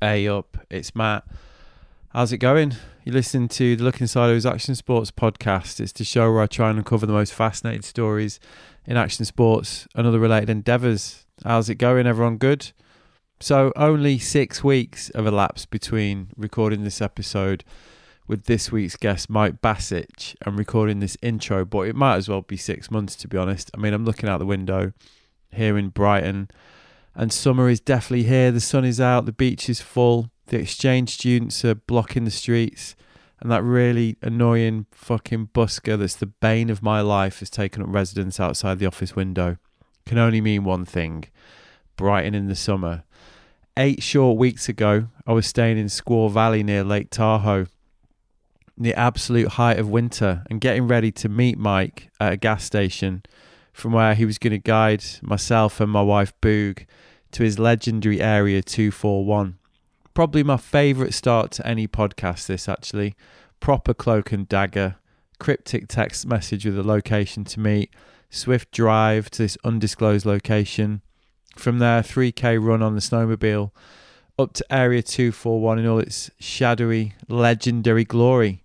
Hey 0.00 0.28
up, 0.28 0.56
it's 0.70 0.94
Matt. 0.94 1.24
How's 2.10 2.32
it 2.32 2.38
going? 2.38 2.76
You 3.02 3.10
listen 3.10 3.48
to 3.48 3.74
the 3.74 3.82
Looking 3.82 4.06
Sideways 4.06 4.46
Action 4.46 4.76
Sports 4.76 5.10
podcast. 5.10 5.80
It's 5.80 5.90
the 5.90 6.04
show 6.04 6.32
where 6.32 6.42
I 6.42 6.46
try 6.46 6.70
and 6.70 6.78
uncover 6.78 7.04
the 7.04 7.12
most 7.12 7.34
fascinating 7.34 7.82
stories 7.82 8.38
in 8.86 8.96
action 8.96 9.24
sports 9.24 9.88
and 9.96 10.06
other 10.06 10.20
related 10.20 10.50
endeavours. 10.50 11.26
How's 11.44 11.68
it 11.68 11.78
going? 11.78 12.06
Everyone 12.06 12.36
good? 12.36 12.70
So, 13.40 13.72
only 13.74 14.20
six 14.20 14.62
weeks 14.62 15.10
have 15.16 15.26
elapsed 15.26 15.68
between 15.70 16.28
recording 16.36 16.84
this 16.84 17.02
episode 17.02 17.64
with 18.28 18.44
this 18.44 18.70
week's 18.70 18.94
guest, 18.94 19.28
Mike 19.28 19.60
Basich, 19.60 20.36
and 20.42 20.56
recording 20.56 21.00
this 21.00 21.16
intro, 21.22 21.64
but 21.64 21.88
it 21.88 21.96
might 21.96 22.18
as 22.18 22.28
well 22.28 22.42
be 22.42 22.56
six 22.56 22.88
months 22.88 23.16
to 23.16 23.26
be 23.26 23.36
honest. 23.36 23.68
I 23.74 23.78
mean, 23.78 23.94
I'm 23.94 24.04
looking 24.04 24.28
out 24.28 24.38
the 24.38 24.46
window 24.46 24.92
here 25.50 25.76
in 25.76 25.88
Brighton 25.88 26.50
and 27.18 27.32
summer 27.32 27.68
is 27.68 27.80
definitely 27.80 28.22
here. 28.22 28.52
The 28.52 28.60
sun 28.60 28.84
is 28.84 29.00
out, 29.00 29.26
the 29.26 29.32
beach 29.32 29.68
is 29.68 29.80
full, 29.80 30.30
the 30.46 30.58
exchange 30.58 31.10
students 31.10 31.64
are 31.64 31.74
blocking 31.74 32.24
the 32.24 32.30
streets, 32.30 32.94
and 33.40 33.50
that 33.50 33.64
really 33.64 34.16
annoying 34.22 34.86
fucking 34.92 35.48
busker 35.48 35.98
that's 35.98 36.14
the 36.14 36.26
bane 36.26 36.70
of 36.70 36.80
my 36.80 37.00
life 37.00 37.40
has 37.40 37.50
taken 37.50 37.82
up 37.82 37.88
residence 37.90 38.38
outside 38.38 38.78
the 38.78 38.86
office 38.86 39.16
window. 39.16 39.56
Can 40.06 40.16
only 40.16 40.40
mean 40.40 40.62
one 40.62 40.84
thing 40.84 41.24
Brighton 41.96 42.36
in 42.36 42.46
the 42.46 42.54
summer. 42.54 43.02
Eight 43.76 44.00
short 44.00 44.38
weeks 44.38 44.68
ago, 44.68 45.08
I 45.26 45.32
was 45.32 45.46
staying 45.46 45.76
in 45.76 45.86
Squaw 45.86 46.30
Valley 46.30 46.62
near 46.62 46.84
Lake 46.84 47.10
Tahoe, 47.10 47.66
the 48.76 48.94
absolute 48.94 49.48
height 49.48 49.78
of 49.80 49.88
winter, 49.88 50.44
and 50.48 50.60
getting 50.60 50.86
ready 50.86 51.10
to 51.12 51.28
meet 51.28 51.58
Mike 51.58 52.10
at 52.20 52.32
a 52.32 52.36
gas 52.36 52.62
station 52.62 53.24
from 53.72 53.92
where 53.92 54.14
he 54.14 54.24
was 54.24 54.38
going 54.38 54.52
to 54.52 54.58
guide 54.58 55.04
myself 55.20 55.80
and 55.80 55.90
my 55.90 56.02
wife 56.02 56.32
Boog 56.40 56.86
to 57.32 57.42
his 57.42 57.58
legendary 57.58 58.20
Area 58.20 58.62
241. 58.62 59.58
Probably 60.14 60.42
my 60.42 60.56
favourite 60.56 61.14
start 61.14 61.52
to 61.52 61.66
any 61.66 61.86
podcast, 61.86 62.46
this 62.46 62.68
actually. 62.68 63.14
Proper 63.60 63.94
cloak 63.94 64.32
and 64.32 64.48
dagger, 64.48 64.96
cryptic 65.38 65.88
text 65.88 66.26
message 66.26 66.64
with 66.64 66.78
a 66.78 66.82
location 66.82 67.44
to 67.44 67.60
meet, 67.60 67.90
swift 68.30 68.70
drive 68.70 69.30
to 69.30 69.42
this 69.42 69.58
undisclosed 69.64 70.26
location. 70.26 71.02
From 71.56 71.78
there, 71.78 72.02
3k 72.02 72.64
run 72.64 72.82
on 72.82 72.94
the 72.94 73.00
snowmobile 73.00 73.70
up 74.38 74.52
to 74.52 74.64
Area 74.72 75.02
241 75.02 75.80
in 75.80 75.86
all 75.86 75.98
its 75.98 76.30
shadowy, 76.38 77.14
legendary 77.28 78.04
glory. 78.04 78.62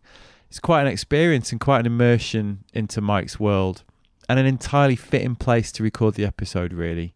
It's 0.49 0.59
quite 0.59 0.81
an 0.81 0.87
experience 0.87 1.51
and 1.51 1.59
quite 1.59 1.79
an 1.79 1.87
immersion 1.87 2.63
into 2.73 3.01
Mike's 3.01 3.39
world, 3.39 3.83
and 4.29 4.37
an 4.37 4.45
entirely 4.45 4.95
fitting 4.95 5.35
place 5.35 5.71
to 5.73 5.83
record 5.83 6.13
the 6.13 6.25
episode, 6.25 6.73
really 6.73 7.15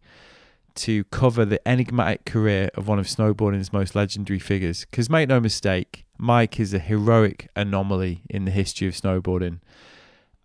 to 0.78 1.04
cover 1.06 1.46
the 1.46 1.66
enigmatic 1.68 2.26
career 2.26 2.70
of 2.76 2.88
one 2.88 3.00
of 3.00 3.08
snowboarding's 3.08 3.74
most 3.74 3.96
legendary 3.96 4.40
figures. 4.40 4.86
Because 4.86 5.10
make 5.10 5.30
no 5.30 5.40
mistake, 5.40 6.06
Mike 6.18 6.60
is 6.60 6.74
a 6.74 6.80
heroic 6.80 7.50
anomaly 7.56 8.24
in 8.30 8.46
the 8.46 8.52
history 8.52 8.88
of 8.88 8.94
snowboarding. 8.94 9.60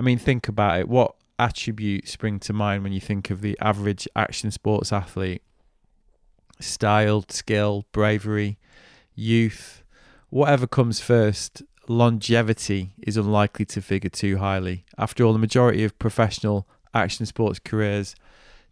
I 0.01 0.03
mean, 0.03 0.19
think 0.19 0.49
about 0.49 0.81
it. 0.81 0.89
What 0.89 1.15
attributes 1.39 2.13
spring 2.13 2.39
to 2.41 2.53
mind 2.53 2.83
when 2.83 2.93
you 2.93 3.01
think 3.01 3.31
of 3.31 3.41
the 3.41 3.59
average 3.61 4.09
action 4.17 4.51
sports 4.51 4.93
athlete? 4.93 5.43
Style, 6.61 7.25
skill, 7.29 7.87
bravery, 7.93 8.59
youth, 9.15 9.83
whatever 10.31 10.67
comes 10.67 11.01
first, 11.01 11.63
longevity 11.89 12.95
is 13.03 13.17
unlikely 13.17 13.65
to 13.67 13.83
figure 13.83 14.11
too 14.11 14.39
highly. 14.39 14.85
After 14.97 15.25
all, 15.25 15.33
the 15.33 15.39
majority 15.39 15.85
of 15.85 15.99
professional 15.99 16.67
action 16.95 17.27
sports 17.27 17.59
careers 17.59 18.15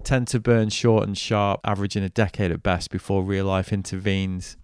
tend 0.04 0.28
to 0.28 0.40
burn 0.40 0.68
short 0.68 1.06
and 1.06 1.16
sharp, 1.16 1.60
averaging 1.64 2.02
a 2.02 2.08
decade 2.08 2.50
at 2.50 2.62
best 2.62 2.90
before 2.90 3.22
real 3.22 3.46
life 3.46 3.72
intervenes. 3.72 4.56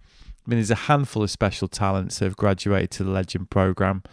I 0.45 0.49
mean, 0.49 0.59
there's 0.59 0.71
a 0.71 0.75
handful 0.75 1.23
of 1.23 1.31
special 1.31 1.67
talents 1.67 2.19
that 2.19 2.25
have 2.25 2.37
graduated 2.37 2.91
to 2.91 3.03
the 3.03 3.11
Legend 3.11 3.49
program, 3.49 4.03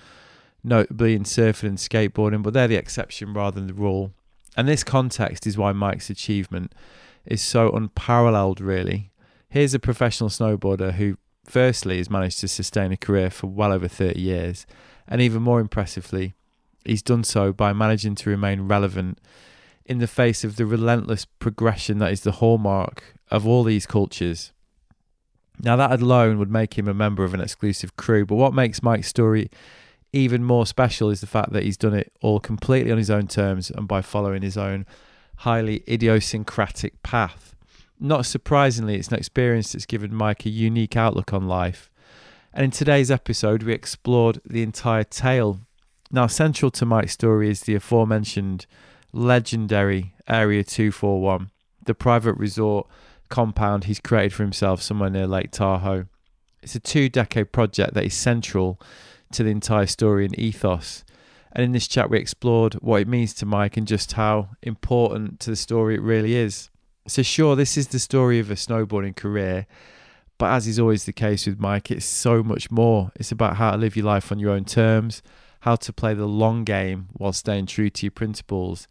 notably 0.63 1.15
in 1.15 1.23
surfing 1.23 1.69
and 1.69 1.79
skateboarding, 1.79 2.43
but 2.43 2.53
they're 2.53 2.69
the 2.69 2.77
exception 2.77 3.33
rather 3.33 3.61
than 3.61 3.69
the 3.69 3.75
rule. 3.75 4.13
And 4.57 4.69
this 4.69 4.85
context 4.85 5.47
is 5.47 5.59
why 5.59 5.73
Mike's 5.73 6.11
achievement 6.11 6.73
is 7.25 7.43
so 7.43 7.71
unparalleled, 7.71 8.61
really. 8.61 9.11
Here's 9.49 9.75
a 9.75 9.79
professional 9.79 10.31
snowboarder 10.31 10.95
who, 10.95 11.19
firstly, 11.45 11.99
has 11.99 12.11
managed 12.11 12.41
to 12.41 12.49
sustain 12.49 12.93
a 12.93 12.97
career 12.97 13.31
for 13.31 13.47
well 13.47 13.73
over 13.73 13.89
30 13.89 14.21
years, 14.21 14.67
and 15.07 15.21
even 15.21 15.43
more 15.43 15.61
impressively, 15.61 16.35
he's 16.85 17.03
done 17.03 17.25
so 17.25 17.53
by 17.53 17.73
managing 17.73 18.15
to 18.17 18.31
remain 18.31 18.63
relevant 18.63 19.19
in 19.87 19.99
the 19.99 20.07
face 20.07 20.45
of 20.45 20.57
the 20.57 20.67
relentless 20.67 21.25
progression 21.25 21.99
that 21.99 22.13
is 22.13 22.23
the 22.23 22.33
hallmark 22.33 23.15
of 23.31 23.47
all 23.47 23.65
these 23.65 23.87
cultures. 23.87 24.53
Now, 25.61 25.77
that 25.77 26.01
alone 26.01 26.39
would 26.39 26.51
make 26.51 26.79
him 26.79 26.89
a 26.89 26.95
member 26.95 27.25
of 27.25 27.35
an 27.35 27.41
exclusive 27.41 27.97
crew, 27.97 28.27
but 28.27 28.35
what 28.37 28.55
makes 28.55 28.83
Mike's 28.83 29.09
story 29.09 29.51
even 30.13 30.45
more 30.45 30.67
special 30.67 31.11
is 31.11 31.21
the 31.21 31.27
fact 31.27 31.53
that 31.53 31.65
he's 31.65 31.77
done 31.77 31.95
it 31.95 32.13
all 32.23 32.41
completely 32.41 32.93
on 32.93 32.99
his 32.99 33.11
own 33.11 33.27
terms 33.27 33.71
and 33.71 33.87
by 33.87 34.01
following 34.01 34.43
his 34.43 34.57
own 34.57 34.87
highly 35.39 35.83
idiosyncratic 35.89 37.03
path. 37.03 37.55
Not 37.99 38.27
surprisingly, 38.27 38.97
it's 38.97 39.09
an 39.09 39.19
experience 39.19 39.73
that's 39.73 39.87
given 39.87 40.15
Mike 40.15 40.47
a 40.47 40.51
unique 40.51 40.97
outlook 40.97 41.33
on 41.33 41.49
life. 41.49 41.91
And 42.53 42.65
in 42.65 42.71
today's 42.71 43.11
episode, 43.11 43.65
we 43.65 43.73
explored 43.73 44.41
the 44.45 44.63
entire 44.63 45.05
tale. 45.05 45.61
Now, 46.11 46.29
central 46.29 46.71
to 46.73 46.87
Mike's 46.87 47.13
story 47.13 47.51
is 47.51 47.63
the 47.63 47.75
aforementioned 47.75 48.67
legendary 49.15 50.15
Area 50.29 50.65
241, 50.65 51.51
the 51.85 51.95
private 51.95 52.35
resort 52.35 52.87
compound 53.29 53.85
he's 53.85 54.01
created 54.01 54.33
for 54.33 54.43
himself 54.43 54.83
somewhere 54.83 55.11
near 55.11 55.27
Lake 55.27 55.51
Tahoe. 55.51 56.07
It's 56.63 56.75
a 56.75 56.81
two 56.81 57.09
decade 57.09 57.53
project 57.53 57.95
that 57.95 58.05
is 58.05 58.15
central 58.15 58.81
to 59.33 59.43
the 59.43 59.51
entire 59.51 59.87
story 59.87 60.25
and 60.25 60.39
ethos. 60.39 61.05
And 61.53 61.63
in 61.63 61.73
this 61.73 61.87
chat, 61.87 62.11
we 62.11 62.19
explored 62.19 62.75
what 62.75 63.03
it 63.03 63.09
means 63.09 63.33
to 63.35 63.47
Mike 63.47 63.77
and 63.77 63.87
just 63.87 64.15
how 64.15 64.51
important 64.63 65.41
to 65.41 65.51
the 65.51 65.57
story 65.57 65.95
it 65.95 66.03
really 66.03 66.35
is. 66.35 66.71
So, 67.07 67.23
sure, 67.23 67.55
this 67.55 67.77
is 67.77 67.89
the 67.89 67.99
story 67.99 68.39
of 68.39 68.51
a 68.51 68.55
snowboarding 68.55 69.15
career, 69.15 69.67
but 70.39 70.47
as 70.47 70.67
is 70.67 70.81
always 70.81 71.05
the 71.05 71.13
case 71.13 71.47
with 71.47 71.61
Mike, 71.61 71.91
it's 71.91 72.07
so 72.07 72.43
much 72.43 72.71
more. 72.71 73.13
It's 73.17 73.31
about 73.31 73.57
how 73.57 73.73
to 73.73 73.77
live 73.77 73.95
your 73.95 74.07
life 74.07 74.33
on 74.33 74.39
your 74.39 74.51
own 74.51 74.65
terms, 74.65 75.23
how 75.65 75.75
to 75.75 75.95
play 75.95 76.13
the 76.13 76.27
long 76.27 76.63
game 76.63 77.09
while 77.15 77.33
staying 77.33 77.65
true 77.65 77.89
to 77.89 78.05
your 78.05 78.11
principles. 78.11 78.87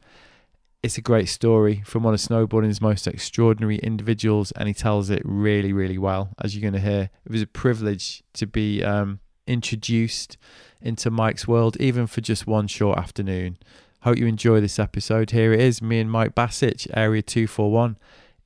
It's 0.81 0.97
a 0.97 1.01
great 1.01 1.29
story 1.29 1.83
from 1.85 2.01
one 2.01 2.15
of 2.15 2.19
snowboarding's 2.19 2.81
most 2.81 3.05
extraordinary 3.05 3.77
individuals, 3.77 4.51
and 4.53 4.67
he 4.67 4.73
tells 4.73 5.11
it 5.11 5.21
really, 5.23 5.71
really 5.71 5.99
well, 5.99 6.31
as 6.41 6.55
you're 6.55 6.63
going 6.67 6.81
to 6.81 6.89
hear. 6.89 7.11
It 7.25 7.31
was 7.31 7.43
a 7.43 7.47
privilege 7.47 8.23
to 8.33 8.47
be 8.47 8.83
um, 8.83 9.19
introduced 9.45 10.35
into 10.81 11.11
Mike's 11.11 11.47
world, 11.47 11.77
even 11.79 12.07
for 12.07 12.21
just 12.21 12.47
one 12.47 12.65
short 12.65 12.97
afternoon. 12.97 13.59
Hope 14.01 14.17
you 14.17 14.25
enjoy 14.25 14.59
this 14.59 14.79
episode. 14.79 15.29
Here 15.29 15.53
it 15.53 15.59
is, 15.59 15.79
me 15.79 15.99
and 15.99 16.09
Mike 16.09 16.33
Basich, 16.33 16.87
Area 16.95 17.21
241. 17.21 17.97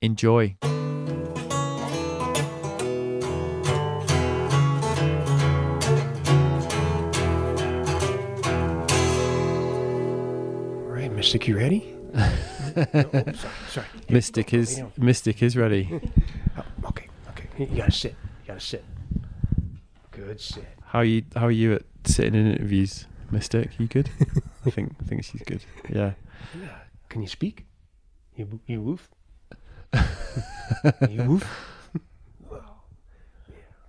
Enjoy. 0.01 0.57
Mystic, 11.17 11.47
you 11.47 11.57
ready? 11.57 11.79
no, 12.13 12.31
oh, 12.75 13.11
sorry, 13.11 13.33
sorry. 13.69 13.87
Mystic 14.07 14.53
is 14.53 14.83
Mystic 14.97 15.41
is 15.41 15.57
ready. 15.57 15.89
oh, 16.57 16.89
okay, 16.89 17.07
okay. 17.29 17.47
You 17.57 17.75
gotta 17.75 17.91
sit. 17.91 18.11
You 18.43 18.49
gotta 18.49 18.59
sit. 18.59 18.85
Good 20.11 20.39
sit. 20.39 20.67
How 20.85 20.99
are 20.99 21.03
you? 21.03 21.23
How 21.35 21.47
are 21.47 21.51
you 21.51 21.73
at 21.73 21.81
sitting 22.03 22.35
in 22.35 22.51
interviews, 22.51 23.07
Mystic? 23.31 23.79
You 23.79 23.87
good? 23.87 24.11
I 24.67 24.69
think 24.69 24.93
I 25.01 25.05
think 25.05 25.23
she's 25.23 25.41
good. 25.41 25.65
Yeah. 25.89 26.11
Yeah. 26.53 26.77
Can 27.09 27.23
you 27.23 27.27
speak? 27.27 27.65
You 28.35 28.59
you 28.67 28.83
woof. 28.83 29.09
you 31.09 31.23
woof. 31.23 31.47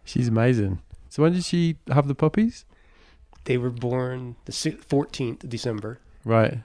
She's 0.03 0.29
amazing. 0.29 0.81
So 1.11 1.25
when 1.25 1.35
did 1.35 1.45
she 1.45 1.77
have 1.93 2.09
the 2.09 2.15
puppies? 2.15 2.65
They 3.45 3.59
were 3.59 3.69
born 3.69 4.37
the 4.47 4.53
fourteenth 4.89 5.45
of 5.45 5.51
December. 5.51 6.01
Right 6.25 6.63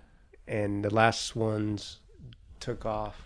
and 0.47 0.83
the 0.83 0.93
last 0.93 1.35
ones 1.35 1.99
took 2.59 2.85
off 2.85 3.23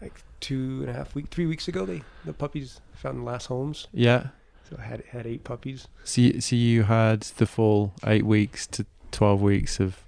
like 0.00 0.22
two 0.40 0.80
and 0.80 0.90
a 0.90 0.92
half 0.92 1.14
week, 1.14 1.28
three 1.28 1.46
weeks 1.46 1.68
ago. 1.68 1.84
They 1.84 2.02
the 2.24 2.32
puppies 2.32 2.80
found 2.94 3.18
the 3.18 3.24
last 3.24 3.46
homes. 3.46 3.86
Yeah. 3.92 4.28
So 4.68 4.76
I 4.78 4.82
had 4.82 5.04
had 5.10 5.26
eight 5.26 5.44
puppies. 5.44 5.88
So 6.04 6.20
you, 6.20 6.40
so 6.40 6.56
you 6.56 6.82
had 6.84 7.22
the 7.22 7.46
full 7.46 7.94
eight 8.06 8.26
weeks 8.26 8.66
to 8.68 8.86
twelve 9.10 9.40
weeks 9.40 9.80
of 9.80 10.04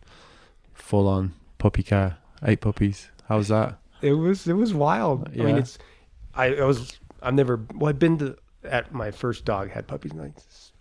full 0.74 1.08
on 1.08 1.34
puppy 1.58 1.82
care, 1.82 2.18
eight 2.44 2.60
puppies. 2.60 3.08
How 3.28 3.38
was 3.38 3.48
that? 3.48 3.78
It 4.02 4.12
was 4.12 4.46
it 4.46 4.54
was 4.54 4.74
wild. 4.74 5.30
Yeah. 5.32 5.42
I 5.42 5.46
mean, 5.46 5.56
it's 5.58 5.78
I, 6.34 6.54
I 6.54 6.64
was 6.64 6.98
I've 7.22 7.34
never 7.34 7.60
well 7.74 7.88
I've 7.88 7.98
been 7.98 8.18
to 8.18 8.36
at 8.64 8.92
my 8.92 9.10
first 9.10 9.44
dog 9.44 9.70
had 9.70 9.86
puppies. 9.86 10.12
And 10.12 10.20
I 10.20 10.32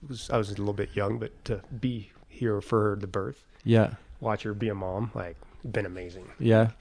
was 0.08 0.30
I 0.30 0.38
was 0.38 0.50
a 0.50 0.56
little 0.56 0.74
bit 0.74 0.90
young, 0.96 1.20
but 1.20 1.32
to 1.46 1.62
be 1.80 2.12
here 2.28 2.62
for 2.62 2.98
the 3.00 3.08
birth, 3.08 3.44
yeah, 3.64 3.96
watch 4.20 4.44
her 4.44 4.54
be 4.54 4.70
a 4.70 4.76
mom, 4.76 5.12
like 5.14 5.38
been 5.70 5.86
amazing. 5.86 6.30
Yeah. 6.40 6.72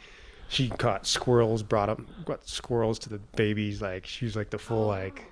She 0.49 0.69
caught 0.69 1.07
squirrels, 1.07 1.63
brought 1.63 1.89
up 1.89 2.01
got 2.25 2.49
squirrels 2.49 2.99
to 3.01 3.11
the 3.11 3.19
babies. 3.19 3.83
Like 3.83 4.07
she 4.07 4.25
was 4.25 4.35
like 4.35 4.51
the 4.51 4.59
full 4.59 4.87
like, 4.87 5.25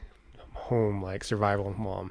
home, 0.53 1.03
like 1.03 1.25
survival 1.25 1.75
mom. 1.79 2.11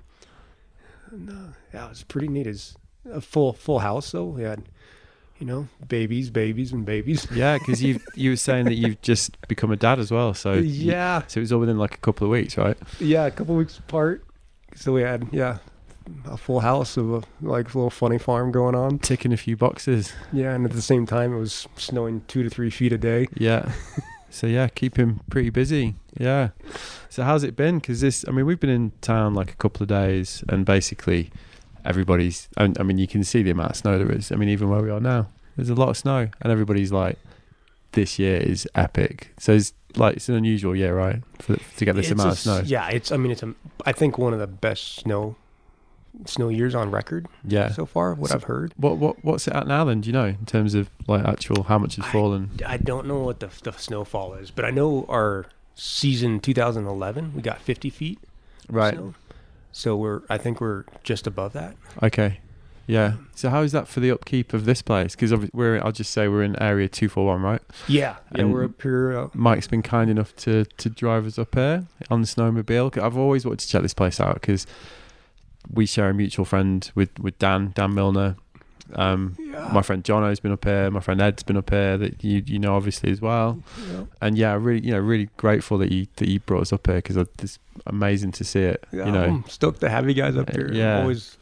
And, 1.11 1.29
uh, 1.29 1.53
yeah, 1.73 1.85
it 1.85 1.89
was 1.89 2.03
pretty 2.03 2.27
neat. 2.27 2.47
It's 2.47 2.75
a 3.11 3.21
full 3.21 3.53
full 3.53 3.79
house 3.79 4.11
though. 4.11 4.25
We 4.25 4.43
had, 4.43 4.63
you 5.37 5.45
know, 5.45 5.67
babies, 5.87 6.29
babies, 6.31 6.71
and 6.71 6.85
babies. 6.85 7.27
Yeah, 7.35 7.57
because 7.57 7.83
you 7.83 7.99
you 8.15 8.31
were 8.31 8.37
saying 8.37 8.65
that 8.65 8.75
you've 8.75 9.01
just 9.01 9.39
become 9.47 9.71
a 9.71 9.75
dad 9.75 9.99
as 9.99 10.11
well. 10.11 10.33
So 10.33 10.53
yeah, 10.53 11.19
you, 11.19 11.23
so 11.27 11.39
it 11.39 11.41
was 11.41 11.53
all 11.53 11.59
within 11.59 11.77
like 11.77 11.93
a 11.93 11.99
couple 11.99 12.25
of 12.25 12.31
weeks, 12.31 12.57
right? 12.57 12.77
Yeah, 12.99 13.25
a 13.25 13.31
couple 13.31 13.55
weeks 13.55 13.77
apart. 13.77 14.23
So 14.75 14.93
we 14.93 15.03
had 15.03 15.27
yeah 15.31 15.59
a 16.25 16.37
full 16.37 16.59
house 16.59 16.97
of 16.97 17.11
a 17.11 17.23
like 17.41 17.73
a 17.73 17.77
little 17.77 17.89
funny 17.89 18.17
farm 18.17 18.51
going 18.51 18.75
on, 18.75 18.99
ticking 18.99 19.33
a 19.33 19.37
few 19.37 19.57
boxes. 19.57 20.13
Yeah, 20.31 20.53
and 20.53 20.65
at 20.65 20.71
the 20.71 20.81
same 20.81 21.05
time, 21.05 21.33
it 21.33 21.39
was 21.39 21.67
snowing 21.75 22.23
two 22.27 22.43
to 22.43 22.49
three 22.49 22.69
feet 22.69 22.93
a 22.93 22.97
day. 22.97 23.27
Yeah. 23.35 23.71
so 24.29 24.47
yeah, 24.47 24.67
keep 24.67 24.97
him 24.97 25.21
pretty 25.29 25.49
busy. 25.49 25.95
Yeah. 26.17 26.49
So 27.09 27.23
how's 27.23 27.43
it 27.43 27.55
been? 27.55 27.79
Because 27.79 28.01
this, 28.01 28.25
I 28.27 28.31
mean, 28.31 28.45
we've 28.45 28.59
been 28.59 28.69
in 28.69 28.91
town 29.01 29.33
like 29.33 29.51
a 29.51 29.55
couple 29.55 29.83
of 29.83 29.89
days, 29.89 30.43
and 30.49 30.65
basically 30.65 31.31
everybody's. 31.83 32.49
I 32.57 32.67
mean, 32.67 32.97
you 32.97 33.07
can 33.07 33.23
see 33.23 33.43
the 33.43 33.51
amount 33.51 33.71
of 33.71 33.77
snow 33.77 33.97
there 33.97 34.11
is. 34.11 34.31
I 34.31 34.35
mean, 34.35 34.49
even 34.49 34.69
where 34.69 34.81
we 34.81 34.89
are 34.89 34.99
now, 34.99 35.27
there's 35.55 35.69
a 35.69 35.75
lot 35.75 35.89
of 35.89 35.97
snow, 35.97 36.29
and 36.41 36.51
everybody's 36.51 36.91
like, 36.91 37.17
"This 37.93 38.19
year 38.19 38.37
is 38.37 38.67
epic." 38.75 39.33
So 39.39 39.53
it's 39.53 39.73
like 39.95 40.17
it's 40.17 40.29
an 40.29 40.35
unusual 40.35 40.75
year, 40.75 40.95
right? 40.95 41.21
For 41.39 41.55
to 41.55 41.85
get 41.85 41.95
this 41.95 42.11
it's 42.11 42.13
amount 42.13 42.29
a, 42.29 42.31
of 42.31 42.39
snow. 42.39 42.61
Yeah, 42.65 42.89
it's. 42.89 43.11
I 43.11 43.17
mean, 43.17 43.31
it's 43.31 43.43
a. 43.43 43.53
I 43.85 43.91
think 43.91 44.17
one 44.17 44.33
of 44.33 44.39
the 44.39 44.47
best 44.47 44.95
snow 44.95 45.35
snow 46.25 46.49
years 46.49 46.75
on 46.75 46.91
record. 46.91 47.27
Yeah. 47.43 47.71
So 47.71 47.85
far, 47.85 48.13
what 48.13 48.29
so 48.29 48.35
I've 48.35 48.43
heard. 48.43 48.73
What 48.77 48.97
what 48.97 49.23
what's 49.23 49.47
it 49.47 49.53
at 49.53 49.67
now 49.67 49.85
then? 49.85 50.01
Do 50.01 50.07
you 50.07 50.13
know 50.13 50.25
in 50.25 50.45
terms 50.45 50.73
of 50.73 50.89
like 51.07 51.25
actual 51.25 51.63
how 51.63 51.77
much 51.77 51.95
has 51.97 52.05
fallen? 52.05 52.51
I 52.65 52.77
don't 52.77 53.07
know 53.07 53.19
what 53.19 53.39
the 53.39 53.49
the 53.63 53.71
snowfall 53.73 54.33
is, 54.35 54.51
but 54.51 54.65
I 54.65 54.71
know 54.71 55.05
our 55.09 55.45
season 55.75 56.39
2011 56.39 57.33
we 57.35 57.41
got 57.41 57.61
50 57.61 57.89
feet. 57.89 58.19
Right. 58.69 58.93
Snow. 58.93 59.13
So 59.71 59.95
we're 59.95 60.21
I 60.29 60.37
think 60.37 60.61
we're 60.61 60.85
just 61.03 61.27
above 61.27 61.53
that. 61.53 61.75
Okay. 62.01 62.39
Yeah. 62.87 63.13
So 63.33 63.49
how 63.49 63.61
is 63.61 63.71
that 63.71 63.87
for 63.87 63.99
the 63.99 64.11
upkeep 64.11 64.53
of 64.53 64.65
this 64.65 64.81
place? 64.81 65.15
Because 65.15 65.33
we're 65.53 65.81
I'll 65.83 65.91
just 65.91 66.11
say 66.11 66.27
we're 66.27 66.43
in 66.43 66.61
area 66.61 66.87
two 66.87 67.09
four 67.09 67.25
one, 67.25 67.41
right? 67.41 67.61
Yeah. 67.87 68.17
Yeah. 68.33 68.41
And 68.41 68.53
we're 68.53 68.65
up 68.65 68.81
here. 68.81 69.17
Uh, 69.17 69.27
Mike's 69.33 69.67
been 69.67 69.81
kind 69.81 70.09
enough 70.09 70.35
to 70.37 70.65
to 70.65 70.89
drive 70.89 71.25
us 71.25 71.39
up 71.39 71.55
here 71.55 71.87
on 72.09 72.21
the 72.21 72.27
snowmobile. 72.27 72.97
I've 73.01 73.17
always 73.17 73.45
wanted 73.45 73.59
to 73.59 73.67
check 73.67 73.81
this 73.81 73.93
place 73.93 74.19
out 74.19 74.35
because 74.35 74.67
we 75.71 75.85
share 75.85 76.09
a 76.09 76.13
mutual 76.13 76.45
friend 76.45 76.89
with 76.95 77.17
with 77.19 77.37
Dan 77.39 77.71
Dan 77.75 77.93
Milner. 77.93 78.35
Um, 78.93 79.35
yeah. 79.39 79.69
My 79.73 79.81
friend 79.81 80.03
Jono's 80.03 80.39
been 80.39 80.51
up 80.51 80.63
here. 80.63 80.91
My 80.91 80.99
friend 80.99 81.19
Ed's 81.19 81.43
been 81.43 81.57
up 81.57 81.69
here. 81.69 81.97
That 81.97 82.23
you 82.23 82.43
you 82.45 82.59
know 82.59 82.75
obviously 82.75 83.11
as 83.11 83.21
well. 83.21 83.61
Yeah. 83.91 84.03
And 84.21 84.37
yeah, 84.37 84.53
really 84.53 84.85
you 84.85 84.91
know 84.91 84.99
really 84.99 85.29
grateful 85.37 85.77
that 85.79 85.91
you 85.91 86.07
that 86.17 86.27
you 86.27 86.39
brought 86.39 86.61
us 86.61 86.73
up 86.73 86.85
here 86.87 86.97
because 86.97 87.17
it's 87.17 87.59
amazing 87.87 88.31
to 88.33 88.43
see 88.43 88.61
it. 88.61 88.85
Yeah, 88.91 89.05
you 89.05 89.11
know, 89.11 89.23
I'm 89.23 89.45
stoked 89.49 89.81
to 89.81 89.89
have 89.89 90.07
you 90.07 90.13
guys 90.13 90.37
up 90.37 90.49
uh, 90.49 90.53
here. 90.53 90.71
Yeah, 90.71 90.97
I'm 90.97 91.01
always 91.03 91.37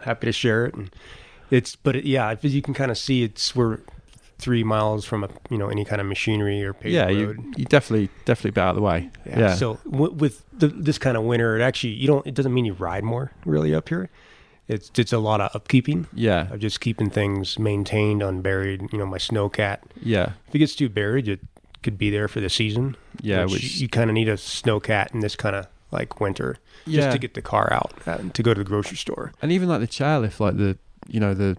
happy 0.00 0.26
to 0.26 0.32
share 0.32 0.66
it. 0.66 0.74
And 0.74 0.90
it's 1.50 1.76
but 1.76 1.96
it, 1.96 2.04
yeah, 2.04 2.34
as 2.42 2.54
you 2.54 2.62
can 2.62 2.74
kind 2.74 2.90
of 2.90 2.98
see, 2.98 3.22
it's 3.22 3.54
we're 3.54 3.80
three 4.38 4.62
miles 4.62 5.04
from 5.04 5.24
a 5.24 5.28
you 5.50 5.58
know 5.58 5.68
any 5.68 5.84
kind 5.84 6.00
of 6.00 6.06
machinery 6.06 6.64
or 6.64 6.72
paved 6.72 6.94
yeah, 6.94 7.04
road. 7.04 7.14
you 7.14 7.52
you 7.56 7.64
definitely 7.64 8.08
definitely 8.24 8.52
be 8.52 8.60
out 8.60 8.70
of 8.70 8.76
the 8.76 8.82
way. 8.82 9.10
Yeah. 9.26 9.38
yeah. 9.38 9.54
So 9.54 9.78
w- 9.90 10.12
with 10.12 10.44
the, 10.52 10.68
this 10.68 10.98
kind 10.98 11.16
of 11.16 11.24
winter, 11.24 11.58
it 11.58 11.62
actually 11.62 11.94
you 11.94 12.06
don't. 12.06 12.26
It 12.26 12.34
doesn't 12.34 12.54
mean 12.54 12.64
you 12.64 12.74
ride 12.74 13.04
more 13.04 13.32
really 13.44 13.74
up 13.74 13.88
here. 13.88 14.10
It's 14.68 14.90
it's 14.96 15.12
a 15.12 15.18
lot 15.18 15.40
of 15.40 15.52
upkeeping. 15.52 16.06
Yeah. 16.12 16.52
Of 16.52 16.60
just 16.60 16.80
keeping 16.80 17.10
things 17.10 17.58
maintained, 17.58 18.22
unburied. 18.22 18.92
You 18.92 18.98
know, 18.98 19.06
my 19.06 19.18
snowcat. 19.18 19.80
Yeah. 20.02 20.32
If 20.48 20.54
it 20.54 20.58
gets 20.58 20.74
too 20.76 20.88
buried, 20.88 21.28
it 21.28 21.40
could 21.82 21.98
be 21.98 22.10
there 22.10 22.28
for 22.28 22.40
the 22.40 22.50
season. 22.50 22.96
Yeah. 23.20 23.44
Which, 23.44 23.54
which 23.54 23.76
you 23.76 23.88
kind 23.88 24.10
of 24.10 24.14
need 24.14 24.28
a 24.28 24.34
snowcat 24.34 25.14
in 25.14 25.20
this 25.20 25.36
kind 25.36 25.56
of 25.56 25.66
like 25.90 26.20
winter 26.20 26.58
yeah. 26.86 27.00
just 27.00 27.12
to 27.12 27.18
get 27.18 27.34
the 27.34 27.42
car 27.42 27.72
out 27.72 27.94
and 28.06 28.34
to 28.34 28.42
go 28.42 28.52
to 28.52 28.62
the 28.62 28.68
grocery 28.68 28.96
store. 28.96 29.32
And 29.40 29.50
even 29.52 29.68
like 29.68 29.80
the 29.80 29.88
chairlift, 29.88 30.38
like 30.38 30.56
the 30.56 30.76
you 31.08 31.20
know 31.20 31.34
the 31.34 31.56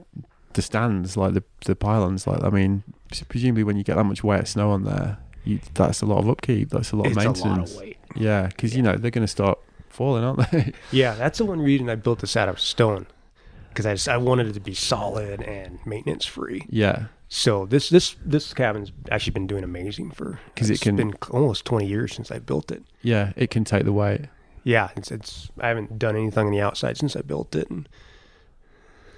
the 0.53 0.61
stands, 0.61 1.17
like 1.17 1.33
the 1.33 1.43
the 1.65 1.75
pylons. 1.75 2.27
Like 2.27 2.43
I 2.43 2.49
mean, 2.49 2.83
presumably 3.27 3.63
when 3.63 3.77
you 3.77 3.83
get 3.83 3.95
that 3.95 4.03
much 4.03 4.23
wet 4.23 4.47
snow 4.47 4.71
on 4.71 4.83
there, 4.83 5.17
you, 5.43 5.59
that's 5.73 6.01
a 6.01 6.05
lot 6.05 6.19
of 6.19 6.29
upkeep. 6.29 6.69
That's 6.69 6.91
a 6.91 6.95
lot 6.95 7.07
it's 7.07 7.17
of 7.17 7.23
maintenance. 7.23 7.41
A 7.43 7.47
lot 7.47 7.69
of 7.69 7.75
weight. 7.75 7.97
Yeah, 8.15 8.47
because 8.47 8.71
yeah. 8.71 8.77
you 8.77 8.83
know 8.83 8.95
they're 8.95 9.11
going 9.11 9.23
to 9.23 9.27
start 9.27 9.59
falling, 9.89 10.23
aren't 10.23 10.51
they? 10.51 10.73
yeah, 10.91 11.15
that's 11.15 11.37
the 11.37 11.45
one 11.45 11.61
reason 11.61 11.89
I 11.89 11.95
built 11.95 12.19
this 12.19 12.35
out 12.35 12.49
of 12.49 12.59
stone 12.59 13.07
because 13.69 13.85
I 13.85 13.93
just 13.93 14.09
I 14.09 14.17
wanted 14.17 14.47
it 14.47 14.53
to 14.53 14.59
be 14.59 14.73
solid 14.73 15.41
and 15.41 15.79
maintenance 15.85 16.25
free. 16.25 16.65
Yeah. 16.69 17.05
So 17.29 17.65
this 17.65 17.89
this 17.89 18.15
this 18.25 18.53
cabin's 18.53 18.91
actually 19.11 19.33
been 19.33 19.47
doing 19.47 19.63
amazing 19.63 20.11
for 20.11 20.39
because 20.53 20.69
it 20.69 20.81
can 20.81 20.95
been 20.95 21.13
almost 21.29 21.65
twenty 21.65 21.85
years 21.85 22.13
since 22.13 22.31
I 22.31 22.39
built 22.39 22.71
it. 22.71 22.83
Yeah, 23.01 23.33
it 23.35 23.51
can 23.51 23.63
take 23.63 23.85
the 23.85 23.93
weight. 23.93 24.25
Yeah, 24.63 24.89
it's 24.95 25.11
it's 25.11 25.49
I 25.59 25.67
haven't 25.67 25.99
done 25.99 26.15
anything 26.15 26.47
on 26.47 26.51
the 26.51 26.61
outside 26.61 26.97
since 26.97 27.15
I 27.15 27.21
built 27.21 27.55
it, 27.55 27.69
and 27.69 27.87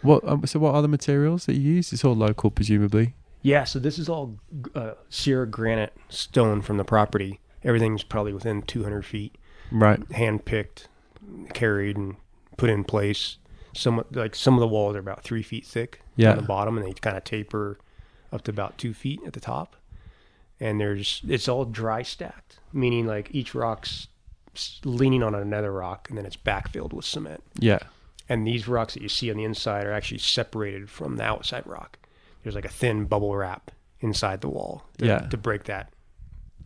what? 0.01 0.27
Um, 0.27 0.45
so, 0.45 0.59
what 0.59 0.75
are 0.75 0.81
the 0.81 0.87
materials 0.87 1.45
that 1.45 1.55
you 1.55 1.73
use? 1.73 1.93
It's 1.93 2.03
all 2.03 2.15
local, 2.15 2.51
presumably. 2.51 3.15
Yeah. 3.41 3.63
So 3.63 3.79
this 3.79 3.97
is 3.97 4.07
all 4.09 4.37
uh, 4.75 4.93
Sierra 5.09 5.47
granite 5.47 5.93
stone 6.09 6.61
from 6.61 6.77
the 6.77 6.83
property. 6.83 7.39
Everything's 7.63 8.03
probably 8.03 8.33
within 8.33 8.61
200 8.61 9.05
feet. 9.05 9.35
Right. 9.71 9.99
Hand 10.11 10.45
picked, 10.45 10.87
carried, 11.53 11.97
and 11.97 12.15
put 12.57 12.69
in 12.69 12.83
place. 12.83 13.37
Some 13.73 14.03
like 14.11 14.35
some 14.35 14.55
of 14.55 14.59
the 14.59 14.67
walls 14.67 14.95
are 14.95 14.99
about 14.99 15.23
three 15.23 15.43
feet 15.43 15.65
thick 15.65 16.01
yeah. 16.15 16.31
on 16.31 16.37
the 16.37 16.43
bottom, 16.43 16.77
and 16.77 16.85
they 16.85 16.93
kind 16.93 17.15
of 17.15 17.23
taper 17.23 17.79
up 18.31 18.43
to 18.43 18.51
about 18.51 18.77
two 18.77 18.93
feet 18.93 19.21
at 19.25 19.33
the 19.33 19.39
top. 19.39 19.75
And 20.59 20.79
there's 20.79 21.21
it's 21.27 21.47
all 21.47 21.65
dry 21.65 22.01
stacked, 22.01 22.59
meaning 22.73 23.07
like 23.07 23.33
each 23.33 23.55
rock's 23.55 24.07
leaning 24.83 25.23
on 25.23 25.33
another 25.33 25.71
rock, 25.71 26.09
and 26.09 26.17
then 26.17 26.25
it's 26.25 26.35
backfilled 26.35 26.93
with 26.93 27.05
cement. 27.05 27.43
Yeah. 27.57 27.79
And 28.31 28.47
these 28.47 28.65
rocks 28.65 28.93
that 28.93 29.03
you 29.03 29.09
see 29.09 29.29
on 29.29 29.35
the 29.35 29.43
inside 29.43 29.85
are 29.85 29.91
actually 29.91 30.19
separated 30.19 30.89
from 30.89 31.17
the 31.17 31.23
outside 31.23 31.67
rock. 31.67 31.99
There's 32.41 32.55
like 32.55 32.63
a 32.63 32.69
thin 32.69 33.03
bubble 33.03 33.35
wrap 33.35 33.71
inside 33.99 34.39
the 34.39 34.47
wall 34.47 34.85
to, 34.99 35.05
yeah. 35.05 35.19
to 35.27 35.35
break 35.35 35.65
that, 35.65 35.91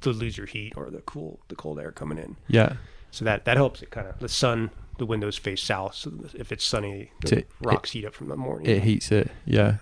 to 0.02 0.12
lose 0.12 0.38
your 0.38 0.46
heat 0.46 0.74
or 0.76 0.92
the 0.92 1.02
cool, 1.02 1.40
the 1.48 1.56
cold 1.56 1.80
air 1.80 1.92
coming 1.92 2.20
in. 2.20 2.38
Yeah. 2.48 2.74
So 3.10 3.26
that, 3.26 3.46
that 3.46 3.58
helps 3.58 3.82
it 3.82 3.90
kind 3.90 4.08
of, 4.08 4.20
the 4.20 4.30
sun, 4.30 4.70
the 5.00 5.08
windows 5.08 5.38
face 5.38 5.64
south. 5.64 5.96
So 5.96 6.12
if 6.36 6.52
it's 6.52 6.64
sunny, 6.64 7.10
the 7.22 7.40
it, 7.40 7.50
rocks 7.60 7.90
it, 7.90 7.94
heat 7.94 8.06
up 8.06 8.14
from 8.14 8.28
the 8.28 8.38
morning. 8.38 8.68
It 8.68 8.84
heats 8.84 9.12
it. 9.12 9.32
Yeah. 9.46 9.78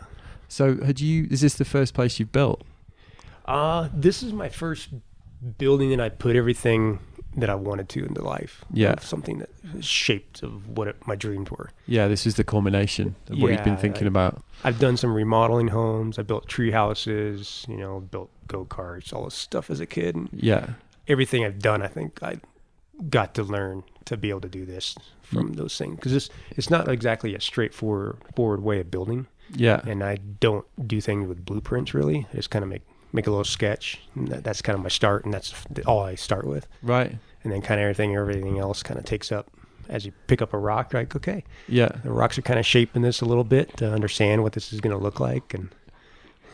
So 0.47 0.77
had 0.77 1.01
you, 1.01 1.27
is 1.29 1.41
this 1.41 1.56
the 1.56 1.65
first 1.65 1.94
place 1.94 2.18
you've 2.18 2.31
built? 2.31 2.62
Uh, 3.45 3.89
this 3.94 4.24
is 4.24 4.31
my 4.31 4.47
first 4.47 4.88
building 5.57 5.89
that 5.89 6.00
I 6.00 6.07
put 6.07 6.38
everything 6.38 7.00
that 7.35 7.50
I 7.50 7.56
wanted 7.56 7.89
to 7.89 8.06
into 8.06 8.21
life. 8.21 8.63
Yeah, 8.71 9.00
something 9.00 9.39
that 9.39 9.50
shaped 9.83 10.44
of 10.44 10.77
what 10.77 10.88
it, 10.88 11.07
my 11.07 11.15
dreams 11.15 11.50
were. 11.51 11.71
Yeah, 11.88 12.07
this 12.07 12.25
is 12.25 12.36
the 12.36 12.43
culmination 12.43 13.15
of 13.29 13.38
yeah, 13.38 13.43
what 13.43 13.51
you've 13.51 13.63
been 13.63 13.77
thinking 13.77 14.05
I, 14.05 14.10
about. 14.10 14.43
I've 14.63 14.79
done 14.79 14.98
some 14.98 15.13
remodeling 15.13 15.69
homes. 15.69 16.19
I 16.19 16.24
built 16.24 16.48
tree 16.48 16.72
houses. 16.72 17.65
You 17.67 17.77
know, 17.77 18.00
built 18.00 18.29
go 18.48 18.65
karts, 18.65 19.13
all 19.13 19.25
this 19.25 19.36
stuff 19.36 19.69
as 19.69 19.79
a 19.79 19.86
kid. 19.86 20.15
And 20.15 20.29
yeah, 20.34 20.72
everything 21.07 21.43
I've 21.43 21.60
done, 21.60 21.81
I 21.81 21.88
think 21.88 22.22
I 22.22 22.39
got 23.10 23.34
to 23.36 23.43
learn 23.43 23.84
to 24.05 24.17
be 24.17 24.29
able 24.29 24.41
to 24.41 24.50
do 24.50 24.65
this 24.65 24.96
from 25.22 25.53
mm. 25.53 25.55
those 25.55 25.77
things 25.77 25.96
because 25.96 26.13
it's 26.13 26.29
it's 26.51 26.69
not 26.69 26.88
exactly 26.88 27.36
a 27.36 27.41
straightforward 27.41 28.17
forward 28.36 28.62
way 28.62 28.79
of 28.79 28.91
building. 28.91 29.27
Yeah, 29.55 29.81
and 29.86 30.03
I 30.03 30.17
don't 30.39 30.65
do 30.88 31.01
things 31.01 31.27
with 31.27 31.46
blueprints 31.46 31.93
really. 31.93 32.27
I 32.31 32.36
just 32.36 32.50
kind 32.50 32.63
of 32.63 32.69
make 32.69 32.84
make 33.13 33.27
a 33.27 33.29
little 33.29 33.46
sketch. 33.46 34.01
That, 34.15 34.43
that's 34.43 34.62
kind 34.62 34.75
of 34.75 34.84
my 34.84 34.89
start, 34.89 35.24
and 35.24 35.34
that's 35.34 35.53
all 35.86 36.03
I 36.03 36.15
start 36.15 36.46
with. 36.46 36.67
Right. 36.81 37.17
And 37.43 37.51
then 37.51 37.62
kind 37.62 37.79
of 37.79 37.83
everything, 37.83 38.15
everything 38.15 38.57
else 38.59 38.83
kind 38.83 38.97
of 38.97 39.05
takes 39.05 39.31
up 39.31 39.51
as 39.89 40.05
you 40.05 40.13
pick 40.27 40.41
up 40.41 40.53
a 40.53 40.57
rock. 40.57 40.93
Like, 40.93 41.15
okay, 41.15 41.43
yeah, 41.67 41.89
the 42.03 42.12
rocks 42.12 42.38
are 42.38 42.41
kind 42.41 42.59
of 42.59 42.65
shaping 42.65 43.01
this 43.01 43.19
a 43.21 43.25
little 43.25 43.43
bit 43.43 43.75
to 43.77 43.91
understand 43.91 44.43
what 44.43 44.53
this 44.53 44.71
is 44.71 44.79
going 44.79 44.95
to 44.95 45.01
look 45.01 45.19
like, 45.19 45.53
and 45.53 45.69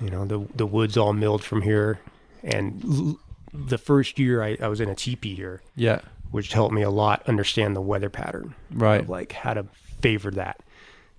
you 0.02 0.10
know, 0.10 0.26
the 0.26 0.48
the 0.56 0.66
wood's 0.66 0.98
all 0.98 1.14
milled 1.14 1.44
from 1.44 1.62
here. 1.62 2.00
And 2.44 2.84
l- 2.86 3.20
the 3.54 3.78
first 3.78 4.18
year 4.20 4.42
I, 4.42 4.58
I 4.62 4.68
was 4.68 4.80
in 4.80 4.90
a 4.90 4.96
teepee 4.96 5.36
here, 5.36 5.62
yeah, 5.76 6.02
which 6.32 6.54
helped 6.54 6.74
me 6.74 6.82
a 6.82 6.90
lot 6.90 7.22
understand 7.28 7.76
the 7.76 7.82
weather 7.82 8.10
pattern, 8.10 8.56
right? 8.72 9.08
Like 9.08 9.34
how 9.34 9.54
to 9.54 9.66
favor 10.02 10.32
that, 10.32 10.62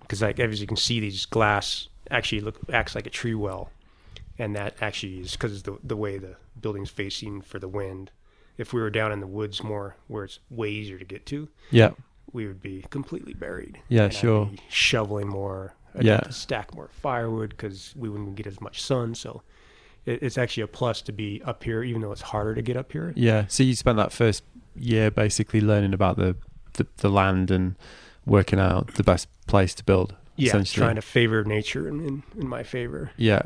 because 0.00 0.20
like 0.22 0.40
as 0.40 0.60
you 0.60 0.66
can 0.66 0.76
see, 0.76 0.98
these 0.98 1.26
glass 1.26 1.88
actually 2.10 2.40
look 2.40 2.56
acts 2.72 2.96
like 2.96 3.06
a 3.06 3.10
tree 3.10 3.36
well 3.36 3.70
and 4.36 4.56
that 4.56 4.74
actually 4.80 5.20
is 5.20 5.32
because 5.32 5.62
the 5.62 5.78
the 5.84 5.96
way 5.96 6.18
the 6.18 6.34
building's 6.60 6.90
facing 6.90 7.40
for 7.42 7.58
the 7.60 7.68
wind. 7.68 8.10
If 8.60 8.72
we 8.72 8.80
were 8.80 8.90
down 8.90 9.12
in 9.12 9.20
the 9.20 9.26
woods 9.26 9.62
more, 9.62 9.96
where 10.08 10.24
it's 10.24 10.38
way 10.50 10.70
easier 10.70 10.98
to 10.98 11.04
get 11.04 11.26
to, 11.26 11.48
yeah, 11.70 11.90
we 12.32 12.46
would 12.46 12.60
be 12.60 12.84
completely 12.90 13.34
buried. 13.34 13.80
Yeah, 13.88 14.08
sure. 14.08 14.50
shoveling 14.68 15.28
more. 15.28 15.74
I'd 15.94 16.04
yeah, 16.04 16.28
stack 16.30 16.74
more 16.74 16.88
firewood 16.92 17.50
because 17.50 17.94
we 17.96 18.08
wouldn't 18.08 18.36
get 18.36 18.46
as 18.46 18.60
much 18.60 18.82
sun. 18.82 19.14
So 19.14 19.42
it, 20.06 20.22
it's 20.22 20.38
actually 20.38 20.62
a 20.62 20.68
plus 20.68 21.02
to 21.02 21.12
be 21.12 21.42
up 21.44 21.64
here, 21.64 21.82
even 21.82 22.00
though 22.00 22.12
it's 22.12 22.22
harder 22.22 22.54
to 22.54 22.62
get 22.62 22.76
up 22.76 22.92
here. 22.92 23.12
Yeah. 23.16 23.46
So 23.48 23.62
you 23.62 23.74
spent 23.74 23.96
that 23.96 24.12
first 24.12 24.44
year 24.76 25.10
basically 25.10 25.60
learning 25.60 25.94
about 25.94 26.16
the 26.16 26.36
the, 26.74 26.86
the 26.98 27.08
land 27.08 27.50
and 27.50 27.74
working 28.26 28.60
out 28.60 28.94
the 28.94 29.02
best 29.02 29.26
place 29.46 29.74
to 29.74 29.84
build 29.84 30.14
yeah, 30.40 30.62
trying 30.62 30.94
to 30.94 31.02
favor 31.02 31.44
nature 31.44 31.88
in, 31.88 32.00
in, 32.00 32.22
in, 32.38 32.48
my 32.48 32.62
favor. 32.62 33.10
Yeah. 33.16 33.42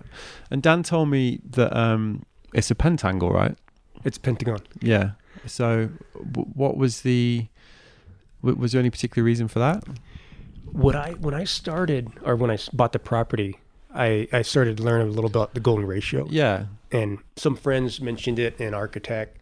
And 0.50 0.62
Dan 0.62 0.82
told 0.82 1.08
me 1.08 1.40
that 1.50 1.76
um, 1.76 2.24
it's 2.52 2.70
a 2.70 2.74
pentangle, 2.74 3.32
right? 3.32 3.56
It's 4.04 4.18
pentagon. 4.18 4.60
Yeah. 4.80 5.12
So 5.46 5.90
w- 6.32 6.50
what 6.54 6.76
was 6.76 7.02
the 7.02 7.46
W- 8.42 8.60
was 8.60 8.72
there 8.72 8.80
any 8.80 8.90
particular 8.90 9.24
reason 9.24 9.48
for 9.48 9.58
that? 9.60 9.82
What 10.72 10.96
I 10.96 11.12
when 11.12 11.34
I 11.34 11.44
started 11.44 12.10
or 12.24 12.36
when 12.36 12.50
I 12.50 12.58
bought 12.72 12.92
the 12.92 12.98
property, 12.98 13.58
I 13.94 14.28
I 14.32 14.42
started 14.42 14.76
to 14.78 14.82
learn 14.82 15.00
a 15.02 15.04
little 15.10 15.26
about 15.26 15.54
the 15.54 15.60
golden 15.60 15.86
ratio. 15.86 16.26
Yeah. 16.30 16.66
and 16.92 17.18
some 17.36 17.56
friends 17.56 18.00
mentioned 18.00 18.38
it 18.38 18.60
in 18.60 18.72
architect 18.74 19.36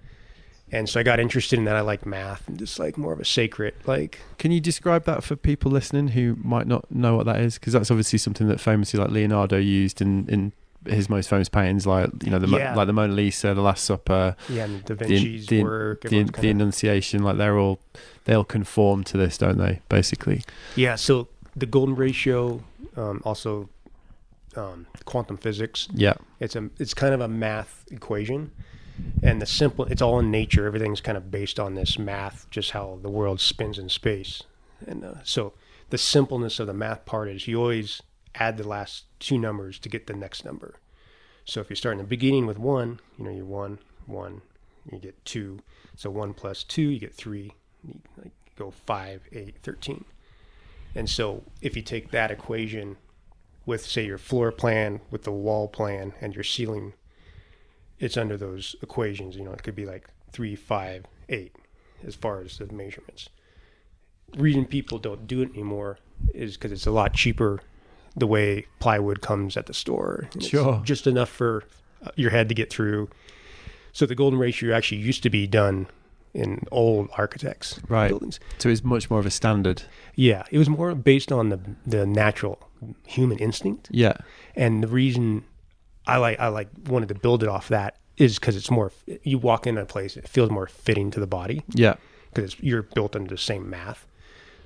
and 0.75 0.89
so 0.89 0.99
i 1.01 1.03
got 1.03 1.21
interested 1.21 1.59
in 1.59 1.67
that 1.67 1.77
i 1.77 1.83
like 1.83 2.07
math 2.07 2.49
and 2.49 2.59
just 2.59 2.79
like 2.79 2.97
more 2.97 3.13
of 3.13 3.21
a 3.21 3.25
sacred 3.27 3.75
like 3.85 4.21
Can 4.39 4.51
you 4.53 4.61
describe 4.61 5.05
that 5.05 5.23
for 5.23 5.37
people 5.37 5.71
listening 5.71 6.09
who 6.17 6.37
might 6.43 6.67
not 6.67 6.91
know 6.91 7.17
what 7.17 7.27
that 7.27 7.41
is? 7.41 7.59
Because 7.59 7.75
that's 7.75 7.91
obviously 7.91 8.19
something 8.19 8.49
that 8.49 8.59
famously, 8.59 8.99
like 8.99 9.11
Leonardo, 9.11 9.59
used 9.59 10.01
in 10.01 10.27
in 10.29 10.53
his 10.87 11.09
most 11.09 11.29
famous 11.29 11.49
paintings, 11.49 11.87
like 11.87 12.11
you 12.25 12.31
know, 12.31 12.39
the 12.39 12.49
Yeah. 12.49 12.75
like 12.75 12.87
the 12.87 12.93
Mona 12.93 13.13
Lisa, 13.13 13.55
the 13.55 13.61
Last 13.63 13.85
Supper, 13.85 14.37
yeah 14.49 14.65
and 14.65 14.85
da 14.85 14.95
the 14.95 15.05
vinci's 15.07 15.47
the, 15.47 15.63
work 15.63 16.03
the, 16.03 16.25
the 16.25 16.51
Annunciation. 16.51 17.23
Like 17.23 17.37
they're 17.37 17.59
all 17.59 17.81
they'll 18.25 18.45
conform 18.45 19.05
to 19.05 19.17
this, 19.17 19.39
don't 19.39 19.59
they? 19.59 19.81
Basically. 19.89 20.43
yeah 20.77 20.95
so 20.97 21.29
the 21.57 21.67
golden 21.67 21.95
ratio 21.97 22.63
um, 22.97 23.21
also 23.25 23.69
um, 24.57 24.87
quantum 25.05 25.37
physics 25.37 25.89
Yeah. 25.95 26.15
it's 26.41 26.57
a 26.57 26.69
it's 26.79 26.95
kind 26.95 27.15
of 27.15 27.21
a 27.21 27.29
math 27.29 27.85
equation 27.91 28.51
and 29.23 29.41
the 29.41 29.47
simple 29.47 29.87
it's 29.87 30.03
all 30.03 30.19
in 30.19 30.31
nature 30.31 30.67
everything's 30.67 31.01
kind 31.01 31.17
of 31.17 31.31
based 31.31 31.59
on 31.59 31.75
this 31.75 31.99
math 31.99 32.47
just 32.51 32.73
how 32.73 32.99
the 33.03 33.09
world 33.09 33.41
spins 33.41 33.79
in 33.79 33.89
space 33.89 34.43
and 34.87 35.05
uh, 35.05 35.15
so 35.25 35.55
the 35.91 35.97
simpleness 35.99 36.61
of 36.61 36.67
the 36.67 36.75
math 36.75 37.05
part 37.07 37.29
is 37.29 37.49
you 37.49 37.59
always 37.59 38.03
add 38.35 38.57
the 38.57 38.67
last 38.67 39.05
two 39.21 39.39
numbers 39.39 39.79
to 39.81 39.89
get 39.89 40.07
the 40.07 40.15
next 40.15 40.45
number. 40.45 40.77
So 41.45 41.61
if 41.61 41.71
you 41.71 41.77
start 41.77 41.95
in 41.95 41.99
the 41.99 42.05
beginning 42.05 42.47
with 42.47 42.59
one 42.59 43.01
you 43.19 43.25
know 43.25 43.31
you're 43.31 43.45
one 43.45 43.79
one 44.07 44.43
you 44.91 44.99
get 44.99 45.25
two. 45.25 45.61
So 45.97 46.11
one 46.11 46.35
plus 46.35 46.65
two 46.65 46.83
you 46.83 46.99
get 46.99 47.15
three. 47.15 47.53
You 47.87 48.01
go 48.57 48.71
five 48.71 49.23
eight 49.33 49.57
thirteen. 49.63 50.05
And 50.95 51.09
so 51.09 51.43
if 51.61 51.77
you 51.77 51.83
take 51.83 52.11
that 52.11 52.31
equation 52.31 52.97
with 53.65 53.85
say 53.85 54.05
your 54.05 54.19
floor 54.19 54.53
plan 54.53 55.01
with 55.11 55.23
the 55.23 55.33
wall 55.33 55.69
plan 55.69 56.13
and 56.21 56.35
your 56.35 56.43
ceiling 56.43 56.95
it's 58.01 58.17
under 58.17 58.37
those 58.37 58.75
equations 58.83 59.37
you 59.37 59.45
know 59.45 59.53
it 59.53 59.63
could 59.63 59.77
be 59.77 59.87
like 59.87 60.09
three 60.33 60.57
five 60.57 61.05
eight 61.29 61.55
as 62.05 62.15
far 62.15 62.41
as 62.41 62.59
the 62.59 62.67
measurements. 62.73 63.29
Reason 64.37 64.65
people 64.65 64.99
don't 64.99 65.27
do 65.27 65.43
it 65.43 65.51
anymore 65.51 65.99
is 66.35 66.57
because 66.57 66.73
it's 66.73 66.87
a 66.87 66.91
lot 66.91 67.15
cheaper 67.15 67.61
the 68.17 68.27
way 68.27 68.67
plywood 68.79 69.21
comes 69.23 69.57
at 69.57 69.67
the 69.67 69.75
store 69.75 70.29
Sure. 70.41 70.81
just 70.85 71.07
enough 71.07 71.29
for 71.31 71.65
uh, 72.05 72.11
your 72.17 72.31
head 72.31 72.49
to 72.49 72.55
get 72.55 72.71
through 72.71 73.09
so 73.93 74.07
the 74.07 74.15
golden 74.15 74.39
ratio 74.39 74.75
actually 74.75 75.01
used 75.01 75.23
to 75.23 75.31
be 75.31 75.47
done 75.47 75.87
in 76.35 76.61
old 76.71 77.09
architects 77.19 77.79
Right. 77.89 78.09
buildings 78.09 78.41
So 78.59 78.69
it's 78.69 78.83
much 78.85 79.11
more 79.11 79.21
of 79.21 79.27
a 79.27 79.31
standard. 79.31 79.83
yeah 80.15 80.45
it 80.51 80.59
was 80.59 80.69
more 80.69 80.95
based 80.95 81.31
on 81.33 81.49
the 81.51 81.61
the 81.87 82.07
natural 82.07 82.59
human 83.07 83.39
instinct 83.39 83.89
Yeah. 83.91 84.15
and 84.57 84.83
the 84.83 84.89
reason 84.89 85.45
I 86.07 86.17
like 86.19 86.41
I 86.41 86.49
like 86.49 86.69
wanted 86.89 87.09
to 87.11 87.15
build 87.15 87.43
it 87.43 87.49
off 87.49 87.69
that 87.69 87.97
is 88.19 88.39
because 88.39 88.57
it's 88.57 88.71
more. 88.71 88.93
You 89.23 89.39
walk 89.39 89.67
into 89.67 89.81
a 89.81 89.87
place, 89.87 90.17
it 90.19 90.29
feels 90.29 90.51
more 90.51 90.67
fitting 90.67 91.11
to 91.13 91.21
the 91.21 91.27
body 91.27 91.63
Yeah. 91.75 91.95
because 92.35 92.59
you're 92.61 92.83
built 92.83 93.15
into 93.17 93.31
the 93.35 93.39
same 93.39 93.71
math, 93.71 94.07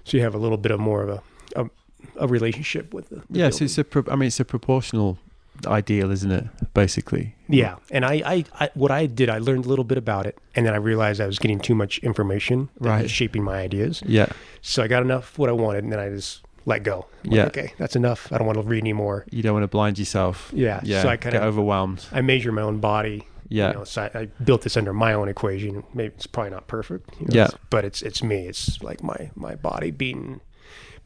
so 0.05 0.17
you 0.17 0.23
have 0.25 0.35
a 0.35 0.39
little 0.39 0.57
bit 0.57 0.73
of 0.73 0.81
more 0.81 1.03
of 1.03 1.09
a 1.11 1.23
a, 1.61 1.71
a 2.17 2.27
relationship 2.27 2.93
with 2.95 3.09
the. 3.09 3.17
the 3.31 3.39
Yeah. 3.39 3.51
So 3.51 3.61
building. 3.61 3.65
it's 3.67 3.79
a. 3.79 3.85
Pro- 3.85 4.13
I 4.13 4.17
mean, 4.17 4.27
it's 4.29 4.41
a 4.41 4.45
proportional 4.45 5.19
ideal, 5.67 6.11
isn't 6.11 6.31
it? 6.31 6.45
Basically. 6.75 7.35
yeah, 7.49 7.77
and 7.91 8.05
I, 8.05 8.15
I 8.27 8.45
I 8.61 8.71
what 8.75 8.91
I 8.91 9.07
did 9.07 9.31
I 9.31 9.39
learned 9.39 9.65
a 9.65 9.69
little 9.69 9.85
bit 9.85 9.97
about 9.99 10.27
it, 10.27 10.37
and 10.55 10.67
then 10.67 10.75
I 10.75 10.77
realized 10.77 11.21
I 11.21 11.27
was 11.27 11.39
getting 11.39 11.59
too 11.61 11.75
much 11.75 11.99
information 12.01 12.69
Right. 12.79 13.09
shaping 13.11 13.43
my 13.43 13.59
ideas. 13.61 14.03
Yeah. 14.07 14.27
So 14.61 14.83
I 14.83 14.87
got 14.89 15.03
enough 15.03 15.39
what 15.39 15.49
I 15.49 15.53
wanted, 15.53 15.85
and 15.85 15.93
then 15.93 15.99
I 15.99 16.11
just 16.11 16.43
let 16.67 16.83
go. 16.83 17.07
I'm 17.25 17.31
like, 17.31 17.37
Yeah. 17.37 17.47
okay, 17.47 17.73
that's 17.79 17.97
enough. 17.97 18.31
I 18.33 18.37
don't 18.39 18.47
want 18.47 18.59
to 18.59 18.65
read 18.65 18.83
anymore. 18.83 19.25
You 19.31 19.43
don't 19.43 19.55
want 19.55 19.63
to 19.65 19.69
blind 19.69 19.99
yourself. 19.99 20.51
Yeah. 20.55 20.81
Yeah. 20.83 21.03
So 21.03 21.09
I 21.09 21.17
kind 21.17 21.33
get 21.33 21.43
of 21.43 21.49
overwhelmed. 21.49 22.05
I 22.13 22.21
measure 22.23 22.53
my 22.53 22.63
own 22.63 22.81
body 22.81 23.25
Yeah. 23.49 23.69
You 23.69 23.75
know, 23.79 23.85
so 23.85 24.03
I, 24.13 24.19
I 24.23 24.25
built 24.45 24.63
this 24.63 24.77
under 24.77 24.93
my 24.93 25.13
own 25.15 25.29
equation. 25.29 25.85
Maybe 25.95 26.13
it's 26.17 26.27
probably 26.27 26.51
not 26.51 26.67
perfect. 26.67 27.15
you 27.21 27.27
know, 27.29 27.35
Yeah. 27.35 27.45
it's- 27.45 27.61
But 27.71 27.85
it's 27.85 28.03
it's 28.03 28.21
me. 28.23 28.47
It's 28.49 28.83
like 28.83 29.03
my 29.05 29.31
my 29.37 29.55
body 29.55 29.91
being 29.93 30.41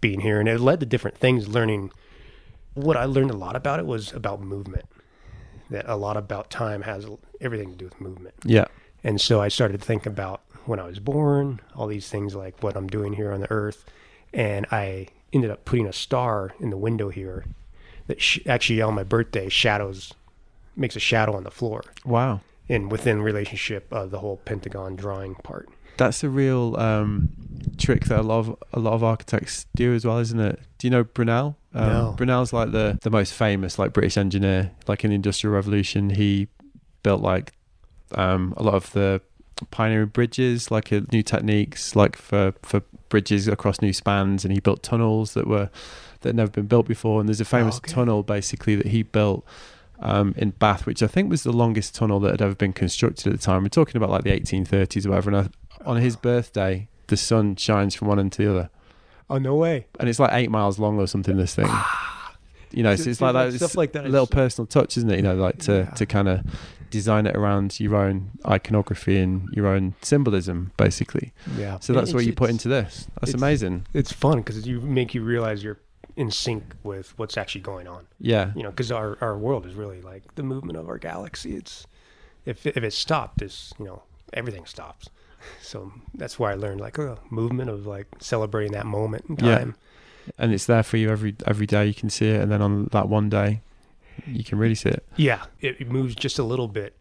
being 0.00 0.20
here, 0.20 0.40
and 0.40 0.48
it 0.48 0.60
led 0.60 0.80
to 0.80 0.86
different 0.86 1.16
things. 1.18 1.48
Learning 1.48 1.90
what 2.74 2.96
I 2.96 3.04
learned 3.04 3.30
a 3.30 3.36
lot 3.36 3.56
about 3.56 3.78
it 3.78 3.86
was 3.86 4.12
about 4.12 4.40
movement. 4.40 4.86
That 5.70 5.88
a 5.88 5.96
lot 5.96 6.16
about 6.16 6.50
time 6.50 6.82
has 6.82 7.06
everything 7.40 7.70
to 7.70 7.76
do 7.76 7.84
with 7.84 8.00
movement. 8.00 8.34
Yeah. 8.44 8.66
And 9.04 9.20
so 9.20 9.40
I 9.40 9.48
started 9.48 9.80
to 9.80 9.84
think 9.86 10.04
about 10.06 10.42
when 10.66 10.78
I 10.80 10.84
was 10.84 10.98
born, 10.98 11.60
all 11.74 11.86
these 11.86 12.08
things 12.08 12.34
like 12.34 12.62
what 12.62 12.76
I'm 12.76 12.86
doing 12.88 13.12
here 13.14 13.32
on 13.32 13.40
the 13.40 13.50
earth. 13.50 13.84
And 14.32 14.66
I 14.70 15.08
ended 15.32 15.50
up 15.50 15.64
putting 15.64 15.86
a 15.86 15.92
star 15.92 16.52
in 16.60 16.70
the 16.70 16.76
window 16.76 17.08
here 17.08 17.44
that 18.08 18.20
sh- 18.20 18.40
actually 18.46 18.82
on 18.82 18.94
my 18.94 19.04
birthday 19.04 19.48
shadows, 19.48 20.12
makes 20.76 20.96
a 20.96 21.00
shadow 21.00 21.34
on 21.36 21.44
the 21.44 21.50
floor 21.50 21.82
Wow. 22.04 22.40
and 22.68 22.90
within 22.90 23.22
relationship 23.22 23.86
of 23.92 24.10
the 24.10 24.18
whole 24.18 24.38
pentagon 24.38 24.96
drawing 24.96 25.34
part. 25.36 25.68
That's 26.00 26.24
a 26.24 26.30
real 26.30 26.76
um, 26.78 27.28
trick 27.76 28.06
that 28.06 28.20
a 28.20 28.22
lot 28.22 28.38
of 28.38 28.56
a 28.72 28.80
lot 28.80 28.94
of 28.94 29.04
architects 29.04 29.66
do 29.76 29.92
as 29.94 30.06
well, 30.06 30.16
isn't 30.16 30.40
it? 30.40 30.58
Do 30.78 30.86
you 30.86 30.90
know 30.90 31.04
Brunel? 31.04 31.58
Um, 31.74 31.88
No. 31.88 32.14
Brunel's 32.16 32.54
like 32.54 32.72
the 32.72 32.98
the 33.02 33.10
most 33.10 33.34
famous 33.34 33.78
like 33.78 33.92
British 33.92 34.16
engineer. 34.16 34.70
Like 34.88 35.04
in 35.04 35.10
the 35.10 35.16
Industrial 35.16 35.54
Revolution, 35.54 36.08
he 36.08 36.48
built 37.02 37.20
like 37.20 37.52
um, 38.14 38.54
a 38.56 38.62
lot 38.62 38.76
of 38.76 38.90
the 38.92 39.20
pioneering 39.70 40.08
bridges, 40.08 40.70
like 40.70 40.90
uh, 40.90 41.02
new 41.12 41.22
techniques, 41.22 41.94
like 41.94 42.16
for 42.16 42.54
for 42.62 42.80
bridges 43.10 43.46
across 43.46 43.82
new 43.82 43.92
spans, 43.92 44.42
and 44.42 44.54
he 44.54 44.60
built 44.60 44.82
tunnels 44.82 45.34
that 45.34 45.46
were 45.46 45.68
that 46.22 46.30
had 46.30 46.36
never 46.36 46.50
been 46.50 46.66
built 46.66 46.88
before. 46.88 47.20
And 47.20 47.28
there's 47.28 47.42
a 47.42 47.44
famous 47.44 47.76
okay. 47.76 47.92
tunnel 47.92 48.22
basically 48.22 48.74
that 48.74 48.86
he 48.86 49.02
built 49.02 49.44
um, 50.00 50.34
in 50.38 50.50
Bath, 50.50 50.86
which 50.86 51.02
I 51.02 51.06
think 51.06 51.30
was 51.30 51.42
the 51.42 51.52
longest 51.52 51.94
tunnel 51.94 52.20
that 52.20 52.30
had 52.30 52.42
ever 52.42 52.54
been 52.54 52.72
constructed 52.72 53.26
at 53.26 53.38
the 53.38 53.44
time. 53.44 53.62
We're 53.62 53.68
talking 53.68 53.96
about 53.96 54.10
like 54.10 54.24
the 54.24 54.30
1830s 54.30 55.04
or 55.04 55.10
whatever. 55.10 55.30
And 55.30 55.36
I, 55.36 55.48
on 55.84 55.96
his 55.98 56.16
birthday, 56.16 56.88
the 57.08 57.16
sun 57.16 57.56
shines 57.56 57.94
from 57.94 58.08
one 58.08 58.18
end 58.18 58.32
to 58.32 58.44
the 58.44 58.50
other, 58.50 58.70
Oh 59.28 59.38
no 59.38 59.54
way! 59.56 59.86
and 59.98 60.08
it's 60.08 60.18
like 60.18 60.32
eight 60.32 60.50
miles 60.50 60.78
long 60.78 60.98
or 60.98 61.06
something. 61.06 61.36
This 61.36 61.54
thing, 61.54 61.68
you 62.72 62.82
know, 62.82 62.94
so 62.96 63.04
Dude, 63.04 63.10
it's 63.12 63.20
like 63.20 63.32
that. 63.34 63.52
stuff 63.54 63.70
It's 63.70 63.76
like 63.76 63.92
that 63.92 64.04
a 64.04 64.06
is- 64.06 64.12
little 64.12 64.26
personal 64.26 64.66
touch, 64.66 64.96
isn't 64.96 65.10
it? 65.10 65.16
You 65.16 65.22
know, 65.22 65.34
like 65.34 65.58
to 65.60 65.72
Yeah. 65.88 65.90
to 65.94 66.06
kind 66.06 66.28
of 66.28 66.40
design 66.90 67.26
it 67.26 67.36
around 67.36 67.78
your 67.78 67.94
own 67.96 68.30
iconography 68.46 69.18
and 69.18 69.48
your 69.52 69.68
own 69.68 69.94
symbolism, 70.02 70.72
basically. 70.76 71.32
Yeah. 71.56 71.78
So 71.78 71.92
that's 71.92 72.12
what 72.12 72.24
you 72.26 72.32
put 72.32 72.50
into 72.50 72.68
this. 72.68 73.06
That's 73.20 73.30
it's- 73.30 73.34
amazing. 73.34 73.86
It's 73.94 74.12
fun 74.12 74.38
because 74.38 74.66
you 74.66 74.80
make 74.80 75.14
you 75.14 75.22
realize 75.22 75.62
you're 75.62 75.78
in 76.16 76.30
sync 76.32 76.74
with 76.82 77.16
what's 77.18 77.36
actually 77.38 77.60
going 77.60 77.86
on. 77.86 78.06
Yeah, 78.18 78.50
You 78.56 78.64
know, 78.64 78.70
because 78.70 78.90
our, 78.90 79.16
our 79.20 79.38
world 79.38 79.64
is 79.64 79.74
really 79.74 80.02
like 80.02 80.34
the 80.34 80.42
movement 80.42 80.76
of 80.76 80.88
our 80.88 80.98
galaxy. 80.98 81.54
It's 81.54 81.86
if 82.44 82.66
if 82.66 82.78
it 82.78 82.92
stopped, 82.92 83.40
it's 83.42 83.72
you 83.78 83.84
know 83.84 84.02
everything 84.32 84.66
stops. 84.66 85.08
So 85.62 85.92
that's 86.14 86.38
why 86.38 86.52
I 86.52 86.54
learned 86.54 86.80
like 86.80 86.98
a 86.98 87.18
movement 87.30 87.70
of 87.70 87.86
like 87.86 88.06
celebrating 88.20 88.72
that 88.72 88.86
moment 88.86 89.24
in 89.28 89.36
time. 89.36 89.74
Yeah. 90.26 90.32
and 90.38 90.52
it's 90.52 90.66
there 90.66 90.82
for 90.82 90.96
you 90.96 91.10
every 91.10 91.34
every 91.46 91.66
day. 91.66 91.86
You 91.86 91.94
can 91.94 92.10
see 92.10 92.28
it, 92.28 92.40
and 92.40 92.50
then 92.52 92.60
on 92.62 92.86
that 92.92 93.08
one 93.08 93.28
day, 93.30 93.60
you 94.26 94.44
can 94.44 94.58
really 94.58 94.74
see 94.74 94.90
it. 94.90 95.04
Yeah, 95.16 95.44
it, 95.60 95.88
moves 95.90 96.14
just 96.14 96.38
a 96.38 96.42
little 96.44 96.68
bit 96.68 96.94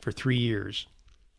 for 0.00 0.10
three 0.12 0.36
years, 0.38 0.86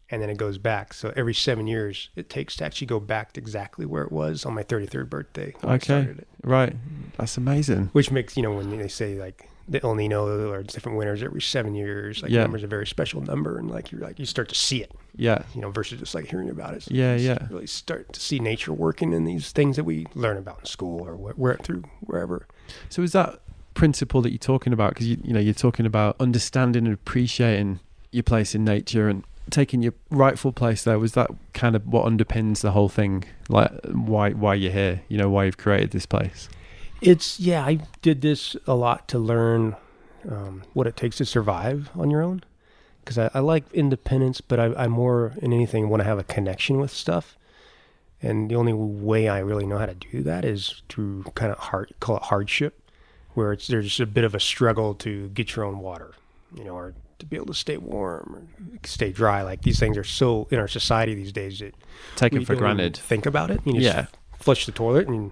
and 0.10 0.22
then 0.22 0.30
it 0.30 0.38
goes 0.38 0.58
back. 0.58 0.94
So 0.94 1.12
every 1.16 1.34
seven 1.34 1.68
years, 1.68 2.10
it 2.16 2.30
takes 2.30 2.56
to 2.58 2.66
actually 2.66 2.88
go 2.88 3.00
back 3.00 3.34
to 3.34 3.42
exactly 3.42 3.86
where 3.86 4.04
it 4.04 4.12
was 4.12 4.46
on 4.46 4.54
my 4.54 4.64
33rd 4.64 5.10
birthday. 5.10 5.54
when 5.62 5.72
I 5.72 5.76
Okay. 5.76 5.86
started 5.86 6.20
it. 6.20 6.28
Right, 6.44 6.76
that's 7.18 7.38
amazing. 7.38 7.90
Which 7.94 8.12
makes 8.12 8.36
you 8.38 8.44
know 8.44 8.54
when 8.54 8.78
they 8.78 8.88
say 8.88 9.16
like 9.20 9.50
the 9.70 9.84
El 9.84 9.96
Nino 9.96 10.50
or 10.50 10.64
different 10.64 10.98
winters 10.98 11.22
every 11.24 11.42
seven 11.42 11.76
years, 11.76 12.22
like 12.24 12.32
Yeah. 12.32 12.42
numbers 12.42 12.64
a 12.64 12.68
very 12.68 12.88
special 12.88 13.22
number, 13.22 13.58
and 13.60 13.70
like 13.70 13.92
you're 13.92 14.02
like 14.02 14.18
you 14.20 14.26
start 14.26 14.50
to 14.50 14.56
see 14.56 14.82
it, 14.82 14.92
Yeah, 15.16 15.44
you 15.54 15.62
know, 15.62 15.70
versus 15.70 16.00
just 16.00 16.16
like 16.16 16.26
hearing 16.28 16.50
about 16.50 16.74
it. 16.74 16.84
So 16.84 16.92
Yeah, 16.94 17.16
yeah. 17.16 17.48
Really 17.50 17.68
start 17.68 18.12
to 18.14 18.20
see 18.20 18.40
nature 18.40 18.74
working 18.74 19.14
in 19.14 19.26
these 19.26 19.52
things 19.52 19.76
that 19.76 19.84
we 19.84 20.08
learn 20.16 20.38
about 20.38 20.60
in 20.60 20.66
school 20.66 21.02
or 21.08 21.14
wh- 21.16 21.38
where 21.40 21.56
through 21.58 21.84
wherever. 22.02 22.48
So 22.90 23.02
is 23.04 23.12
that 23.12 23.40
principle 23.76 24.22
that 24.24 24.32
you're 24.32 24.38
talking 24.40 24.74
about? 24.74 24.90
Because 24.96 25.08
you 25.08 25.18
you 25.24 25.34
know 25.34 25.40
you're 25.40 25.54
talking 25.54 25.86
about 25.86 26.16
understanding 26.20 26.86
and 26.86 26.94
appreciating 26.94 27.80
your 28.12 28.24
place 28.24 28.56
in 28.56 28.66
nature 28.66 29.08
and 29.08 29.24
taking 29.52 29.82
your 29.82 29.94
rightful 30.10 30.52
place 30.52 30.84
there. 30.84 30.98
Was 31.00 31.14
that 31.14 31.30
kind 31.54 31.76
of 31.76 31.86
what 31.88 32.06
underpins 32.06 32.62
the 32.62 32.72
whole 32.72 32.90
thing? 32.90 33.24
Like 33.50 33.72
why 33.86 34.32
why 34.32 34.56
you're 34.56 34.72
here? 34.72 35.02
You 35.10 35.18
know 35.20 35.30
why 35.30 35.46
you've 35.46 35.58
created 35.58 35.92
this 35.92 36.06
place? 36.06 36.50
It's 37.02 37.40
yeah, 37.40 37.66
I 37.66 37.80
did 38.02 38.22
this 38.22 38.56
a 38.68 38.74
lot 38.76 39.08
to 39.10 39.20
learn 39.20 39.76
um, 40.30 40.64
what 40.74 40.88
it 40.88 40.98
takes 40.98 41.18
to 41.18 41.26
survive 41.26 41.90
on 41.96 42.10
your 42.10 42.22
own. 42.22 42.44
Because 43.04 43.18
I, 43.18 43.30
I 43.34 43.40
like 43.40 43.64
independence, 43.74 44.42
but 44.42 44.60
I, 44.60 44.66
I 44.76 44.88
more 44.88 45.34
in 45.42 45.54
anything 45.54 45.90
want 45.90 46.02
to 46.02 46.06
have 46.06 46.20
a 46.20 46.24
connection 46.24 46.80
with 46.80 46.92
stuff. 46.92 47.38
And 48.22 48.52
the 48.52 48.56
only 48.56 48.74
way 48.74 49.30
I 49.30 49.40
really 49.40 49.66
know 49.66 49.78
how 49.78 49.86
to 49.86 49.96
do 49.96 50.22
that 50.24 50.44
is 50.44 50.82
through 50.90 51.24
kind 51.36 51.52
of 51.52 51.58
hard, 51.58 51.94
call 52.02 52.18
it 52.18 52.24
hardship, 52.24 52.92
where 53.34 53.54
it's 53.54 53.68
there's 53.68 54.00
a 54.00 54.06
bit 54.06 54.26
of 54.26 54.36
a 54.36 54.40
struggle 54.40 54.94
to 54.96 55.30
get 55.30 55.56
your 55.56 55.66
own 55.66 55.80
water, 55.80 56.12
you 56.54 56.66
know, 56.66 56.76
or 56.76 56.94
to 57.20 57.26
be 57.26 57.38
able 57.38 57.46
to 57.48 57.54
stay 57.54 57.78
warm 57.78 58.36
or 58.36 58.78
stay 58.84 59.12
dry. 59.12 59.42
Like 59.42 59.62
these 59.62 59.80
things 59.80 59.98
are 59.98 60.04
so 60.04 60.48
in 60.52 60.60
our 60.60 60.68
society 60.68 61.16
these 61.16 61.32
days 61.32 61.60
that 61.60 61.74
Taken 62.18 62.44
for 62.44 62.56
granted. 62.56 62.98
Think 62.98 63.26
about 63.26 63.50
it. 63.52 63.62
You 63.66 63.74
just 63.74 63.86
Yeah. 63.86 64.06
flush 64.38 64.66
the 64.66 64.72
toilet 64.74 65.08
and 65.08 65.32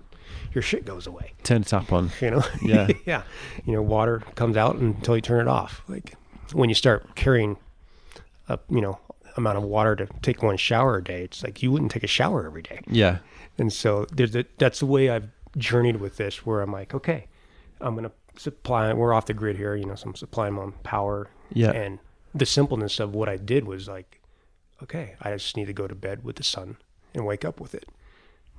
your 0.58 0.64
shit 0.64 0.86
goes 0.86 1.06
away. 1.06 1.34
Turn 1.44 1.62
the 1.62 1.70
tap 1.70 1.94
on. 1.94 2.10
You 2.20 2.32
know? 2.32 2.44
Yeah. 2.64 2.88
yeah. 3.06 3.22
You 3.64 3.74
know, 3.74 3.84
water 3.84 4.24
comes 4.34 4.58
out 4.58 4.78
until 4.78 5.16
you 5.16 5.22
turn 5.22 5.42
it 5.42 5.48
off. 5.48 5.84
Like 5.88 6.16
when 6.52 6.68
you 6.68 6.74
start 6.74 7.16
carrying 7.16 7.58
a 8.50 8.58
you 8.68 8.82
know 8.82 8.98
amount 9.36 9.60
of 9.60 9.64
water 9.64 9.96
to 9.96 10.08
take 10.24 10.42
one 10.42 10.58
shower 10.58 10.98
a 10.98 11.04
day, 11.04 11.22
it's 11.22 11.44
like 11.44 11.62
you 11.62 11.72
wouldn't 11.72 11.92
take 11.92 12.04
a 12.04 12.08
shower 12.08 12.44
every 12.44 12.64
day. 12.64 12.82
Yeah. 12.88 13.20
And 13.60 13.72
so 13.72 14.08
there's 14.12 14.36
a, 14.36 14.46
that's 14.58 14.80
the 14.80 14.88
way 14.88 15.12
I've 15.12 15.30
journeyed 15.58 15.98
with 15.98 16.18
this, 16.18 16.44
where 16.44 16.62
I'm 16.62 16.72
like, 16.72 16.96
okay, 16.96 17.28
I'm 17.80 17.94
gonna 17.94 18.12
supply. 18.36 18.92
We're 18.94 19.14
off 19.14 19.28
the 19.28 19.36
grid 19.36 19.58
here, 19.58 19.76
you 19.76 19.86
know, 19.86 19.94
so 19.94 20.10
I'm 20.10 20.16
supplying 20.16 20.56
my 20.56 20.64
own 20.64 20.72
power. 20.82 21.30
Yeah. 21.54 21.70
And 21.70 22.00
the 22.34 22.48
simpleness 22.48 23.00
of 23.00 23.14
what 23.14 23.30
I 23.30 23.38
did 23.38 23.68
was 23.68 23.88
like, 23.88 24.22
okay, 24.82 25.18
I 25.22 25.34
just 25.34 25.56
need 25.56 25.66
to 25.66 25.74
go 25.74 25.88
to 25.88 25.94
bed 25.94 26.24
with 26.24 26.38
the 26.38 26.44
sun 26.44 26.78
and 27.14 27.28
wake 27.28 27.46
up 27.46 27.60
with 27.60 27.76
it. 27.76 27.88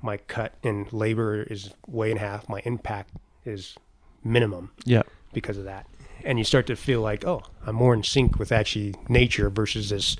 My 0.01 0.17
cut 0.17 0.53
in 0.63 0.87
labor 0.91 1.43
is 1.43 1.73
way 1.87 2.11
in 2.11 2.17
half. 2.17 2.47
My 2.47 2.61
impact 2.65 3.15
is 3.45 3.75
minimum 4.23 4.71
Yeah. 4.85 5.03
because 5.33 5.57
of 5.57 5.65
that. 5.65 5.85
And 6.23 6.37
you 6.37 6.43
start 6.43 6.67
to 6.67 6.75
feel 6.75 7.01
like, 7.01 7.25
oh, 7.25 7.43
I'm 7.65 7.75
more 7.75 7.93
in 7.93 8.03
sync 8.03 8.37
with 8.39 8.51
actually 8.51 8.93
nature 9.07 9.49
versus 9.49 9.89
this 9.89 10.17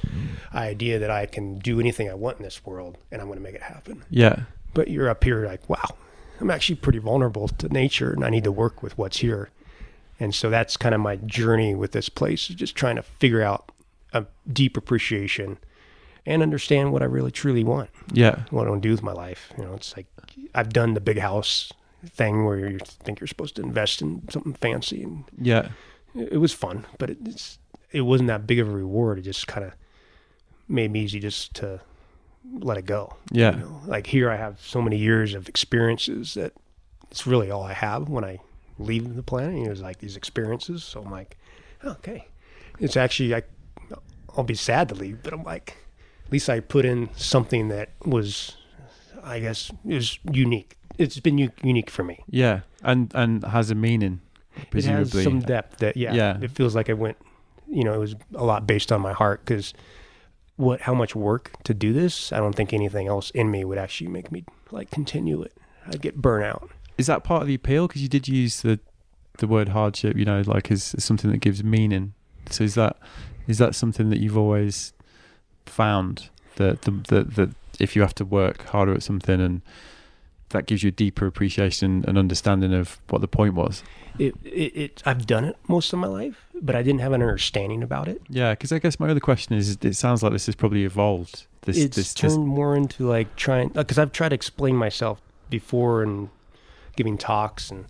idea 0.54 0.98
that 1.00 1.10
I 1.12 1.26
can 1.26 1.60
do 1.60 1.80
anything 1.80 2.10
I 2.10 2.14
want 2.14 2.38
in 2.38 2.44
this 2.44 2.66
world 2.66 2.98
and 3.12 3.22
I'm 3.22 3.28
going 3.28 3.38
to 3.38 3.44
make 3.44 3.56
it 3.56 3.62
happen. 3.64 4.04
Yeah. 4.10 4.44
But 4.74 4.88
you're 4.90 5.10
up 5.10 5.24
here 5.24 5.46
like, 5.46 5.68
wow, 5.70 5.90
I'm 6.40 6.50
actually 6.50 6.76
pretty 6.76 7.00
vulnerable 7.00 7.48
to 7.50 7.68
nature 7.70 8.14
and 8.14 8.24
I 8.24 8.30
need 8.30 8.46
to 8.46 8.52
work 8.52 8.82
with 8.82 8.98
what's 8.98 9.18
here. 9.18 9.50
And 10.22 10.34
so 10.34 10.50
that's 10.50 10.78
kind 10.78 10.96
of 10.96 11.02
my 11.02 11.18
journey 11.18 11.76
with 11.76 11.92
this 11.92 12.08
place 12.10 12.50
is 12.50 12.56
just 12.56 12.76
trying 12.76 12.96
to 12.96 13.04
figure 13.04 13.42
out 13.42 13.72
a 14.14 14.26
deep 14.52 14.78
appreciation 14.78 15.58
and 16.26 16.42
understand 16.42 16.92
what 16.92 17.02
I 17.02 17.06
really 17.06 17.32
truly 17.32 17.64
want, 17.64 17.90
Yeah. 18.14 18.44
what 18.52 18.68
I 18.68 18.70
want 18.70 18.82
to 18.84 18.88
do 18.88 18.92
with 18.94 19.04
my 19.04 19.14
life. 19.14 19.52
You 19.58 19.64
know, 19.66 19.74
it's 19.74 19.96
like 19.98 20.08
I've 20.54 20.70
done 20.74 20.94
the 20.94 21.02
big 21.02 21.20
house 21.20 21.72
thing 22.06 22.46
where 22.46 22.70
you 22.70 22.78
think 22.80 23.20
you're 23.20 23.28
supposed 23.28 23.56
to 23.58 23.62
invest 23.62 24.02
in 24.02 24.28
something 24.30 24.54
fancy 24.54 25.04
and 25.04 25.24
Yeah. 25.40 25.70
it 26.16 26.34
it 26.34 26.38
was 26.38 26.54
fun, 26.54 26.86
but 26.98 27.10
it, 27.10 27.18
it's 27.26 27.60
it 27.92 28.02
wasn't 28.02 28.28
that 28.28 28.46
big 28.48 28.60
of 28.60 28.68
a 28.68 28.72
reward. 28.72 29.18
It 29.20 29.24
just 29.24 29.48
kind 29.48 29.66
of 29.66 29.74
made 30.68 30.92
me 30.92 31.02
easy 31.02 31.20
just 31.20 31.56
to 31.56 31.82
let 32.60 32.78
it 32.78 32.86
go. 32.86 33.16
Yeah. 33.32 33.56
You 33.56 33.60
know, 33.62 33.82
like 33.86 34.08
here, 34.08 34.30
I 34.30 34.36
have 34.38 34.60
so 34.62 34.82
many 34.82 34.98
years 34.98 35.34
of 35.34 35.50
experiences 35.50 36.34
that 36.36 36.54
it's 37.12 37.26
really 37.28 37.50
all 37.52 37.64
I 37.64 37.74
have 37.74 38.08
when 38.10 38.24
I 38.24 38.40
leave 38.78 39.16
the 39.16 39.24
planet. 39.24 39.56
You 39.58 39.66
know, 39.66 39.72
it's 39.72 39.82
like 39.82 39.98
these 40.00 40.16
experiences. 40.16 40.84
So 40.84 41.02
I'm 41.02 41.12
like, 41.12 41.38
okay, 41.84 42.28
it's 42.80 42.96
actually 42.96 43.34
I, 43.36 43.44
I'll 44.38 44.44
be 44.44 44.56
sad 44.56 44.90
to 44.90 44.96
leave, 44.96 45.22
but 45.24 45.34
I'm 45.34 45.44
like, 45.44 45.78
at 46.30 46.34
least 46.34 46.48
I 46.48 46.60
put 46.60 46.86
in 46.86 47.10
something 47.16 47.70
that 47.70 47.90
was, 48.06 48.56
I 49.24 49.40
guess, 49.40 49.72
is 49.88 50.20
unique. 50.32 50.78
It's 51.00 51.20
been 51.20 51.40
u- 51.40 51.50
unique 51.64 51.90
for 51.90 52.04
me. 52.04 52.24
Yeah. 52.30 52.60
And 52.84 53.12
and 53.16 53.44
has 53.46 53.72
a 53.72 53.76
meaning, 53.76 54.22
It 54.56 54.70
presumably. 54.70 55.24
has 55.24 55.24
some 55.24 55.40
depth 55.40 55.78
that 55.80 55.98
yeah, 55.98 56.14
Yeah. 56.14 56.38
it 56.40 56.52
feels 56.52 56.76
like 56.76 56.88
I 56.88 56.94
went, 56.94 57.18
you 57.68 57.84
know, 57.84 57.94
it 57.94 57.98
was 57.98 58.16
a 58.36 58.44
lot 58.46 58.68
based 58.68 58.92
on 58.92 59.02
my 59.02 59.12
heart 59.14 59.44
because 59.44 59.74
what 60.58 60.82
how 60.82 60.94
much 60.94 61.16
work 61.16 61.52
to 61.64 61.74
do 61.74 61.94
this, 61.94 62.32
I 62.32 62.38
don't 62.38 62.54
think 62.56 62.74
anything 62.74 63.08
else 63.08 63.32
in 63.32 63.50
me 63.50 63.66
would 63.66 63.80
actually 63.80 64.10
make 64.12 64.32
me 64.32 64.44
like 64.72 64.92
continue 64.92 65.42
it. 65.42 65.54
I'd 65.88 66.02
get 66.02 66.22
burnout. 66.22 66.70
Is 67.00 67.08
that 67.08 67.24
part 67.24 67.42
of 67.42 67.48
the 67.48 67.56
appeal? 67.56 67.88
Because 67.88 68.04
you 68.04 68.10
did 68.10 68.28
use 68.28 68.62
the 68.62 68.80
the 69.40 69.48
word 69.48 69.70
hardship, 69.70 70.16
you 70.16 70.26
know, 70.26 70.44
like 70.46 70.70
is, 70.70 70.94
as 70.94 71.04
something 71.06 71.32
that 71.32 71.38
gives 71.40 71.64
meaning. 71.64 72.14
So 72.52 72.64
is 72.66 72.76
that 72.76 72.98
is 73.48 73.58
that 73.58 73.74
something 73.74 74.10
that 74.12 74.20
you've 74.20 74.38
always 74.38 74.94
found 75.70 76.30
that 76.56 76.84
the 76.84 76.92
that 77.10 77.36
that 77.36 77.50
if 77.80 77.96
you 77.96 78.02
have 78.02 78.16
to 78.16 78.26
work 78.26 78.66
harder 78.68 78.94
at 78.94 79.04
something 79.04 79.40
and 79.40 79.62
that 80.50 80.66
gives 80.66 80.84
you 80.84 80.90
a 80.90 80.92
deeper 80.92 81.28
appreciation 81.28 82.04
and 82.08 82.18
understanding 82.18 82.74
of 82.74 83.00
what 83.10 83.22
the 83.22 83.28
point 83.28 83.54
was? 83.54 83.84
It, 84.18 84.36
it, 84.44 84.76
it 84.76 85.04
I've 85.06 85.26
done 85.28 85.46
it 85.46 85.58
most 85.68 85.94
of 85.94 86.00
my 86.00 86.08
life, 86.08 86.48
but 86.62 86.76
I 86.76 86.82
didn't 86.82 87.02
have 87.02 87.14
an 87.14 87.22
understanding 87.22 87.84
about 87.84 88.08
it. 88.08 88.22
Yeah, 88.30 88.54
because 88.54 88.72
I 88.72 88.80
guess 88.80 89.00
my 89.00 89.10
other 89.10 89.20
question 89.20 89.56
is, 89.56 89.78
it 89.82 89.96
sounds 89.96 90.24
like 90.24 90.32
this 90.32 90.48
has 90.48 90.56
probably 90.56 90.84
evolved. 90.84 91.46
This, 91.62 91.78
it's 91.78 91.96
this, 91.96 92.14
turned 92.14 92.32
this, 92.32 92.38
more 92.38 92.76
into 92.76 93.08
like 93.08 93.36
trying 93.36 93.70
uh, 93.76 93.84
because 93.84 94.00
I've 94.00 94.12
tried 94.12 94.30
to 94.30 94.36
explain 94.36 94.76
myself 94.76 95.22
before 95.50 96.02
and 96.02 96.30
giving 96.96 97.18
talks, 97.18 97.70
and 97.70 97.86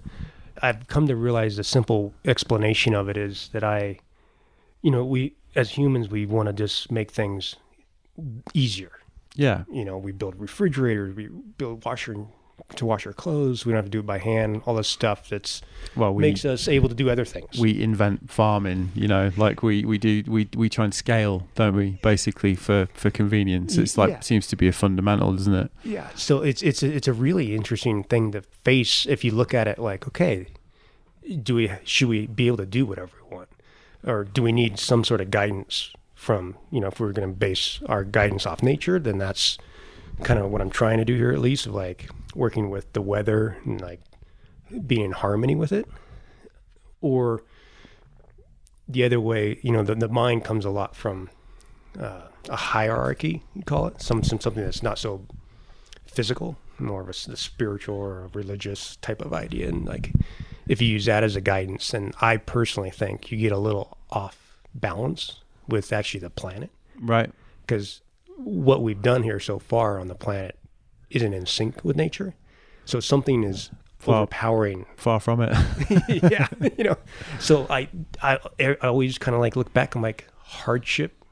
I've 0.62 0.88
come 0.88 1.08
to 1.08 1.16
realize 1.16 1.56
the 1.56 1.64
simple 1.64 2.14
explanation 2.26 2.94
of 2.94 3.10
it 3.10 3.18
is 3.18 3.50
that 3.54 3.64
I, 3.64 4.00
you 4.82 4.92
know, 4.92 5.06
we 5.06 5.34
as 5.56 5.72
humans 5.72 6.10
we 6.10 6.26
want 6.26 6.48
to 6.48 6.54
just 6.54 6.92
make 6.92 7.10
things 7.10 7.56
easier. 8.54 8.92
yeah, 9.36 9.64
You 9.72 9.86
know, 9.86 9.98
we 9.98 10.12
build 10.12 10.40
refrigerators, 10.40 11.16
we 11.16 11.28
build 11.28 11.86
washer 11.86 12.16
to 12.76 12.86
wash 12.86 13.08
our 13.08 13.14
clothes. 13.14 13.66
We 13.66 13.72
don't 13.72 13.78
have 13.78 13.86
to 13.86 13.92
do 13.92 14.00
it 14.02 14.06
by 14.06 14.18
hand. 14.18 14.62
All 14.66 14.76
this 14.76 14.90
stuff 14.90 15.30
that's 15.30 15.62
well, 15.96 16.14
we 16.14 16.22
makes 16.24 16.44
us 16.44 16.68
able 16.68 16.90
to 16.90 16.94
do 16.96 17.10
other 17.10 17.24
things. 17.24 17.58
we 17.58 17.82
invent 17.82 18.30
farming, 18.30 18.92
you 18.96 19.08
know, 19.08 19.32
like 19.38 19.64
we, 19.64 19.86
we 19.86 19.98
do 19.98 20.24
we 20.28 20.50
we 20.56 20.68
try 20.68 20.84
and 20.84 20.94
scale, 20.94 21.48
don't 21.56 21.74
we? 21.76 22.00
Basically 22.04 22.56
for 22.56 22.88
for 22.94 23.10
convenience, 23.10 23.78
it's 23.78 23.98
like 23.98 24.10
Yeah. 24.10 24.20
seems 24.20 24.46
to 24.48 24.56
be 24.58 24.68
a 24.68 24.74
fundamental, 24.74 25.32
doesn't 25.32 25.54
it? 25.54 25.72
Yeah. 25.86 26.10
So 26.16 26.42
it's 26.44 26.62
it's 26.62 26.84
a, 26.84 26.94
it's 26.94 27.08
a 27.08 27.14
really 27.14 27.56
interesting 27.56 28.04
thing 28.04 28.34
to 28.34 28.42
face 28.66 29.06
if 29.08 29.24
you 29.24 29.32
look 29.32 29.54
at 29.54 29.68
it 29.68 29.80
like, 29.80 30.06
okay, 30.10 30.48
do 31.42 31.56
we 31.56 31.72
should 31.86 32.10
we 32.10 32.28
be 32.28 32.48
able 32.48 32.58
to 32.58 32.66
do 32.66 32.86
whatever 32.86 33.12
we 33.30 33.38
want, 33.38 33.50
or 34.06 34.26
do 34.26 34.44
we 34.44 34.52
need 34.52 34.78
some 34.80 35.04
sort 35.06 35.22
of 35.22 35.32
guidance 35.32 35.94
from 36.20 36.58
you 36.70 36.82
know 36.82 36.88
if 36.88 37.00
we're 37.00 37.14
going 37.14 37.28
to 37.28 37.34
base 37.34 37.80
our 37.86 38.04
guidance 38.04 38.46
off 38.46 38.62
nature, 38.62 39.00
then 39.00 39.18
that's 39.18 39.58
kind 40.22 40.38
of 40.38 40.52
what 40.52 40.62
I'm 40.62 40.70
trying 40.70 40.98
to 40.98 41.06
do 41.06 41.16
here 41.16 41.32
at 41.32 41.40
least 41.40 41.66
of 41.66 41.74
like 41.74 42.10
working 42.36 42.70
with 42.70 42.92
the 42.92 43.02
weather 43.02 43.58
and 43.64 43.80
like 43.80 44.02
being 44.86 45.06
in 45.06 45.12
harmony 45.14 45.56
with 45.56 45.72
it, 45.72 45.88
or 47.00 47.42
the 48.90 49.06
other 49.06 49.22
way, 49.22 49.60
you 49.62 49.72
know, 49.72 49.82
the 49.82 49.96
the 49.96 50.10
mind 50.10 50.44
comes 50.44 50.66
a 50.66 50.70
lot 50.70 50.94
from 50.94 51.30
uh, 51.98 52.24
a 52.50 52.56
hierarchy, 52.58 53.42
you 53.56 53.64
call 53.64 53.88
it, 53.88 54.02
some, 54.02 54.22
some 54.22 54.42
something 54.42 54.64
that's 54.64 54.84
not 54.84 55.00
so 55.00 55.26
physical, 56.06 56.58
more 56.80 57.02
of 57.02 57.08
a 57.08 57.14
spiritual 57.14 57.96
or 57.96 58.26
a 58.26 58.28
religious 58.34 58.98
type 58.98 59.22
of 59.22 59.32
idea. 59.32 59.70
And 59.70 59.86
like, 59.88 60.12
if 60.68 60.82
you 60.82 60.90
use 60.90 61.06
that 61.06 61.24
as 61.24 61.38
a 61.38 61.42
guidance, 61.42 61.92
then 61.92 62.12
I 62.20 62.36
personally 62.36 62.92
think 62.92 63.32
you 63.32 63.38
get 63.38 63.54
a 63.54 63.58
little 63.58 63.98
off 64.12 64.60
balance 64.76 65.44
with 65.70 65.92
actually 65.94 66.20
the 66.22 66.30
planet 66.30 66.70
Right. 67.00 67.32
because 67.62 68.02
what 68.38 68.82
we've 68.82 69.02
done 69.02 69.24
here 69.24 69.40
so 69.40 69.60
far 69.60 70.00
on 70.00 70.08
the 70.08 70.16
planet 70.16 70.58
isn't 71.10 71.34
in 71.34 71.46
sync 71.46 71.84
with 71.84 71.96
nature. 71.96 72.36
So 72.86 73.00
something 73.00 73.44
is 73.44 73.70
Well- 74.06 74.18
overpowering 74.24 74.86
Far 74.98 75.20
from 75.20 75.42
it. 75.42 75.56
yeah, 76.32 76.48
you 76.78 76.84
know. 76.86 76.98
So 77.40 77.68
I, 77.70 77.90
I, 78.22 78.38
I 78.60 78.74
always 78.88 79.18
kind 79.18 79.36
of 79.36 79.42
like 79.42 79.56
look 79.56 79.74
back. 79.74 79.96
I'm 79.96 80.02
like, 80.02 80.26
hardship 80.38 81.24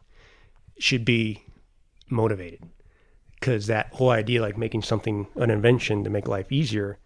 should 0.80 1.04
be 1.06 1.44
motivated 2.10 2.62
because 3.40 3.68
that 3.68 3.94
whole 3.94 4.10
idea, 4.10 4.42
like 4.42 4.58
making 4.58 4.82
something 4.84 5.28
an 5.36 5.50
invention 5.50 6.04
to 6.04 6.10
make 6.10 6.28
life 6.28 6.52
easier, 6.52 7.00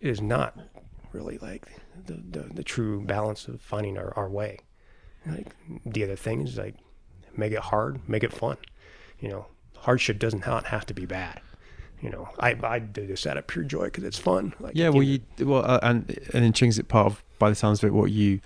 is 0.00 0.20
not 0.20 0.58
really 1.12 1.38
like 1.38 1.66
the 2.06 2.14
the, 2.14 2.40
the 2.54 2.62
true 2.64 3.00
balance 3.02 3.46
of 3.48 3.60
finding 3.60 3.96
our, 3.98 4.12
our 4.16 4.28
way. 4.28 4.58
Like 5.26 5.54
the 5.86 6.04
other 6.04 6.16
thing 6.16 6.42
is 6.42 6.58
like 6.58 6.74
make 7.36 7.52
it 7.52 7.58
hard, 7.58 8.06
make 8.08 8.22
it 8.22 8.32
fun. 8.32 8.56
You 9.20 9.28
know, 9.28 9.46
hardship 9.78 10.18
doesn't 10.18 10.46
not 10.46 10.66
have 10.66 10.86
to 10.86 10.94
be 10.94 11.06
bad. 11.06 11.40
You 12.00 12.10
know, 12.10 12.28
I 12.38 12.56
I 12.62 12.78
do 12.80 13.06
this 13.06 13.26
out 13.26 13.38
of 13.38 13.46
pure 13.46 13.64
joy 13.64 13.84
because 13.84 14.04
it's 14.04 14.18
fun. 14.18 14.54
Like 14.60 14.74
yeah. 14.74 14.90
Well, 14.90 15.02
you 15.02 15.20
well, 15.40 15.64
uh, 15.64 15.80
and 15.82 16.18
an 16.34 16.42
intrinsic 16.42 16.88
part 16.88 17.06
of, 17.06 17.24
by 17.38 17.48
the 17.48 17.56
sounds 17.56 17.82
of 17.82 17.88
it, 17.88 17.92
what 17.92 18.10
you 18.10 18.40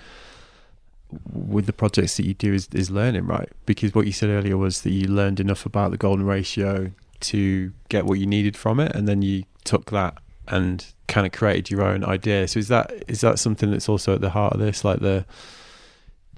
with 1.33 1.67
the 1.67 1.73
projects 1.73 2.17
that 2.19 2.27
you 2.27 2.35
do 2.35 2.53
is 2.53 2.69
is 2.73 2.91
learning, 2.91 3.27
right? 3.27 3.49
Because 3.67 3.95
what 3.95 4.07
you 4.07 4.13
said 4.13 4.31
earlier 4.31 4.57
was 4.57 4.83
that 4.83 4.91
you 4.91 5.09
learned 5.09 5.41
enough 5.41 5.67
about 5.67 5.91
the 5.91 5.97
golden 5.97 6.27
ratio 6.27 6.93
to 7.21 7.73
get 7.89 8.07
what 8.07 8.19
you 8.19 8.27
needed 8.27 8.57
from 8.57 8.79
it, 8.79 8.95
and 8.95 9.09
then 9.09 9.23
you 9.23 9.45
took 9.65 9.91
that 9.91 10.19
and 10.47 10.87
kind 11.09 11.27
of 11.27 11.33
created 11.33 11.71
your 11.71 11.83
own 11.83 12.05
idea. 12.05 12.47
So 12.47 12.61
is 12.61 12.69
that 12.69 12.93
is 13.09 13.23
that 13.23 13.39
something 13.39 13.71
that's 13.71 13.89
also 13.89 14.15
at 14.15 14.21
the 14.21 14.31
heart 14.31 14.53
of 14.53 14.61
this, 14.61 14.85
like 14.85 15.01
the 15.01 15.25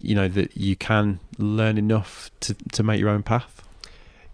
you 0.00 0.14
know 0.14 0.28
that 0.28 0.56
you 0.56 0.76
can 0.76 1.20
learn 1.38 1.78
enough 1.78 2.30
to 2.40 2.54
to 2.72 2.82
make 2.82 3.00
your 3.00 3.10
own 3.10 3.22
path? 3.22 3.62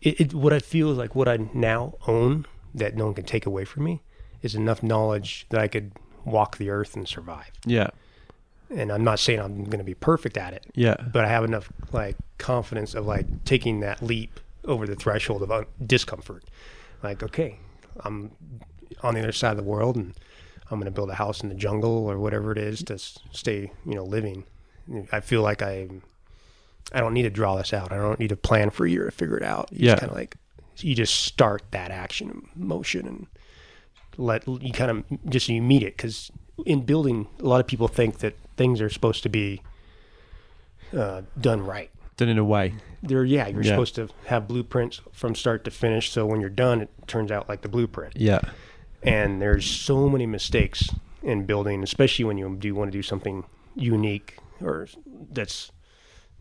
it, 0.02 0.20
it 0.20 0.34
what 0.34 0.52
I 0.52 0.58
feel 0.58 0.88
like 0.88 1.14
what 1.14 1.28
I 1.28 1.38
now 1.54 1.94
own 2.06 2.46
that 2.74 2.96
no 2.96 3.06
one 3.06 3.14
can 3.14 3.24
take 3.24 3.46
away 3.46 3.64
from 3.64 3.84
me 3.84 4.02
is 4.42 4.54
enough 4.54 4.82
knowledge 4.82 5.46
that 5.48 5.60
I 5.60 5.68
could 5.68 5.92
walk 6.24 6.58
the 6.58 6.68
earth 6.70 6.94
and 6.94 7.08
survive. 7.08 7.50
Yeah, 7.64 7.88
And 8.70 8.92
I'm 8.92 9.02
not 9.02 9.18
saying 9.18 9.40
I'm 9.40 9.64
going 9.64 9.78
to 9.78 9.84
be 9.84 9.94
perfect 9.94 10.36
at 10.36 10.52
it, 10.52 10.64
yeah, 10.74 10.96
but 11.12 11.24
I 11.24 11.28
have 11.28 11.44
enough 11.44 11.72
like 11.92 12.16
confidence 12.38 12.94
of 12.94 13.06
like 13.06 13.44
taking 13.44 13.80
that 13.80 14.02
leap 14.02 14.38
over 14.64 14.86
the 14.86 14.96
threshold 14.96 15.42
of 15.42 15.50
un- 15.50 15.66
discomfort. 15.84 16.44
Like, 17.02 17.22
okay, 17.22 17.58
I'm 18.00 18.32
on 19.02 19.14
the 19.14 19.20
other 19.20 19.32
side 19.32 19.52
of 19.52 19.56
the 19.56 19.62
world 19.62 19.96
and 19.96 20.12
I'm 20.70 20.78
going 20.80 20.84
to 20.86 20.90
build 20.90 21.10
a 21.10 21.14
house 21.14 21.42
in 21.42 21.48
the 21.48 21.54
jungle 21.54 22.06
or 22.10 22.18
whatever 22.18 22.52
it 22.52 22.58
is 22.58 22.82
to 22.84 22.94
s- 22.94 23.18
stay, 23.32 23.70
you 23.86 23.94
know, 23.94 24.04
living. 24.04 24.44
I 25.12 25.20
feel 25.20 25.42
like 25.42 25.62
I 25.62 25.88
I 26.92 27.00
don't 27.00 27.14
need 27.14 27.22
to 27.22 27.30
draw 27.30 27.56
this 27.56 27.72
out. 27.72 27.92
I 27.92 27.96
don't 27.96 28.18
need 28.20 28.28
to 28.28 28.36
plan 28.36 28.70
for 28.70 28.86
a 28.86 28.90
year 28.90 29.04
to 29.06 29.10
figure 29.10 29.36
it 29.36 29.42
out. 29.42 29.68
You 29.72 29.86
Yeah. 29.86 29.92
just 29.92 30.00
kind 30.00 30.10
of 30.10 30.16
like 30.16 30.36
you 30.78 30.94
just 30.94 31.24
start 31.24 31.62
that 31.70 31.90
action 31.90 32.48
motion 32.54 33.06
and 33.06 33.26
let 34.18 34.46
you 34.46 34.72
kind 34.72 34.90
of 34.90 35.04
just 35.28 35.48
you 35.48 35.60
meet 35.62 35.82
it 35.82 35.96
because 35.96 36.30
in 36.64 36.82
building, 36.82 37.26
a 37.40 37.44
lot 37.44 37.60
of 37.60 37.66
people 37.66 37.88
think 37.88 38.18
that 38.18 38.34
things 38.56 38.80
are 38.80 38.88
supposed 38.90 39.22
to 39.24 39.28
be 39.28 39.62
uh, 40.96 41.22
done 41.40 41.64
right. 41.64 41.90
Done 42.16 42.28
in 42.28 42.38
a 42.38 42.44
way. 42.44 42.74
They're 43.02 43.24
yeah, 43.24 43.48
you're 43.48 43.62
Yeah. 43.62 43.72
supposed 43.72 43.94
to 43.96 44.08
have 44.26 44.48
blueprints 44.48 45.00
from 45.12 45.34
start 45.34 45.64
to 45.64 45.70
finish. 45.70 46.10
So 46.10 46.24
when 46.24 46.40
you're 46.40 46.48
done, 46.50 46.80
it 46.80 46.90
turns 47.06 47.30
out 47.30 47.48
like 47.48 47.62
the 47.62 47.68
blueprint. 47.68 48.14
Yeah. 48.16 48.40
And 49.02 49.40
there's 49.42 49.66
so 49.66 50.08
many 50.08 50.26
mistakes 50.26 50.88
in 51.22 51.44
building, 51.44 51.82
especially 51.82 52.24
when 52.24 52.38
you 52.38 52.56
do 52.58 52.74
want 52.74 52.90
to 52.90 52.96
do 52.98 53.02
something 53.02 53.44
unique 53.74 54.38
or 54.60 54.86
that's 55.32 55.70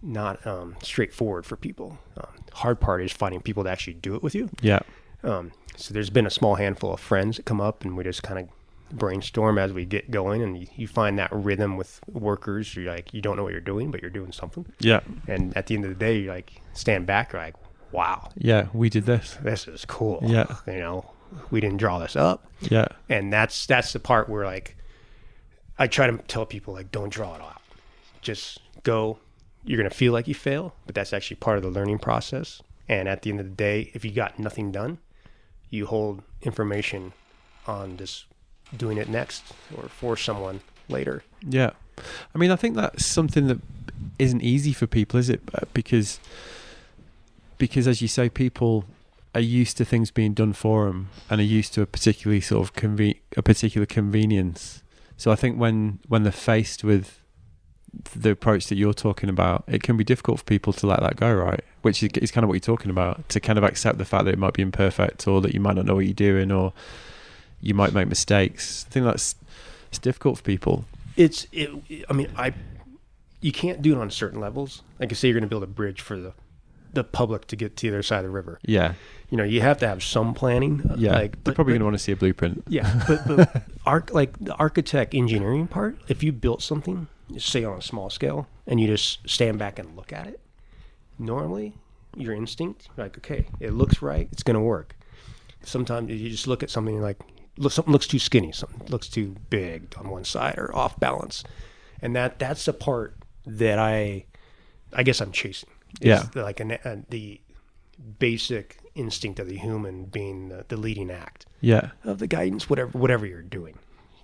not 0.01 0.45
um, 0.45 0.75
straightforward 0.84 1.45
for 1.45 1.56
people. 1.56 1.97
Um, 2.17 2.28
hard 2.54 2.80
part 2.80 3.01
is 3.04 3.12
finding 3.12 3.41
people 3.41 3.63
to 3.63 3.69
actually 3.69 3.93
do 3.95 4.15
it 4.15 4.23
with 4.23 4.36
you. 4.36 4.49
Yeah. 4.62 4.80
Um, 5.23 5.51
so 5.78 5.93
there's 5.93 6.10
been 6.10 6.25
a 6.28 6.30
small 6.32 6.56
handful 6.56 6.93
of 6.93 6.99
friends 6.99 7.38
that 7.38 7.45
come 7.45 7.60
up 7.60 7.84
and 7.84 7.97
we 7.97 8.04
just 8.04 8.21
kind 8.23 8.39
of 8.39 8.49
brainstorm 8.97 9.58
as 9.58 9.73
we 9.73 9.84
get 9.84 10.12
going 10.12 10.43
and 10.43 10.58
you, 10.60 10.67
you 10.75 10.88
find 10.88 11.17
that 11.17 11.30
rhythm 11.34 11.75
with 11.75 11.99
workers 12.08 12.75
you're 12.75 12.86
like 12.93 13.12
you 13.15 13.19
don't 13.21 13.36
know 13.36 13.41
what 13.43 13.51
you're 13.51 13.60
doing 13.60 13.89
but 13.89 13.99
you're 13.99 14.12
doing 14.12 14.32
something 14.32 14.63
Yeah. 14.80 14.99
and 15.28 15.58
at 15.58 15.65
the 15.65 15.75
end 15.75 15.86
of 15.86 15.89
the 15.89 15.95
day 15.95 16.19
you 16.19 16.30
like 16.30 16.62
stand 16.73 17.08
back 17.08 17.34
you're 17.34 17.41
like 17.41 17.56
wow 17.91 18.30
Yeah. 18.38 18.67
We 18.73 18.91
did 18.91 19.08
this. 19.08 19.38
this 19.41 19.67
is 19.67 19.86
cool 19.86 20.19
Yeah. 20.23 20.56
you 20.67 20.73
know 20.78 21.12
we 21.49 21.60
didn't 21.62 21.78
draw 21.78 21.97
this 21.97 22.15
up 22.15 22.45
Yeah. 22.62 22.86
and 23.10 23.34
that's 23.34 23.65
that's 23.65 23.91
the 23.91 23.99
part 23.99 24.30
where 24.30 24.45
like 24.45 24.78
i 25.80 25.88
try 25.88 26.06
to 26.06 26.17
tell 26.28 26.45
people 26.45 26.75
like 26.75 26.91
don't 26.91 27.10
draw 27.12 27.34
it 27.34 27.41
out 27.41 27.55
just 28.25 28.59
go 28.83 29.17
you're 29.63 29.77
going 29.77 29.89
to 29.89 29.95
feel 29.95 30.11
like 30.13 30.27
you 30.27 30.35
fail 30.35 30.73
but 30.85 30.93
that's 30.95 31.13
actually 31.13 31.38
part 31.38 31.57
of 31.57 31.63
the 31.63 31.69
learning 31.69 31.97
process 31.99 32.61
and 32.89 33.07
at 33.07 33.21
the 33.21 33.29
end 33.31 33.39
of 33.39 33.45
the 33.45 33.55
day 33.55 33.89
if 33.93 34.03
you 34.05 34.11
got 34.11 34.38
nothing 34.38 34.71
done 34.71 34.97
you 35.69 35.85
hold 35.85 36.21
information 36.41 37.13
on 37.65 37.97
just 37.97 38.25
doing 38.77 38.97
it 38.97 39.09
next 39.09 39.43
or 39.75 39.83
for 39.89 40.17
someone 40.17 40.59
later 40.89 41.23
Yeah. 41.41 41.71
I 42.33 42.38
mean, 42.38 42.51
I 42.51 42.57
think 42.57 42.75
that's 42.75 43.05
something 43.05 43.47
that 43.47 43.59
isn't 44.19 44.41
easy 44.41 44.73
for 44.73 44.85
people, 44.85 45.17
is 45.17 45.29
it? 45.29 45.41
Uh, 45.53 45.61
Because, 45.73 46.19
because 47.57 47.88
as 47.88 48.01
you 48.01 48.07
say, 48.09 48.27
people 48.29 48.83
are 49.33 49.39
used 49.41 49.77
to 49.77 49.85
things 49.85 50.11
being 50.11 50.33
done 50.33 50.51
for 50.53 50.88
them 50.88 51.09
and 51.29 51.39
are 51.39 51.43
used 51.59 51.73
to 51.75 51.81
a 51.81 51.85
particularly 51.85 52.41
sort 52.41 52.67
of 52.67 52.75
conve- 52.75 53.19
a 53.38 53.41
particular 53.41 53.85
convenience. 53.85 54.83
So 55.17 55.31
I 55.31 55.35
think 55.35 55.57
when 55.57 55.99
when 56.09 56.23
they're 56.23 56.31
faced 56.53 56.83
with 56.83 57.19
the 58.15 58.29
approach 58.31 58.67
that 58.67 58.75
you're 58.75 58.93
talking 58.93 59.29
about, 59.29 59.63
it 59.67 59.84
can 59.84 59.97
be 59.97 60.03
difficult 60.03 60.39
for 60.39 60.45
people 60.45 60.73
to 60.73 60.88
let 60.88 60.99
that 61.01 61.15
go, 61.15 61.34
right? 61.34 61.62
Which 61.81 62.01
is, 62.03 62.10
is 62.17 62.31
kind 62.31 62.43
of 62.43 62.49
what 62.49 62.55
you're 62.55 62.75
talking 62.75 62.91
about, 62.91 63.27
to 63.29 63.39
kind 63.39 63.58
of 63.58 63.63
accept 63.63 63.97
the 63.97 64.05
fact 64.05 64.25
that 64.25 64.34
it 64.34 64.39
might 64.39 64.53
be 64.53 64.62
imperfect 64.62 65.27
or 65.27 65.41
that 65.41 65.53
you 65.53 65.60
might 65.60 65.75
not 65.75 65.86
know 65.86 65.95
what 65.95 66.05
you're 66.05 66.13
doing 66.13 66.51
or 66.51 66.73
you 67.62 67.73
might 67.73 67.93
make 67.93 68.08
mistakes. 68.08 68.86
I 68.88 68.91
think 68.91 69.05
that's 69.05 69.36
it's 69.89 69.99
difficult 69.99 70.38
for 70.38 70.43
people. 70.43 70.86
it's 71.15 71.47
it, 71.53 71.69
i 72.10 72.13
mean 72.13 72.27
i 72.38 72.53
you 73.39 73.51
can't 73.51 73.81
do 73.81 73.93
it 73.93 73.97
on 73.97 74.10
certain 74.10 74.39
levels 74.41 74.81
like 74.99 75.12
I 75.12 75.15
say 75.15 75.27
you're 75.29 75.34
going 75.36 75.43
to 75.43 75.49
build 75.49 75.63
a 75.63 75.67
bridge 75.67 76.01
for 76.01 76.17
the 76.19 76.34
the 76.93 77.03
public 77.03 77.45
to 77.47 77.55
get 77.55 77.75
to 77.77 77.89
the 77.89 77.95
other 77.95 78.03
side 78.03 78.19
of 78.19 78.23
the 78.25 78.29
river 78.29 78.60
Yeah, 78.65 78.93
you 79.29 79.38
know 79.38 79.43
you 79.43 79.62
have 79.62 79.77
to 79.79 79.88
have 79.88 80.03
some 80.03 80.34
planning 80.34 80.81
uh, 80.89 80.95
yeah. 80.97 81.13
like 81.13 81.31
they're 81.43 81.53
but- 81.53 81.55
probably 81.55 81.73
going 81.73 81.79
to 81.81 81.86
want 81.86 81.95
to 81.95 82.03
see 82.03 82.12
a 82.12 82.15
blueprint. 82.17 82.63
Yeah, 82.67 83.03
but, 83.08 83.27
but 83.27 83.63
arch, 83.86 84.10
like 84.12 84.38
the 84.39 84.53
architect 84.55 85.13
engineering 85.13 85.67
part, 85.67 85.97
if 86.08 86.23
you 86.23 86.31
built 86.34 86.62
something, 86.62 87.08
say 87.38 87.63
on 87.63 87.77
a 87.77 87.81
small 87.81 88.09
scale, 88.09 88.47
and 88.67 88.79
you 88.79 88.88
just 88.88 89.27
stand 89.29 89.59
back 89.59 89.79
and 89.79 89.95
look 89.95 90.13
at 90.13 90.27
it, 90.27 90.39
normally 91.17 91.73
your 92.17 92.33
instinct, 92.33 92.88
like, 92.97 93.17
okay, 93.17 93.47
it 93.59 93.71
looks 93.73 94.01
right, 94.01 94.29
it's 94.31 94.43
gonna 94.43 94.61
work. 94.61 94.95
Sometimes 95.63 96.09
you 96.11 96.29
just 96.29 96.47
look 96.47 96.63
at 96.63 96.69
something 96.69 97.01
like, 97.01 97.19
look, 97.57 97.71
something 97.71 97.91
looks 97.91 98.07
too 98.07 98.19
skinny, 98.19 98.51
something 98.51 98.88
looks 98.88 99.09
too 99.09 99.35
big 99.49 99.93
on 99.97 100.09
one 100.09 100.23
side 100.23 100.57
or 100.57 100.75
off 100.75 100.99
balance, 100.99 101.43
and 102.01 102.15
that 102.15 102.39
that's 102.39 102.65
the 102.65 102.73
part 102.73 103.15
that 103.45 103.79
I, 103.79 104.25
I 104.93 105.03
guess 105.03 105.19
I'm 105.21 105.31
chasing. 105.31 105.69
Yeah. 106.01 106.23
like 106.35 106.59
an, 106.59 106.73
uh, 106.73 106.97
the 107.09 107.39
basic 108.19 108.79
instinct 108.95 109.39
of 109.39 109.47
the 109.47 109.57
human 109.57 110.05
being 110.05 110.49
the, 110.49 110.65
the 110.67 110.75
leading 110.77 111.09
act 111.09 111.45
Yeah, 111.61 111.91
of 112.03 112.19
the 112.19 112.27
guidance, 112.27 112.69
whatever 112.69 112.97
whatever 112.97 113.25
you're 113.25 113.41
doing, 113.41 113.77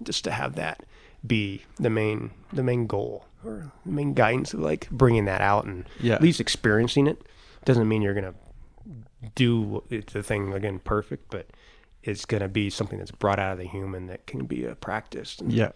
just 0.03 0.23
to 0.25 0.31
have 0.31 0.55
that 0.55 0.83
be 1.25 1.63
the 1.77 1.89
main 1.89 2.31
the 2.51 2.63
main 2.63 2.87
goal 2.87 3.25
or 3.45 3.71
the 3.85 3.91
main 3.91 4.13
guidance 4.13 4.53
of 4.53 4.59
like 4.59 4.89
bringing 4.89 5.25
that 5.25 5.41
out 5.41 5.65
and 5.65 5.85
Yeah. 5.99 6.15
at 6.15 6.21
least 6.21 6.39
experiencing 6.39 7.07
it 7.07 7.21
doesn't 7.65 7.87
mean 7.87 8.01
you're 8.01 8.13
gonna 8.13 8.33
do 9.35 9.83
the 9.89 10.23
thing 10.23 10.53
again 10.53 10.79
perfect, 10.79 11.29
but 11.29 11.47
it's 12.03 12.25
gonna 12.25 12.47
be 12.47 12.69
something 12.69 12.97
that's 12.97 13.11
brought 13.11 13.39
out 13.39 13.53
of 13.53 13.57
the 13.59 13.67
human 13.67 14.07
that 14.07 14.25
can 14.25 14.45
be 14.45 14.67
uh, 14.67 14.73
practiced. 14.75 15.41
And 15.41 15.51
yeah. 15.53 15.71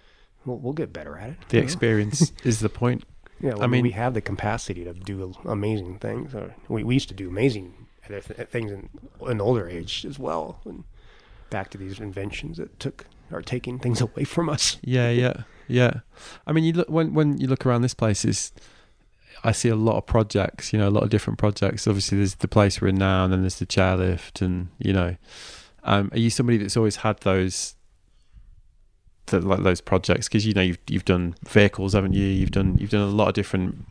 we'll, 0.45 0.57
we'll 0.57 0.73
get 0.73 0.91
better 0.91 1.17
at 1.17 1.31
it. 1.31 1.35
The 1.49 1.59
experience 1.59 2.31
is 2.43 2.59
the 2.59 2.69
point. 2.69 3.03
Yeah, 3.39 3.55
I 3.59 3.63
I 3.65 3.67
mean, 3.67 3.83
we 3.83 3.91
have 3.91 4.13
the 4.13 4.21
capacity 4.21 4.83
to 4.85 4.93
do 4.93 5.35
amazing 5.45 5.99
things. 5.99 6.33
Or 6.33 6.55
we, 6.69 6.83
we 6.83 6.93
used 6.95 7.09
to 7.09 7.13
do 7.15 7.27
amazing 7.29 7.73
things 8.07 8.71
in 8.71 8.89
an 9.21 9.41
older 9.41 9.67
age 9.67 10.05
as 10.07 10.17
well. 10.17 10.61
And 10.65 10.83
back 11.49 11.69
to 11.71 11.77
these 11.77 11.99
inventions 11.99 12.57
that 12.57 12.79
took 12.79 13.05
are 13.31 13.41
taking 13.41 13.79
things 13.79 14.01
away 14.01 14.23
from 14.23 14.49
us. 14.49 14.77
Yeah, 14.83 15.09
yeah, 15.09 15.43
yeah. 15.67 15.99
I 16.47 16.51
mean, 16.51 16.63
you 16.63 16.73
look 16.73 16.89
when 16.89 17.13
when 17.13 17.37
you 17.37 17.47
look 17.47 17.65
around 17.65 17.81
this 17.81 17.93
place, 17.93 18.23
is 18.25 18.51
I 19.43 19.51
see 19.51 19.69
a 19.69 19.75
lot 19.75 19.97
of 19.97 20.05
projects. 20.05 20.71
You 20.73 20.79
know, 20.79 20.87
a 20.87 20.91
lot 20.91 21.03
of 21.03 21.09
different 21.09 21.39
projects. 21.39 21.87
Obviously, 21.87 22.17
there's 22.17 22.35
the 22.35 22.47
place 22.47 22.81
we're 22.81 22.89
in 22.89 22.95
now, 22.95 23.23
and 23.23 23.33
then 23.33 23.41
there's 23.41 23.59
the 23.59 23.65
chairlift, 23.65 24.41
and 24.41 24.69
you 24.79 24.93
know, 24.93 25.15
um, 25.83 26.09
are 26.13 26.19
you 26.19 26.29
somebody 26.29 26.57
that's 26.57 26.77
always 26.77 26.97
had 26.97 27.19
those? 27.21 27.75
That, 29.27 29.43
like 29.43 29.63
those 29.63 29.81
projects 29.81 30.27
because 30.27 30.45
you 30.45 30.53
know 30.53 30.61
you've 30.61 30.77
you've 30.87 31.03
done 31.03 31.33
vehicles 31.49 31.93
haven't 31.93 32.13
you 32.13 32.27
you've 32.27 32.51
done 32.51 32.77
you've 32.77 32.91
done 32.91 33.01
a 33.01 33.07
lot 33.07 33.27
of 33.27 33.33
different 33.33 33.87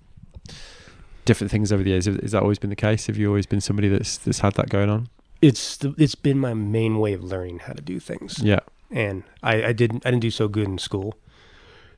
different 1.24 1.50
things 1.50 1.72
over 1.72 1.82
the 1.82 1.90
years 1.90 2.04
has 2.06 2.30
that 2.30 2.40
always 2.40 2.60
been 2.60 2.70
the 2.70 2.76
case 2.76 3.08
have 3.08 3.16
you 3.16 3.26
always 3.26 3.44
been 3.44 3.60
somebody 3.60 3.88
that's 3.88 4.16
that's 4.18 4.38
had 4.38 4.54
that 4.54 4.68
going 4.68 4.88
on 4.88 5.08
It's 5.42 5.76
the, 5.78 5.92
it's 5.98 6.14
been 6.14 6.38
my 6.38 6.54
main 6.54 7.00
way 7.00 7.14
of 7.14 7.24
learning 7.24 7.58
how 7.60 7.72
to 7.72 7.82
do 7.82 7.98
things. 7.98 8.38
yeah 8.44 8.60
And 8.94 9.24
I, 9.42 9.64
I 9.64 9.72
didn't 9.72 10.06
I 10.06 10.10
didn't 10.10 10.22
do 10.22 10.30
so 10.30 10.48
good 10.48 10.66
in 10.68 10.78
school, 10.78 11.18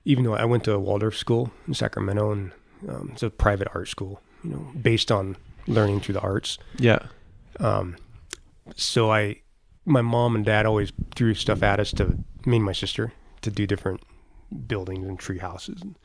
even 0.05 0.25
though 0.25 0.35
I 0.35 0.47
went 0.47 0.65
to 0.65 0.73
a 0.73 0.79
Waldorf 0.81 1.17
school 1.17 1.53
in 1.69 1.75
Sacramento, 1.75 2.33
and 2.33 2.53
um, 2.89 3.11
it's 3.13 3.23
a 3.23 3.31
private 3.31 3.69
art 3.75 3.89
school. 3.89 4.21
You 4.43 4.51
know, 4.51 4.73
based 4.81 5.13
on 5.13 5.37
learning 5.67 6.01
through 6.01 6.15
the 6.15 6.21
arts. 6.21 6.59
yeah 6.79 7.01
Um, 7.59 7.97
so 8.77 9.13
I, 9.13 9.41
my 9.85 10.03
mom 10.03 10.37
and 10.37 10.45
dad 10.45 10.67
always 10.67 10.93
threw 11.15 11.35
stuff 11.35 11.63
at 11.63 11.81
us 11.81 11.91
to 11.93 12.19
me 12.45 12.57
and 12.57 12.65
my 12.65 12.73
sister 12.73 13.13
to 13.43 13.51
do 13.51 13.67
different 13.67 14.03
buildings 14.67 15.07
and 15.07 15.19
tree 15.19 15.39
houses. 15.39 15.83
And 15.83 15.97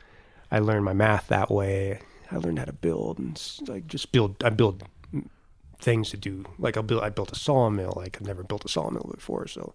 I 0.51 0.59
learned 0.59 0.85
my 0.85 0.93
math 0.93 1.27
that 1.27 1.49
way. 1.51 1.99
I 2.31 2.37
learned 2.37 2.59
how 2.59 2.65
to 2.65 2.73
build 2.73 3.19
and 3.19 3.41
like 3.67 3.87
just 3.87 4.11
build. 4.11 4.43
I 4.43 4.49
build 4.49 4.83
things 5.79 6.09
to 6.11 6.17
do. 6.17 6.45
Like 6.57 6.77
I 6.77 6.81
built. 6.81 7.03
I 7.03 7.09
built 7.09 7.31
a 7.31 7.35
sawmill. 7.35 7.93
Like 7.95 8.17
I've 8.19 8.27
never 8.27 8.43
built 8.43 8.65
a 8.65 8.69
sawmill 8.69 9.09
before. 9.13 9.47
So 9.47 9.73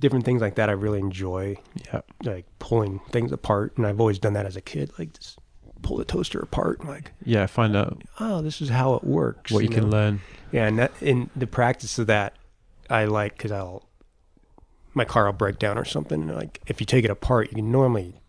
different 0.00 0.24
things 0.24 0.40
like 0.40 0.56
that. 0.56 0.68
I 0.68 0.72
really 0.72 0.98
enjoy 0.98 1.56
yeah 1.86 2.00
like 2.24 2.46
pulling 2.58 3.00
things 3.10 3.30
apart, 3.30 3.76
and 3.76 3.86
I've 3.86 4.00
always 4.00 4.18
done 4.18 4.32
that 4.32 4.46
as 4.46 4.56
a 4.56 4.60
kid. 4.60 4.90
Like 4.98 5.12
just 5.12 5.38
pull 5.82 5.96
the 5.96 6.04
toaster 6.04 6.40
apart. 6.40 6.80
And 6.80 6.88
like 6.88 7.12
yeah 7.24 7.46
find 7.46 7.76
out 7.76 8.02
oh, 8.18 8.42
this 8.42 8.60
is 8.60 8.70
how 8.70 8.94
it 8.94 9.04
works. 9.04 9.52
what 9.52 9.62
you, 9.62 9.68
can 9.68 9.84
know? 9.84 9.96
learn 9.96 10.20
Yeah, 10.50 10.66
and 10.66 10.78
that 10.78 10.92
in 11.00 11.30
the 11.36 11.46
practice 11.46 11.98
of 11.98 12.06
that, 12.08 12.34
I 12.88 13.04
like 13.04 13.36
because 13.36 13.52
I'll 13.52 13.86
my 14.92 15.04
car 15.04 15.26
will 15.26 15.32
break 15.32 15.58
down 15.58 15.78
or 15.78 15.84
something. 15.84 16.22
and, 16.22 16.34
Like 16.34 16.60
if 16.66 16.80
you 16.80 16.86
take 16.86 17.04
it 17.04 17.10
apart, 17.10 17.50
you 17.50 17.56
can 17.56 17.70
normally, 17.70 18.20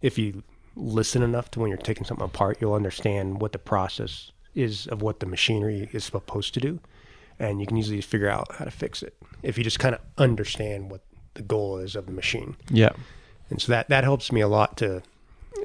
if 0.00 0.18
you 0.18 0.42
listen 0.76 1.22
enough 1.22 1.50
to 1.50 1.60
when 1.60 1.68
you're 1.68 1.78
taking 1.78 2.04
something 2.04 2.24
apart, 2.24 2.58
you'll 2.60 2.74
understand 2.74 3.40
what 3.40 3.52
the 3.52 3.58
process 3.58 4.32
is 4.54 4.86
of 4.86 5.02
what 5.02 5.20
the 5.20 5.26
machinery 5.26 5.88
is 5.92 6.04
supposed 6.04 6.54
to 6.54 6.60
do, 6.60 6.80
and 7.40 7.60
you 7.60 7.66
can 7.66 7.76
easily 7.76 8.00
figure 8.00 8.28
out 8.28 8.46
how 8.54 8.64
to 8.64 8.70
fix 8.70 9.02
it 9.02 9.14
if 9.42 9.58
you 9.58 9.64
just 9.64 9.78
kind 9.80 9.94
of 9.94 10.00
understand 10.18 10.90
what 10.90 11.00
the 11.34 11.42
goal 11.42 11.78
is 11.78 11.96
of 11.96 12.06
the 12.06 12.12
machine. 12.12 12.54
yeah 12.70 12.90
And 13.50 13.60
so 13.60 13.72
that 13.72 13.88
that 13.88 14.04
helps 14.04 14.30
me 14.30 14.40
a 14.40 14.48
lot 14.48 14.76
to 14.76 15.02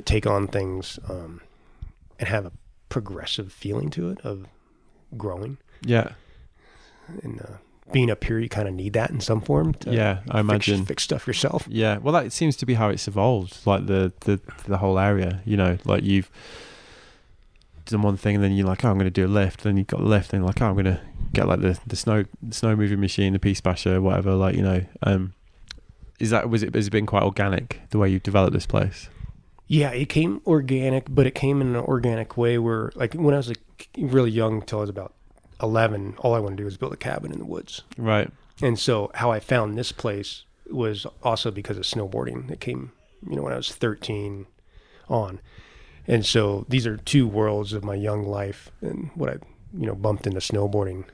take 0.05 0.25
on 0.25 0.47
things 0.47 0.97
um, 1.09 1.41
and 2.19 2.27
have 2.29 2.45
a 2.45 2.51
progressive 2.89 3.51
feeling 3.53 3.89
to 3.91 4.09
it 4.09 4.19
of 4.23 4.47
growing 5.17 5.57
yeah 5.85 6.09
and 7.23 7.39
uh, 7.41 7.57
being 7.91 8.09
up 8.09 8.23
here, 8.23 8.39
you 8.39 8.49
kind 8.49 8.67
of 8.67 8.73
need 8.73 8.93
that 8.93 9.11
in 9.11 9.19
some 9.21 9.41
form. 9.41 9.75
To 9.75 9.91
Yeah, 9.93 10.21
I 10.29 10.37
fix- 10.37 10.39
imagine. 10.41 10.85
fix 10.85 11.03
stuff 11.03 11.27
yourself. 11.27 11.67
Yeah, 11.69 11.97
well, 11.99 12.13
that 12.13 12.33
seems 12.33 12.55
to 12.57 12.65
be 12.65 12.73
how 12.73 12.89
it's 12.89 13.07
evolved. 13.07 13.57
Like 13.67 13.85
the 13.85 14.11
the 14.21 14.39
the 14.67 14.77
whole 14.77 14.97
area, 14.97 15.43
you 15.45 15.55
know, 15.55 15.77
like 15.85 16.03
you've 16.03 16.31
done 17.85 18.01
one 18.01 18.17
thing, 18.17 18.33
and 18.35 18.43
then 18.43 18.53
you're 18.53 18.65
like, 18.65 18.83
oh, 18.83 18.89
I'm 18.89 18.95
going 18.97 19.05
to 19.05 19.11
do 19.11 19.27
a 19.27 19.29
lift. 19.29 19.61
Then 19.61 19.77
you've 19.77 19.85
got 19.85 19.99
a 19.99 20.03
lift, 20.03 20.33
and 20.33 20.43
like, 20.43 20.59
oh, 20.63 20.65
I'm 20.65 20.73
going 20.73 20.85
to 20.85 20.99
get 21.35 21.47
like 21.47 21.61
the 21.61 21.79
the 21.85 21.95
snow 21.95 22.25
the 22.41 22.55
snow 22.55 22.75
moving 22.75 22.99
machine, 22.99 23.33
the 23.33 23.39
piste 23.39 23.63
basher, 23.63 24.01
whatever. 24.01 24.33
Like 24.33 24.55
you 24.55 24.63
know, 24.63 24.85
um, 25.03 25.33
is 26.19 26.29
that 26.29 26.49
was 26.49 26.63
it? 26.63 26.73
Has 26.73 26.87
it 26.87 26.91
been 26.91 27.05
quite 27.05 27.23
organic 27.23 27.81
the 27.89 27.97
way 27.97 28.09
you've 28.09 28.23
developed 28.23 28.53
this 28.53 28.65
place? 28.65 29.09
Yeah, 29.67 29.91
it 29.91 30.09
came 30.09 30.41
organic, 30.45 31.05
but 31.09 31.25
it 31.25 31.33
came 31.33 31.59
in 31.59 31.69
an 31.69 31.75
organic 31.75 32.37
way 32.37 32.59
where, 32.59 32.91
like, 32.93 33.15
when 33.15 33.33
I 33.33 33.37
was 33.37 33.47
like 33.47 33.89
really 33.97 34.29
young, 34.29 34.61
until 34.61 34.79
I 34.79 34.81
was 34.81 34.89
about 34.89 35.13
eleven, 35.61 36.15
all 36.19 36.33
I 36.33 36.39
wanted 36.39 36.57
to 36.57 36.61
do 36.61 36.65
was 36.65 36.77
build 36.77 36.93
a 36.93 36.97
cabin 36.97 37.31
in 37.31 37.39
the 37.39 37.45
woods. 37.45 37.81
Right. 37.97 38.29
And 38.61 38.77
so, 38.79 39.11
how 39.15 39.31
I 39.31 39.39
found 39.39 39.77
this 39.77 39.91
place 39.91 40.43
was 40.69 41.05
also 41.23 41.51
because 41.51 41.77
of 41.77 41.83
snowboarding. 41.83 42.49
It 42.51 42.59
came, 42.59 42.91
you 43.27 43.35
know, 43.35 43.41
when 43.41 43.53
I 43.53 43.57
was 43.57 43.73
13 43.73 44.45
on. 45.09 45.39
And 46.07 46.25
so 46.25 46.65
these 46.69 46.85
are 46.85 46.97
two 46.97 47.27
worlds 47.27 47.73
of 47.73 47.83
my 47.83 47.95
young 47.95 48.23
life 48.23 48.71
and 48.81 49.09
what 49.15 49.29
I, 49.29 49.33
you 49.77 49.85
know, 49.85 49.95
bumped 49.95 50.27
into 50.27 50.39
snowboarding. 50.39 51.05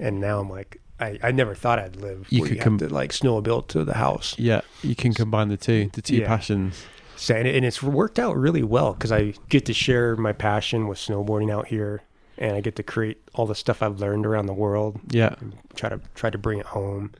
And 0.00 0.20
now 0.20 0.40
I'm 0.40 0.48
like, 0.50 0.80
I, 1.00 1.18
I 1.22 1.30
never 1.32 1.54
thought 1.54 1.78
I'd 1.78 1.96
live. 1.96 2.26
You 2.30 2.42
could 2.42 2.56
you 2.56 2.60
com- 2.60 2.78
have 2.78 2.88
to 2.88 2.94
like 2.94 3.10
snowmobile 3.12 3.66
to 3.68 3.84
the 3.84 3.94
house. 3.94 4.36
Yeah, 4.38 4.60
you 4.82 4.94
can 4.94 5.12
combine 5.14 5.48
the 5.48 5.56
two, 5.56 5.90
the 5.92 6.02
two 6.02 6.16
Yeah. 6.16 6.26
passions. 6.26 6.82
So, 7.16 7.34
and, 7.34 7.46
it- 7.46 7.54
and 7.56 7.64
it's 7.64 7.82
worked 7.82 8.18
out 8.18 8.36
really 8.36 8.62
well 8.62 8.92
because 8.94 9.12
I 9.12 9.34
get 9.48 9.66
to 9.66 9.74
share 9.74 10.16
my 10.16 10.32
passion 10.32 10.88
with 10.88 10.98
snowboarding 10.98 11.52
out 11.52 11.66
here, 11.68 12.02
and 12.38 12.56
I 12.56 12.60
get 12.60 12.76
to 12.76 12.82
create 12.82 13.18
all 13.34 13.46
the 13.46 13.54
stuff 13.54 13.82
I've 13.82 14.00
learned 14.00 14.26
around 14.26 14.46
the 14.46 14.54
world. 14.54 15.00
Yeah, 15.10 15.34
try 15.74 15.88
to 15.88 16.00
try 16.14 16.30
to 16.30 16.38
bring 16.38 16.58
it 16.58 16.66
home. 16.66 17.12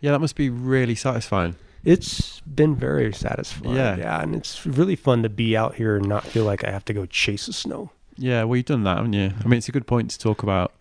yeah, 0.00 0.10
that 0.12 0.20
must 0.20 0.36
be 0.36 0.50
really 0.50 0.94
satisfying. 0.94 1.56
It's 1.84 2.40
been 2.40 2.76
very 2.76 3.12
satisfying. 3.12 3.74
Yeah. 3.74 3.96
yeah, 3.96 4.22
and 4.22 4.36
it's 4.36 4.64
really 4.64 4.94
fun 4.94 5.22
to 5.24 5.28
be 5.28 5.56
out 5.56 5.74
here 5.76 5.96
and 5.96 6.06
not 6.08 6.24
feel 6.24 6.44
like 6.44 6.62
I 6.64 6.70
have 6.70 6.84
to 6.84 6.92
go 6.92 7.06
chase 7.06 7.46
the 7.46 7.52
snow. 7.52 7.90
Yeah, 8.16 8.44
well, 8.44 8.56
you've 8.56 8.66
done 8.66 8.84
that, 8.84 8.98
haven't 8.98 9.14
you? 9.14 9.32
I 9.44 9.48
mean, 9.48 9.58
it's 9.58 9.68
a 9.68 9.72
good 9.72 9.86
point 9.88 10.10
to 10.12 10.18
talk 10.18 10.42
about. 10.44 10.72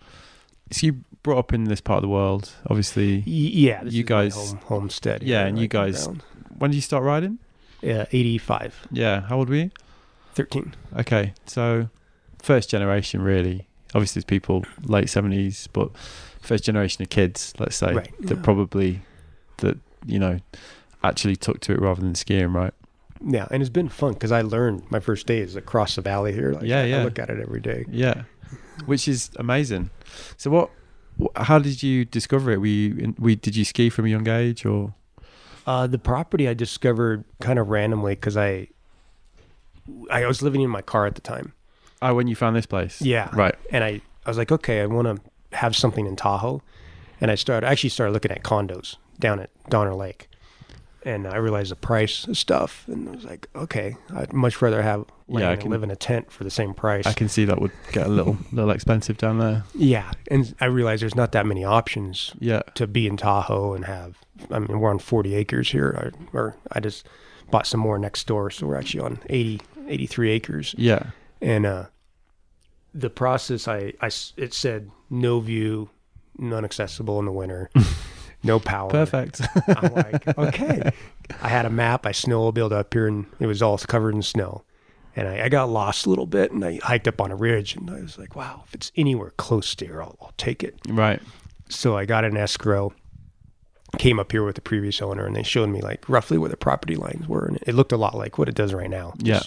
So 0.72 0.88
you 0.88 0.94
brought 1.24 1.38
up 1.38 1.54
in 1.54 1.66
this 1.66 1.82
part 1.82 1.98
of 1.98 2.02
the 2.02 2.08
world, 2.10 2.52
obviously. 2.68 3.18
Y- 3.18 3.24
yeah, 3.28 3.84
this 3.84 3.94
You 3.94 4.04
guys- 4.04 4.36
home, 4.36 4.60
homestead. 4.66 5.22
Yeah, 5.24 5.46
and 5.46 5.60
you 5.60 5.68
guys- 5.68 6.08
When 6.58 6.72
did 6.72 6.76
you 6.76 6.82
start 6.82 7.04
riding? 7.04 7.40
yeah, 7.82 8.06
85, 8.12 8.88
Yeah, 8.92 9.22
how 9.22 9.38
old 9.40 9.50
were 9.50 9.56
you? 9.56 9.72
13. 10.36 10.74
Okay, 10.98 11.34
so 11.46 11.90
first 12.42 12.70
generation, 12.70 13.22
really. 13.22 13.68
Obviously, 13.94 14.22
it's 14.22 14.26
people 14.30 14.64
late 14.84 15.10
seventies, 15.10 15.68
but 15.74 15.92
first 16.42 16.64
generation 16.64 17.02
of 17.04 17.10
kids, 17.10 17.54
let's 17.60 17.76
say, 17.76 17.94
Right, 17.94 18.10
that 18.22 18.38
yeah. 18.38 18.42
probably 18.42 19.02
that 19.58 19.78
you 20.06 20.18
know 20.18 20.40
actually 21.04 21.36
took 21.36 21.60
to 21.62 21.74
it 21.74 21.82
rather 21.82 22.00
than 22.02 22.16
skiing, 22.16 22.54
right? 22.54 22.74
Yeah, 23.28 23.48
and 23.52 23.62
it's 23.62 23.70
been 23.70 23.90
fun 23.90 24.14
because 24.14 24.32
I 24.32 24.42
learned 24.42 24.84
my 24.90 25.00
first 25.02 25.28
day 25.28 25.40
is 25.40 25.56
across 25.58 25.96
the 25.96 26.02
valley 26.02 26.32
here. 26.34 26.54
Like, 26.54 26.64
Yeah, 26.64 26.86
yeah. 26.86 27.02
I 27.02 27.04
look 27.04 27.20
at 27.20 27.30
it 27.30 27.40
every 27.42 27.60
day. 27.60 27.84
Yeah, 27.90 28.24
which 28.86 29.08
is 29.08 29.30
amazing. 29.38 29.90
So, 30.38 30.50
what? 30.52 30.70
How 31.36 31.60
did 31.60 31.84
you 31.84 32.06
discover 32.06 32.52
it? 32.52 32.58
In- 32.58 33.16
We 33.20 33.36
did 33.36 33.56
you 33.56 33.66
ski 33.66 33.90
from 33.90 34.06
a 34.06 34.10
young 34.10 34.28
age, 34.28 34.66
or 34.66 34.94
Uh, 35.68 35.86
the 35.88 36.00
property 36.00 36.48
I 36.48 36.54
discovered 36.56 37.24
kind 37.40 37.60
of 37.60 37.68
randomly 37.70 38.16
because 38.16 38.36
I, 38.38 38.68
I 40.10 40.26
was 40.26 40.42
living 40.42 40.62
in 40.62 40.70
my 40.70 40.82
car 40.82 41.06
at 41.06 41.16
the 41.16 41.22
time. 41.22 41.54
oh, 42.02 42.16
when 42.16 42.28
you 42.28 42.36
found 42.36 42.56
this 42.56 42.66
place? 42.66 43.02
Yeah. 43.02 43.30
Right. 43.34 43.56
And 43.72 43.84
I, 43.84 44.02
I 44.26 44.30
was 44.30 44.38
like, 44.38 44.52
okay, 44.52 44.82
I 44.82 44.86
want 44.88 45.08
to 45.08 45.56
have 45.58 45.76
something 45.76 46.08
in 46.08 46.16
Tahoe. 46.16 46.62
And 47.20 47.30
I 47.30 47.36
started, 47.36 47.68
I 47.68 47.72
actually 47.72 47.92
started 47.92 48.14
looking 48.14 48.32
at 48.32 48.42
condos 48.44 48.96
down 49.20 49.40
at 49.40 49.50
Donner 49.70 49.94
Lake. 49.94 50.28
And 51.04 51.28
I 51.28 51.38
realized 51.38 51.70
the 51.72 51.76
price 51.76 52.26
of 52.28 52.38
stuff. 52.38 52.86
And 52.88 53.08
I 53.10 53.12
was 53.12 53.26
like, 53.26 53.48
okay, 53.56 53.96
I'd 54.16 54.34
much 54.34 54.62
rather 54.62 54.82
have 54.82 55.06
Yeah, 55.40 55.52
I 55.52 55.56
can- 55.56 55.72
live 55.72 55.84
in 55.84 55.92
a 55.92 55.96
tent 55.96 56.32
for 56.32 56.44
the 56.44 56.50
same 56.52 56.74
price. 56.74 57.06
I 57.08 57.14
can 57.14 57.30
see 57.30 57.46
that 57.46 57.62
would 57.62 57.72
get 57.92 58.08
a 58.08 58.10
little 58.10 58.38
little 58.52 58.72
expensive 58.72 59.18
down 59.18 59.40
there. 59.40 59.64
yeah. 59.74 60.12
And 60.30 60.54
I 60.60 60.66
realized 60.66 61.02
there's 61.02 61.16
not 61.16 61.32
that 61.32 61.46
many 61.46 61.64
options 61.64 62.34
Yeah. 62.40 62.62
to 62.76 62.88
be 62.88 63.08
in 63.08 63.18
Tahoe 63.18 63.74
and 63.74 63.86
have, 63.86 64.18
I 64.50 64.60
mean, 64.60 64.80
we're 64.80 64.90
on 64.90 65.00
40 65.00 65.34
acres 65.36 65.72
here. 65.72 65.88
Or, 65.88 66.12
or 66.40 66.56
I 66.72 66.80
just 66.80 67.08
bought 67.50 67.68
some 67.68 67.80
more 67.80 67.98
next 67.98 68.28
door. 68.28 68.50
So 68.52 68.68
we're 68.68 68.78
actually 68.78 69.02
on 69.02 69.20
80, 69.30 69.62
83 69.88 70.30
acres. 70.32 70.76
Yeah. 70.78 71.12
and 71.42 71.66
uh 71.66 71.86
the 72.94 73.10
process 73.10 73.68
I 73.68 73.94
I 74.02 74.08
it 74.38 74.54
said 74.54 74.92
no 75.10 75.40
view 75.40 75.90
non 76.38 76.66
accessible 76.66 77.20
in 77.20 77.26
the 77.26 77.32
winter 77.32 77.70
no 78.44 78.60
power 78.60 78.90
Perfect. 78.90 79.42
i'm 79.68 79.94
like 79.94 80.38
okay 80.38 80.92
i 81.42 81.48
had 81.48 81.66
a 81.66 81.70
map 81.70 82.06
i 82.06 82.12
snowmobiled 82.12 82.72
up 82.72 82.94
here 82.94 83.08
and 83.08 83.26
it 83.40 83.46
was 83.48 83.62
all 83.62 83.78
covered 83.78 84.16
in 84.16 84.22
snow 84.24 84.64
and 85.16 85.28
I, 85.28 85.46
I 85.46 85.50
got 85.50 85.70
lost 85.70 86.06
a 86.06 86.10
little 86.10 86.26
bit 86.28 86.52
and 86.52 86.64
i 86.64 86.80
hiked 86.84 87.08
up 87.08 87.20
on 87.22 87.32
a 87.32 87.36
ridge 87.36 87.76
and 87.76 87.90
i 87.90 88.02
was 88.02 88.18
like 88.18 88.36
wow 88.36 88.64
if 88.68 88.74
it's 88.74 88.92
anywhere 88.96 89.32
close 89.38 89.76
to 89.76 89.86
here 89.86 90.02
i'll, 90.02 90.18
I'll 90.22 90.34
take 90.38 90.64
it 90.64 90.76
right. 90.88 91.22
so 91.70 91.98
i 91.98 92.06
got 92.06 92.24
an 92.26 92.38
escrow 92.38 92.94
came 93.98 94.20
up 94.20 94.32
here 94.32 94.44
with 94.44 94.56
the 94.56 94.62
previous 94.62 95.02
owner 95.02 95.26
and 95.26 95.36
they 95.36 95.44
showed 95.44 95.68
me 95.70 95.82
like 95.82 96.08
roughly 96.08 96.38
where 96.38 96.50
the 96.50 96.56
property 96.58 96.96
lines 96.96 97.28
were 97.28 97.46
and 97.46 97.60
it 97.68 97.76
looked 97.76 97.92
a 97.92 97.98
lot 97.98 98.16
like 98.16 98.38
what 98.38 98.48
it 98.48 98.56
does 98.56 98.74
right 98.74 98.90
now 98.90 99.14
Yeah. 99.20 99.42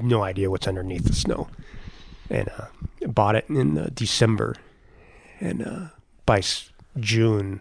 No 0.00 0.22
idea 0.22 0.50
what's 0.50 0.66
underneath 0.68 1.04
the 1.04 1.12
snow 1.14 1.48
and 2.30 2.48
uh, 2.56 2.66
bought 3.08 3.34
it 3.34 3.44
in 3.48 3.76
uh, 3.76 3.88
december 3.92 4.56
and 5.40 5.66
uh, 5.66 5.86
by 6.26 6.40
june 6.98 7.60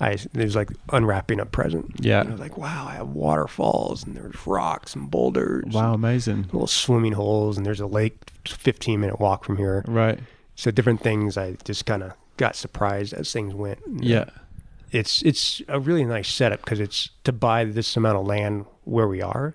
i 0.00 0.10
it 0.10 0.28
was 0.34 0.54
like 0.56 0.70
unwrapping 0.92 1.40
a 1.40 1.46
present 1.46 1.94
Yeah. 2.00 2.20
and 2.20 2.28
i 2.28 2.32
was 2.32 2.40
like 2.40 2.56
wow 2.58 2.86
i 2.88 2.94
have 2.94 3.08
waterfalls 3.08 4.04
and 4.04 4.16
there's 4.16 4.46
rocks 4.46 4.94
and 4.94 5.10
boulders 5.10 5.64
Wow. 5.72 5.94
Amazing. 5.94 6.42
little 6.52 6.66
swimming 6.66 7.12
holes 7.12 7.56
and 7.56 7.64
there's 7.64 7.80
a 7.80 7.86
lake 7.86 8.30
15 8.46 9.00
minute 9.00 9.18
walk 9.20 9.44
from 9.44 9.56
here 9.56 9.84
Right. 9.88 10.18
so 10.54 10.70
different 10.70 11.00
things 11.00 11.36
i 11.36 11.56
just 11.64 11.86
kind 11.86 12.02
of 12.02 12.12
got 12.36 12.54
surprised 12.56 13.14
as 13.14 13.32
things 13.32 13.54
went 13.54 13.78
uh, 13.80 13.90
Yeah. 14.00 14.24
it's 14.92 15.22
it's 15.22 15.62
a 15.68 15.80
really 15.80 16.04
nice 16.04 16.28
setup 16.28 16.60
because 16.64 16.80
it's 16.80 17.10
to 17.24 17.32
buy 17.32 17.64
this 17.64 17.96
amount 17.96 18.18
of 18.18 18.26
land 18.26 18.66
where 18.84 19.08
we 19.08 19.22
are 19.22 19.54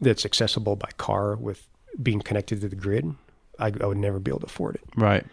that's 0.00 0.24
accessible 0.24 0.76
by 0.76 0.88
car 0.98 1.36
with 1.36 1.66
being 2.02 2.20
connected 2.20 2.60
to 2.62 2.68
the 2.68 2.76
grid 2.76 3.14
i, 3.58 3.66
I 3.66 3.86
would 3.86 3.98
never 3.98 4.18
be 4.18 4.30
able 4.30 4.40
to 4.40 4.46
afford 4.46 4.76
it 4.76 4.82
Right. 4.96 5.24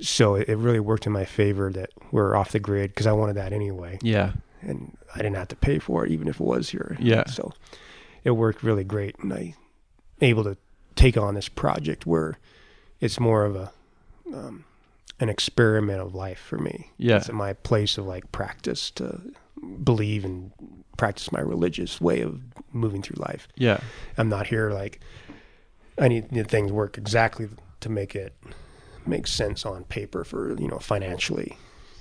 So 0.00 0.34
it, 0.36 0.48
it 0.48 0.56
really 0.56 0.80
worked 0.80 1.06
in 1.06 1.12
my 1.12 1.24
favor 1.24 1.72
that 1.72 1.90
we're 2.12 2.36
off 2.36 2.52
the 2.52 2.58
grid 2.60 2.90
because 2.90 3.06
i 3.06 3.12
wanted 3.12 3.34
that 3.36 3.52
anyway 3.52 3.98
Yeah. 4.02 4.32
and 4.62 4.96
i 5.14 5.18
didn't 5.18 5.36
have 5.36 5.48
to 5.48 5.56
pay 5.56 5.78
for 5.78 6.04
it 6.06 6.12
even 6.12 6.28
if 6.28 6.36
it 6.40 6.46
was 6.46 6.70
here 6.70 6.96
Yeah. 7.00 7.26
so 7.26 7.52
it 8.24 8.32
worked 8.32 8.62
really 8.62 8.84
great 8.84 9.16
and 9.18 9.32
i 9.32 9.54
able 10.20 10.44
to 10.44 10.56
take 10.96 11.16
on 11.16 11.34
this 11.34 11.48
project 11.48 12.06
where 12.06 12.38
it's 13.00 13.20
more 13.20 13.44
of 13.44 13.54
a 13.56 13.70
um, 14.34 14.64
an 15.20 15.28
experiment 15.28 16.00
of 16.00 16.14
life 16.14 16.38
for 16.38 16.58
me 16.58 16.90
Yeah. 16.98 17.16
it's 17.16 17.30
my 17.32 17.52
place 17.54 17.98
of 17.98 18.06
like 18.06 18.30
practice 18.32 18.90
to 18.92 19.20
believe 19.82 20.24
and 20.24 20.52
practice 20.96 21.32
my 21.32 21.40
religious 21.40 22.00
way 22.00 22.20
of 22.20 22.40
moving 22.72 23.02
through 23.02 23.20
life 23.22 23.48
Yeah. 23.56 23.80
i'm 24.16 24.28
not 24.28 24.46
here 24.48 24.70
like 24.70 25.00
i 25.98 26.06
need, 26.08 26.30
need 26.30 26.48
things 26.48 26.70
work 26.70 26.98
exactly 26.98 27.48
to 27.80 27.88
make 27.88 28.14
it 28.14 28.32
make 29.06 29.26
sense 29.26 29.64
on 29.66 29.84
paper 29.84 30.24
for 30.24 30.54
you 30.60 30.68
know 30.68 30.78
financially 30.78 31.56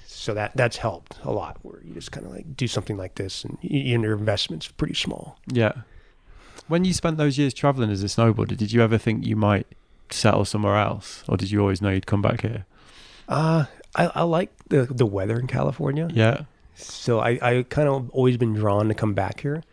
so 0.06 0.34
that 0.34 0.52
that's 0.56 0.78
helped 0.78 1.18
a 1.24 1.32
lot 1.32 1.58
where 1.62 1.80
you 1.84 1.94
just 1.94 2.12
kind 2.12 2.26
of 2.26 2.32
like 2.32 2.56
do 2.58 2.68
something 2.68 2.98
like 2.98 3.16
this 3.16 3.44
and 3.46 3.58
y- 3.64 3.70
your 3.78 4.14
investment's 4.18 4.68
pretty 4.68 4.94
small 4.96 5.38
Yeah. 5.48 5.74
When 6.68 6.84
you 6.84 6.92
spent 6.92 7.18
those 7.18 7.38
years 7.38 7.54
traveling 7.54 7.90
as 7.92 8.04
a 8.04 8.08
snowboarder, 8.08 8.58
did 8.58 8.74
you 8.74 8.82
ever 8.82 8.98
think 8.98 9.26
you 9.26 9.38
might 9.38 9.68
settle 10.10 10.44
somewhere 10.44 10.76
else, 10.76 11.24
or 11.30 11.38
did 11.38 11.50
you 11.50 11.62
always 11.62 11.82
know 11.82 11.90
you'd 11.90 12.08
come 12.08 12.22
back 12.22 12.42
here? 12.42 12.66
Uh, 13.30 13.66
I, 13.96 14.08
I 14.16 14.24
like 14.24 14.52
the, 14.68 14.84
the 14.86 15.06
weather 15.06 15.40
in 15.40 15.48
California. 15.48 16.10
Yeah. 16.12 16.42
So 16.76 17.20
I, 17.20 17.40
I 17.42 17.64
kind 17.70 17.88
of 17.88 18.10
always 18.10 18.36
been 18.36 18.54
drawn 18.54 18.90
to 18.90 18.94
come 18.94 19.14
back 19.14 19.40
here. 19.42 19.64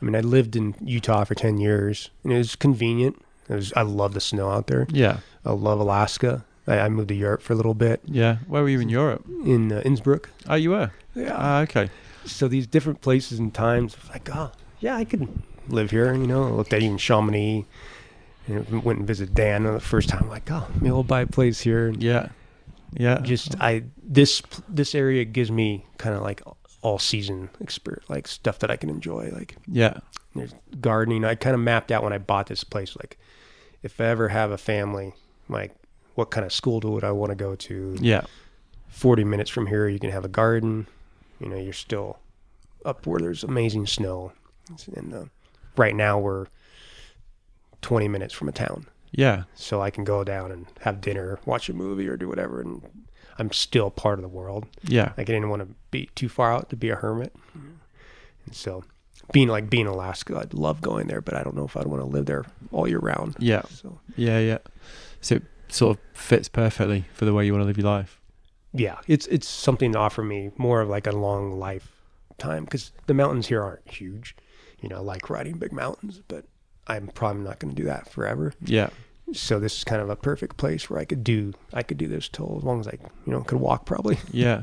I 0.00 0.04
mean, 0.04 0.14
I 0.14 0.20
lived 0.20 0.54
in 0.54 0.74
Utah 0.84 1.24
for 1.24 1.34
10 1.34 1.56
years 1.58 2.10
and 2.22 2.32
it 2.34 2.36
was 2.38 2.54
convenient. 2.54 3.16
It 3.48 3.54
was, 3.54 3.72
I 3.74 3.82
love 3.82 4.12
the 4.12 4.20
snow 4.20 4.50
out 4.50 4.66
there. 4.66 4.86
Yeah. 4.90 5.18
I 5.46 5.52
love 5.52 5.80
Alaska. 5.80 6.44
I, 6.66 6.78
I 6.80 6.88
moved 6.88 7.08
to 7.08 7.14
Europe 7.14 7.42
for 7.42 7.52
a 7.52 7.56
little 7.56 7.74
bit 7.74 8.00
Yeah. 8.04 8.38
Where 8.46 8.62
were 8.62 8.68
you 8.68 8.80
in 8.80 8.88
Europe? 8.88 9.24
in 9.44 9.72
uh, 9.72 9.82
Innsbruck. 9.84 10.30
Oh, 10.48 10.54
you 10.54 10.70
were. 10.70 10.92
Yeah. 11.14 11.34
Ah, 11.36 11.60
okay. 11.62 11.90
so 12.24 12.48
these 12.48 12.66
different 12.66 13.00
places 13.00 13.38
and 13.38 13.52
times, 13.52 13.96
like, 14.10 14.28
oh, 14.34 14.52
yeah, 14.80 14.96
I 14.96 15.04
could 15.04 15.28
live 15.68 15.90
here. 15.90 16.12
You 16.14 16.26
know, 16.26 16.44
I 16.44 16.50
looked 16.50 16.72
at 16.72 16.82
even 16.82 16.98
Chamonix 16.98 17.66
and 18.46 18.82
went 18.84 18.98
and 18.98 19.06
visited 19.06 19.34
Dan 19.34 19.64
the 19.64 19.80
first 19.80 20.08
time. 20.08 20.28
Like, 20.28 20.50
oh, 20.50 20.66
maybe 20.80 20.88
I'll 20.90 21.02
buy 21.02 21.22
a 21.22 21.26
place 21.26 21.60
here. 21.60 21.88
And 21.88 22.02
Yeah. 22.02 22.28
Yeah. 22.94 23.20
just 23.22 23.54
I 23.60 23.84
this 24.02 24.42
this 24.68 24.94
area 24.94 25.24
gives 25.24 25.50
me 25.50 25.86
kind 25.98 26.14
of 26.14 26.22
like 26.22 26.42
all 26.82 26.98
season 26.98 27.48
experience, 27.60 28.08
like 28.10 28.26
stuff 28.28 28.58
that 28.58 28.70
I 28.70 28.76
can 28.76 28.90
enjoy. 28.90 29.30
Like 29.32 29.56
yeah. 29.66 29.98
there's 30.34 30.54
gardening. 30.80 31.24
I 31.24 31.34
kind 31.34 31.54
of 31.54 31.60
mapped 31.60 31.90
out 31.92 32.02
when 32.02 32.12
I 32.12 32.18
bought 32.18 32.48
this 32.48 32.64
place, 32.64 32.94
like 32.96 33.18
if 33.82 34.00
I 34.00 34.04
ever 34.06 34.28
have 34.28 34.50
a 34.50 34.58
family, 34.58 35.14
like 35.48 35.74
what 36.14 36.30
kind 36.30 36.44
of 36.44 36.52
school 36.52 36.80
would 36.80 37.04
I 37.04 37.12
want 37.12 37.30
to 37.30 37.36
go 37.36 37.54
to? 37.54 37.96
Yeah. 38.00 38.22
Forty 38.88 39.24
minutes 39.24 39.50
from 39.50 39.66
here, 39.66 39.88
you 39.88 39.98
can 39.98 40.10
have 40.10 40.24
a 40.24 40.28
garden. 40.28 40.86
You 41.40 41.48
know, 41.48 41.56
you're 41.56 41.72
still 41.72 42.18
up 42.84 43.06
where 43.06 43.20
there's 43.20 43.42
amazing 43.44 43.86
snow, 43.86 44.32
and 44.94 45.14
uh, 45.14 45.24
right 45.76 45.94
now 45.94 46.18
we're 46.18 46.46
twenty 47.80 48.08
minutes 48.08 48.32
from 48.34 48.48
a 48.48 48.52
town 48.52 48.86
Yeah. 49.12 49.44
so 49.54 49.80
I 49.80 49.90
can 49.90 50.04
go 50.04 50.24
down 50.24 50.52
and 50.52 50.66
have 50.80 51.00
dinner, 51.00 51.38
watch 51.46 51.68
a 51.68 51.72
movie, 51.72 52.08
or 52.08 52.16
do 52.16 52.28
whatever, 52.28 52.60
and 52.60 52.82
I'm 53.38 53.50
still 53.52 53.90
part 53.90 54.18
of 54.18 54.22
the 54.22 54.28
world. 54.28 54.66
Yeah. 54.84 55.12
Like 55.16 55.28
I 55.30 55.32
didn't 55.32 55.48
want 55.48 55.62
to 55.62 55.74
be 55.90 56.10
too 56.14 56.28
far 56.28 56.52
out 56.52 56.70
to 56.70 56.76
be 56.76 56.90
a 56.90 56.96
hermit, 56.96 57.34
and 57.54 58.54
so 58.54 58.84
being 59.32 59.48
like 59.48 59.70
being 59.70 59.86
in 59.86 59.92
Alaska, 59.92 60.38
I'd 60.38 60.54
love 60.54 60.80
going 60.80 61.06
there, 61.06 61.20
but 61.20 61.34
I 61.34 61.42
don't 61.42 61.56
know 61.56 61.64
if 61.64 61.76
I'd 61.76 61.86
want 61.86 62.02
to 62.02 62.06
live 62.06 62.26
there 62.26 62.44
all 62.70 62.86
year 62.86 62.98
round. 62.98 63.36
Yeah. 63.38 63.62
So 63.70 63.98
Yeah. 64.16 64.38
Yeah. 64.38 64.58
So 65.20 65.40
sort 65.72 65.96
of 65.96 66.02
fits 66.18 66.48
perfectly 66.48 67.04
for 67.14 67.24
the 67.24 67.32
way 67.34 67.44
you 67.46 67.52
want 67.52 67.62
to 67.62 67.66
live 67.66 67.78
your 67.78 67.86
life. 67.86 68.20
yeah, 68.72 68.98
it's 69.06 69.26
it's 69.26 69.48
something 69.48 69.92
to 69.92 69.98
offer 69.98 70.22
me 70.22 70.50
more 70.56 70.80
of 70.80 70.88
like 70.88 71.06
a 71.06 71.12
long 71.12 71.58
life 71.58 72.02
time 72.38 72.64
because 72.64 72.92
the 73.06 73.14
mountains 73.14 73.46
here 73.48 73.62
aren't 73.62 73.88
huge. 73.90 74.34
You 74.80 74.88
know, 74.88 74.96
I 74.96 75.00
like 75.00 75.30
riding 75.30 75.58
big 75.58 75.72
mountains, 75.72 76.20
but 76.28 76.44
I'm 76.88 77.06
probably 77.08 77.42
not 77.42 77.58
going 77.60 77.74
to 77.74 77.80
do 77.82 77.86
that 77.86 78.08
forever. 78.10 78.52
Yeah. 78.64 78.90
So 79.32 79.60
this 79.60 79.78
is 79.78 79.84
kind 79.84 80.02
of 80.02 80.10
a 80.10 80.16
perfect 80.16 80.56
place 80.56 80.90
where 80.90 80.98
I 80.98 81.04
could 81.04 81.22
do 81.24 81.52
I 81.72 81.82
could 81.82 81.98
do 81.98 82.08
this 82.08 82.28
till 82.28 82.56
as 82.58 82.64
long 82.64 82.80
as 82.80 82.88
I 82.88 82.98
you 83.26 83.32
know 83.32 83.42
could 83.42 83.60
walk 83.60 83.86
probably. 83.86 84.18
Yeah. 84.32 84.62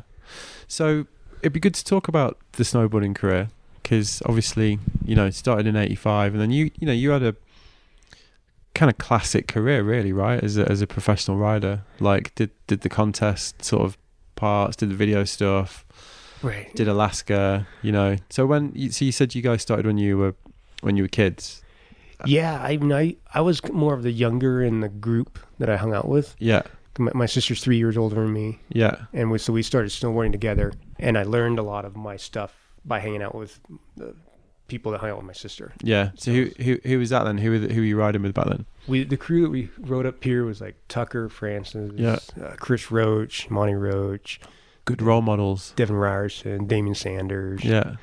So 0.68 1.08
it'd 1.42 1.54
be 1.54 1.60
good 1.60 1.74
to 1.76 1.84
talk 1.84 2.08
about 2.08 2.38
the 2.54 2.64
snowboarding 2.64 3.16
career 3.16 3.50
because 3.82 4.22
obviously 4.26 4.78
you 5.06 5.16
know 5.16 5.26
it 5.26 5.34
started 5.34 5.66
in 5.66 5.76
'85 5.76 6.34
and 6.34 6.42
then 6.42 6.52
you 6.52 6.70
you 6.80 6.86
know 6.86 6.94
you 6.94 7.10
had 7.12 7.24
a 7.24 7.36
kind 8.80 8.90
of 8.94 8.98
classic 8.98 9.46
career 9.56 9.80
really 9.84 10.14
right 10.14 10.42
as 10.44 10.58
a, 10.58 10.64
as 10.74 10.80
a 10.82 10.88
professional 10.88 11.38
rider 11.38 11.76
like 12.00 12.34
did 12.40 12.50
did 12.68 12.80
the 12.82 12.90
contest 12.90 13.64
sort 13.72 13.84
of 13.88 13.98
parts 14.36 14.76
did 14.80 14.90
the 14.90 14.96
video 15.06 15.24
stuff 15.26 15.86
Right. 16.42 16.74
did 16.80 16.88
Alaska 16.88 17.68
you 17.82 17.92
know 17.92 18.16
so 18.30 18.46
when 18.52 18.72
you, 18.74 18.92
so 18.96 19.04
you 19.04 19.12
said 19.12 19.36
you 19.36 19.42
guys 19.42 19.62
started 19.62 19.86
when 19.86 19.98
you 19.98 20.18
were 20.22 20.34
when 20.82 20.96
you 20.98 21.04
were 21.04 21.10
kids 21.24 21.62
Yeah, 22.26 22.56
I 22.70 22.78
mean, 22.78 22.94
I 23.04 23.06
I 23.34 23.42
was 23.42 23.58
more 23.72 23.94
of 23.94 24.04
the 24.04 24.12
younger 24.26 24.64
in 24.70 24.80
the 24.86 24.90
group 25.08 25.40
that 25.60 25.70
I 25.70 25.76
hung 25.84 25.94
out 25.94 26.08
with. 26.16 26.28
yeah 26.52 26.62
My, 26.98 27.12
my 27.24 27.28
sister's 27.28 27.62
three 27.66 27.78
years 27.84 27.96
older 27.98 28.16
than 28.24 28.32
me, 28.42 28.48
yeah 28.82 28.96
and 29.14 29.26
we, 29.32 29.38
so 29.40 29.52
we 29.54 29.64
started 29.64 29.92
snowboarding 29.92 30.32
together. 30.40 30.68
And 31.06 31.18
I 31.18 31.24
learned 31.36 31.60
a 31.60 31.64
lot 31.74 31.84
of 31.86 31.94
my 31.96 32.18
stuff 32.18 32.52
by 32.86 32.98
hanging 33.06 33.24
out 33.26 33.36
with 33.42 33.60
the 34.00 34.16
people 34.70 34.92
that 34.94 35.00
hung 35.02 35.10
out 35.10 35.18
with 35.18 35.26
my 35.26 35.34
sister. 35.34 35.74
yeah 35.84 36.12
so 36.16 36.32
who 36.32 36.50
who 36.60 36.78
who 36.84 37.00
was 37.00 37.10
that 37.10 37.24
then? 37.26 37.38
Who 37.40 37.52
were 37.52 37.60
the, 37.60 37.74
who 37.74 37.82
were 37.82 37.86
you 37.86 37.98
riding 37.98 38.22
with 38.22 38.34
back 38.34 38.48
then? 38.48 38.66
We 38.88 39.04
the 39.04 39.18
crew 39.18 39.42
that 39.44 39.50
we 39.50 39.70
rode 39.80 40.06
up 40.06 40.24
here 40.24 40.46
was 40.46 40.62
like 40.62 40.76
Tucker 40.88 41.28
Fransen, 41.30 41.94
Yeah. 41.98 42.20
uh, 42.44 42.56
Chris 42.58 42.90
Roach, 42.92 43.50
Monty 43.50 43.74
Roach, 43.76 44.40
good 44.86 45.02
role 45.02 45.22
models. 45.22 45.74
Devin 45.76 45.96
Ryerson, 45.96 46.66
Damian 46.68 46.96
Sanders. 46.96 47.64
yeah. 47.64 47.96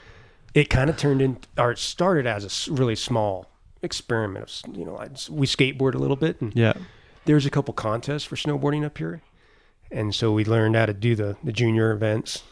It 0.55 0.71
kind 0.71 0.89
of 0.89 0.97
turned 0.97 1.21
in, 1.21 1.37
or 1.59 1.73
it 1.73 1.79
started 1.79 2.27
as 2.27 2.69
a 2.69 2.73
really 2.73 2.97
small 2.97 3.47
experiment 3.83 4.63
of, 4.67 4.77
you 4.77 4.85
know, 4.87 4.97
I, 4.97 5.09
we 5.31 5.47
skateboard 5.47 5.95
a 5.95 5.99
little 5.99 6.17
bit 6.17 6.41
and 6.41 6.55
yeah. 6.57 6.73
there's 7.27 7.45
a 7.47 7.51
couple 7.51 7.75
contests 7.75 8.25
for 8.25 8.37
snowboarding 8.37 8.83
up 8.85 8.97
here, 8.99 9.21
and 9.91 10.15
so 10.15 10.33
we 10.33 10.45
learned 10.45 10.75
how 10.77 10.87
to 10.87 10.95
do 10.95 11.15
the 11.15 11.37
the 11.45 11.53
junior 11.53 11.91
events, 11.93 12.43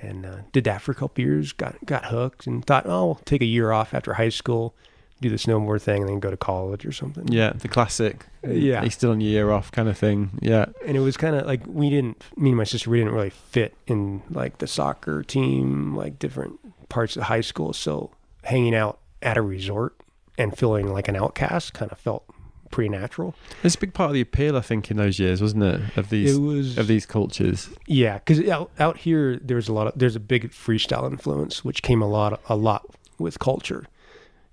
and 0.00 0.26
uh, 0.26 0.36
did 0.52 0.64
that 0.64 0.82
for 0.82 0.92
a 0.92 0.94
couple 0.94 1.22
years. 1.24 1.52
Got 1.52 1.76
got 1.84 2.06
hooked 2.06 2.46
and 2.46 2.64
thought, 2.64 2.86
oh, 2.86 2.90
I'll 2.90 3.14
take 3.24 3.42
a 3.42 3.46
year 3.46 3.72
off 3.72 3.94
after 3.94 4.14
high 4.14 4.28
school, 4.28 4.74
do 5.20 5.28
the 5.30 5.36
snowboard 5.36 5.82
thing, 5.82 6.02
and 6.02 6.08
then 6.08 6.20
go 6.20 6.30
to 6.30 6.36
college 6.36 6.86
or 6.86 6.92
something. 6.92 7.26
yeah 7.28 7.52
the 7.52 7.68
classic 7.68 8.26
Yeah. 8.46 8.82
he's 8.84 8.94
still 8.94 9.10
on 9.10 9.20
your 9.20 9.30
year 9.30 9.50
off 9.50 9.72
kind 9.72 9.88
of 9.88 9.98
thing 9.98 10.30
yeah 10.40 10.66
and 10.86 10.96
it 10.96 11.00
was 11.00 11.16
kind 11.16 11.34
of 11.34 11.46
like 11.46 11.62
we 11.66 11.90
didn't, 11.90 12.22
me 12.36 12.50
and 12.50 12.56
my 12.56 12.64
sister, 12.64 12.88
we 12.90 12.98
didn't 12.98 13.12
really 13.14 13.30
fit 13.30 13.74
in 13.86 14.22
like 14.30 14.58
the 14.58 14.66
soccer 14.66 15.22
team, 15.24 15.94
like 15.96 16.18
different 16.18 16.58
parts 16.88 17.16
of 17.16 17.24
high 17.24 17.40
school. 17.42 17.72
So 17.72 18.10
hanging 18.44 18.74
out 18.74 18.98
at 19.20 19.36
a 19.36 19.42
resort 19.42 19.94
and 20.38 20.56
feeling 20.56 20.92
like 20.92 21.08
an 21.08 21.16
outcast 21.16 21.74
kind 21.74 21.90
of 21.90 21.98
felt 21.98 22.24
pretty 22.70 22.88
natural. 22.90 23.34
It's 23.62 23.74
a 23.74 23.78
big 23.78 23.94
part 23.94 24.10
of 24.10 24.14
the 24.14 24.20
appeal, 24.20 24.56
I 24.56 24.60
think, 24.60 24.90
in 24.90 24.96
those 24.96 25.18
years, 25.18 25.40
wasn't 25.42 25.64
it? 25.64 25.96
Of 25.96 26.10
these 26.10 26.36
it 26.36 26.40
was 26.40 26.78
of 26.78 26.86
these 26.86 27.06
cultures. 27.06 27.68
Yeah, 27.86 28.18
because 28.18 28.46
out, 28.48 28.70
out 28.78 28.98
here 28.98 29.36
there's 29.42 29.68
a 29.68 29.72
lot 29.72 29.86
of 29.88 29.92
there's 29.98 30.16
a 30.16 30.20
big 30.20 30.50
freestyle 30.50 31.06
influence, 31.10 31.64
which 31.64 31.82
came 31.82 32.02
a 32.02 32.08
lot 32.08 32.40
a 32.48 32.56
lot 32.56 32.86
with 33.18 33.38
culture. 33.38 33.86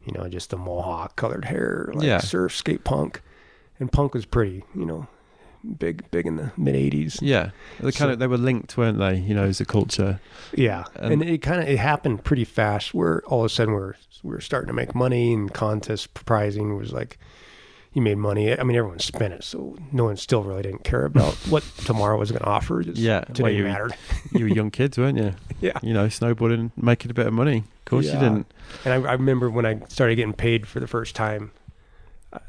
You 0.05 0.13
know, 0.13 0.27
just 0.29 0.49
the 0.51 0.57
mohawk 0.57 1.15
colored 1.15 1.45
hair, 1.45 1.89
like 1.93 2.05
Yeah. 2.05 2.19
surf, 2.19 2.55
skate, 2.55 2.83
punk, 2.83 3.21
and 3.79 3.91
punk 3.91 4.13
was 4.13 4.25
pretty, 4.25 4.63
you 4.75 4.85
know, 4.85 5.07
big 5.79 6.09
big 6.11 6.27
in 6.27 6.35
the 6.35 6.51
mid 6.55 6.75
'80s. 6.75 7.19
Yeah, 7.23 7.49
they 7.79 7.85
kind 7.91 7.95
So- 7.95 8.09
of 8.11 8.19
they 8.19 8.27
were 8.27 8.37
linked, 8.37 8.77
weren't 8.77 8.99
they? 8.99 9.17
You 9.17 9.33
know, 9.33 9.45
as 9.45 9.59
a 9.59 9.65
culture. 9.65 10.19
Yeah, 10.53 10.83
Um, 10.99 11.11
and 11.13 11.23
it 11.23 11.39
kind 11.41 11.59
of 11.61 11.67
it 11.67 11.79
happened 11.79 12.23
pretty 12.23 12.45
fast. 12.45 12.93
Where 12.93 13.23
all 13.25 13.39
of 13.39 13.45
a 13.45 13.49
sudden 13.49 13.73
we're 13.73 13.93
we're 14.21 14.39
starting 14.41 14.67
to 14.67 14.73
make 14.73 14.93
money, 14.95 15.33
and 15.33 15.51
contest 15.53 16.13
pricing 16.13 16.77
was 16.77 16.91
like 16.93 17.17
you 17.95 18.01
made 18.03 18.17
money. 18.19 18.55
I 18.57 18.61
mean, 18.63 18.77
everyone 18.77 18.99
spent 18.99 19.33
it, 19.33 19.43
so 19.43 19.75
no 19.91 20.03
one 20.03 20.17
still 20.17 20.43
really 20.43 20.61
didn't 20.61 20.83
care 20.83 21.05
about 21.05 21.33
what 21.49 21.63
tomorrow 21.85 22.19
was 22.19 22.29
going 22.29 22.43
to 22.43 22.47
offer. 22.47 22.83
Just 22.83 22.97
Yeah, 22.97 23.21
today 23.21 23.43
well, 23.43 23.51
you- 23.51 23.63
mattered. 23.63 23.95
You 24.33 24.41
were 24.45 24.49
young 24.53 24.69
kids, 24.69 24.97
weren't 24.99 25.17
you? 25.17 25.33
Yeah. 25.61 25.79
You 25.81 25.93
know, 25.93 26.05
snowboarding, 26.07 26.71
making 26.75 27.09
a 27.09 27.13
bit 27.13 27.25
of 27.25 27.33
money. 27.33 27.59
Of 27.59 27.85
course, 27.85 28.05
you 28.05 28.11
didn't. 28.11 28.45
And 28.83 28.93
I, 29.07 29.09
I 29.09 29.13
remember 29.13 29.49
when 29.49 29.65
I 29.65 29.79
started 29.87 30.15
getting 30.17 30.33
paid 30.33 30.67
for 30.67 30.79
the 30.81 30.87
first 30.87 31.15
time 31.15 31.51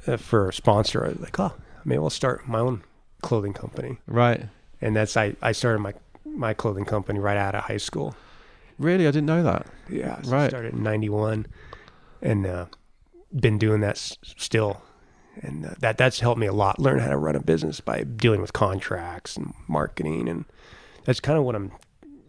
uh, 0.08 0.16
for 0.18 0.48
a 0.48 0.52
sponsor, 0.52 1.04
I 1.04 1.08
was 1.10 1.20
like, 1.20 1.38
oh, 1.38 1.54
maybe 1.84 1.98
I'll 1.98 2.10
start 2.10 2.46
my 2.48 2.58
own 2.58 2.82
clothing 3.22 3.52
company. 3.54 3.98
Right? 4.08 4.46
And 4.82 4.94
that's 4.96 5.16
I, 5.16 5.36
I 5.40 5.52
started 5.52 5.78
my 5.78 5.94
my 6.24 6.52
clothing 6.52 6.84
company 6.84 7.20
right 7.20 7.36
out 7.36 7.54
of 7.54 7.62
high 7.64 7.76
school. 7.78 8.14
Really, 8.78 9.06
I 9.06 9.10
didn't 9.12 9.26
know 9.26 9.42
that. 9.44 9.66
Yeah, 9.88 10.20
so 10.22 10.32
Right. 10.32 10.44
I 10.44 10.48
started 10.48 10.74
in 10.74 10.82
'91, 10.82 11.46
and 12.20 12.44
uh, 12.46 12.66
been 13.32 13.56
doing 13.56 13.80
that 13.82 13.96
s- 13.96 14.18
still. 14.36 14.82
And 15.42 15.66
uh, 15.66 15.70
that 15.80 15.98
that's 15.98 16.20
helped 16.20 16.40
me 16.40 16.46
a 16.46 16.52
lot 16.52 16.78
learn 16.78 16.98
how 16.98 17.08
to 17.10 17.16
run 17.16 17.36
a 17.36 17.40
business 17.40 17.80
by 17.80 18.04
dealing 18.04 18.40
with 18.40 18.52
contracts 18.52 19.36
and 19.36 19.52
marketing, 19.68 20.28
and 20.28 20.44
that's 21.04 21.20
kind 21.20 21.38
of 21.38 21.44
what 21.44 21.54
I'm 21.54 21.72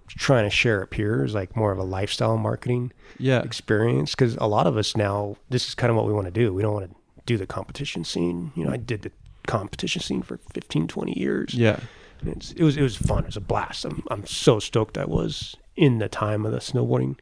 trying 0.08 0.46
to 0.46 0.50
share 0.50 0.84
up 0.84 0.94
here 0.94 1.24
is 1.24 1.34
like 1.34 1.56
more 1.56 1.72
of 1.72 1.78
a 1.78 1.84
lifestyle 1.84 2.38
marketing 2.38 2.92
Yeah, 3.20 3.42
experience 3.42 4.16
because 4.16 4.36
a 4.38 4.48
lot 4.48 4.68
of 4.68 4.78
us 4.78 4.96
now 4.96 5.36
this 5.50 5.68
is 5.68 5.76
kind 5.76 5.90
of 5.92 5.98
what 5.98 6.06
we 6.06 6.14
want 6.14 6.26
to 6.26 6.32
do. 6.32 6.54
We 6.54 6.62
don't 6.62 6.74
want 6.74 6.90
to 6.90 6.96
do 7.26 7.38
the 7.38 7.48
competition 7.48 8.04
scene. 8.04 8.52
You 8.56 8.66
know 8.66 8.72
i 8.72 8.78
did 8.78 9.02
the 9.04 9.12
competition 9.48 10.02
scene 10.02 10.22
for 10.22 10.38
15 10.54 10.88
20 10.88 11.18
years. 11.20 11.54
Yeah, 11.54 11.80
it's, 12.26 12.52
it 12.54 12.64
was 12.64 12.78
it 12.78 12.82
was 12.84 12.96
fun. 12.98 13.20
It 13.24 13.28
was 13.28 13.38
a 13.38 13.42
blast. 13.42 13.86
I'm, 13.86 14.04
I'm 14.12 14.26
so 14.26 14.60
stoked 14.60 14.98
i 14.98 15.06
was 15.06 15.56
in 15.76 16.00
the 16.00 16.10
time 16.10 16.46
of 16.46 16.52
the 16.52 16.60
snowboarding 16.60 17.18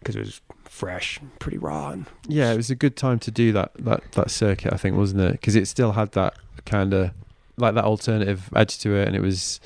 because 0.00 0.16
it 0.16 0.20
was 0.20 0.40
fresh 0.64 1.18
pretty 1.38 1.58
raw 1.58 1.90
and 1.90 2.06
yeah. 2.28 2.52
It 2.52 2.56
was 2.56 2.70
a 2.70 2.74
good 2.74 2.96
time 2.96 3.18
to 3.20 3.30
do 3.30 3.52
that 3.52 3.72
that 3.78 4.12
that 4.12 4.30
circuit, 4.30 4.72
I 4.72 4.76
think, 4.76 4.96
wasn't 4.96 5.22
it? 5.22 5.32
Because 5.32 5.56
it 5.56 5.66
still 5.66 5.92
had 5.92 6.12
that 6.12 6.34
kind 6.64 6.94
of 6.94 7.10
like 7.56 7.74
that 7.74 7.84
alternative 7.84 8.48
edge 8.54 8.78
to 8.78 8.94
it, 8.94 9.08
and 9.08 9.16
it 9.16 9.22
was, 9.22 9.60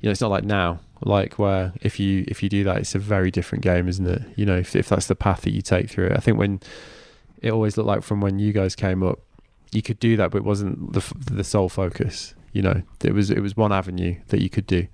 you 0.00 0.06
know, 0.06 0.12
it's 0.12 0.20
not 0.20 0.30
like 0.30 0.44
now, 0.44 0.78
like 1.02 1.38
where 1.38 1.72
if 1.82 1.98
you 1.98 2.24
if 2.28 2.42
you 2.42 2.48
do 2.48 2.64
that, 2.64 2.78
it's 2.78 2.94
a 2.94 2.98
very 2.98 3.30
different 3.30 3.62
game, 3.62 3.88
isn't 3.88 4.06
it? 4.06 4.22
You 4.36 4.46
know, 4.46 4.56
if 4.56 4.76
if 4.76 4.88
that's 4.88 5.06
the 5.06 5.16
path 5.16 5.42
that 5.42 5.52
you 5.52 5.62
take 5.62 5.90
through 5.90 6.06
it, 6.06 6.12
I 6.12 6.20
think 6.20 6.38
when 6.38 6.60
it 7.42 7.50
always 7.52 7.76
looked 7.76 7.88
like 7.88 8.02
from 8.02 8.20
when 8.20 8.38
you 8.38 8.52
guys 8.52 8.74
came 8.74 9.02
up, 9.02 9.20
you 9.72 9.82
could 9.82 9.98
do 9.98 10.16
that, 10.16 10.30
but 10.30 10.38
it 10.38 10.44
wasn't 10.44 10.92
the 10.92 11.02
the 11.30 11.44
sole 11.44 11.68
focus. 11.68 12.34
You 12.52 12.62
know, 12.62 12.82
it 13.04 13.12
was 13.12 13.30
it 13.30 13.40
was 13.40 13.56
one 13.56 13.72
avenue 13.72 14.16
that 14.28 14.40
you 14.40 14.48
could 14.48 14.66
do. 14.66 14.86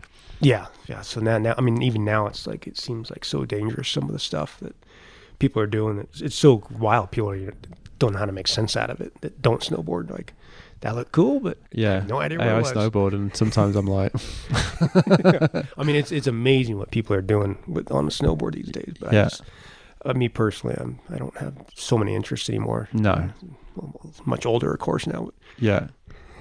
Yeah 0.43 0.67
yeah 0.87 1.01
so 1.01 1.21
now 1.21 1.39
now 1.39 1.55
i 1.57 1.61
mean 1.61 1.81
even 1.83 2.05
now 2.05 2.27
it's 2.27 2.47
like 2.47 2.67
it 2.67 2.77
seems 2.77 3.11
like 3.11 3.25
so 3.25 3.45
dangerous 3.45 3.89
some 3.89 4.05
of 4.05 4.13
the 4.13 4.19
stuff 4.19 4.59
that 4.61 4.75
people 5.39 5.63
are 5.63 5.67
doing 5.67 5.99
it's, 5.99 6.21
it's 6.21 6.35
so 6.37 6.63
wild 6.79 7.11
people 7.11 7.31
are, 7.31 7.55
don't 7.99 8.13
know 8.13 8.19
how 8.19 8.27
to 8.27 8.33
make 8.33 8.49
sense 8.49 8.77
out 8.77 8.91
of 8.91 9.01
it 9.01 9.19
that 9.23 9.41
don't 9.41 9.63
snowboard 9.63 10.11
like 10.11 10.35
that 10.81 10.97
looked 10.97 11.13
cool 11.13 11.39
but 11.39 11.59
Yeah, 11.71 12.05
no 12.09 12.19
idea 12.19 12.39
what 12.39 12.49
I 12.49 12.61
snowboard, 12.63 13.13
and 13.15 13.35
sometimes 13.37 13.77
I'm 13.77 13.87
like, 13.87 14.13
I 15.79 15.85
mean, 15.85 15.95
it's 15.95 16.11
it's 16.11 16.27
amazing 16.27 16.77
what 16.77 16.91
people 16.91 17.15
are 17.15 17.23
doing 17.23 17.57
with 17.69 17.91
on 17.93 18.05
the 18.05 18.11
snowboard 18.11 18.55
these 18.57 18.69
days. 18.69 18.95
But 18.99 19.13
Yeah. 19.13 19.21
I 19.21 19.25
just, 19.29 19.43
uh, 20.05 20.13
me 20.15 20.29
personally, 20.29 20.75
I'm 20.79 20.99
I 21.09 21.19
don't 21.19 21.37
have 21.37 21.55
so 21.77 21.97
many 21.97 22.17
interests 22.17 22.49
anymore. 22.51 22.89
no, 22.93 23.13
I'm 23.13 23.33
much 24.27 24.45
older, 24.45 24.73
of 24.73 24.81
course, 24.81 25.07
now. 25.07 25.31
yeah. 25.59 25.87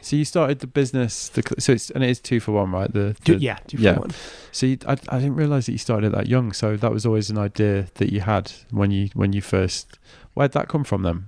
So 0.01 0.15
you 0.15 0.25
started 0.25 0.59
the 0.59 0.67
business, 0.67 1.29
the 1.29 1.43
so 1.59 1.73
it's 1.73 1.89
and 1.91 2.03
it 2.03 2.09
is 2.09 2.19
two 2.19 2.39
for 2.39 2.53
one, 2.53 2.71
right? 2.71 2.91
The, 2.91 3.15
the- 3.25 3.35
yeah, 3.37 3.57
two 3.67 3.77
for 3.77 3.83
yeah. 3.83 3.99
one. 3.99 4.11
So 4.51 4.65
you, 4.65 4.77
I, 4.87 4.93
I 5.09 5.19
didn't 5.19 5.35
realize 5.35 5.67
that 5.67 5.73
you 5.73 5.77
started 5.77 6.11
that 6.13 6.27
young. 6.27 6.51
So 6.53 6.75
that 6.75 6.91
was 6.91 7.05
always 7.05 7.29
an 7.29 7.37
idea 7.37 7.87
that 7.95 8.11
you 8.11 8.21
had 8.21 8.51
when 8.71 8.91
you 8.91 9.09
when 9.13 9.33
you 9.33 9.41
first. 9.41 9.99
Where'd 10.33 10.53
that 10.53 10.67
come 10.69 10.83
from 10.83 11.03
then? 11.03 11.25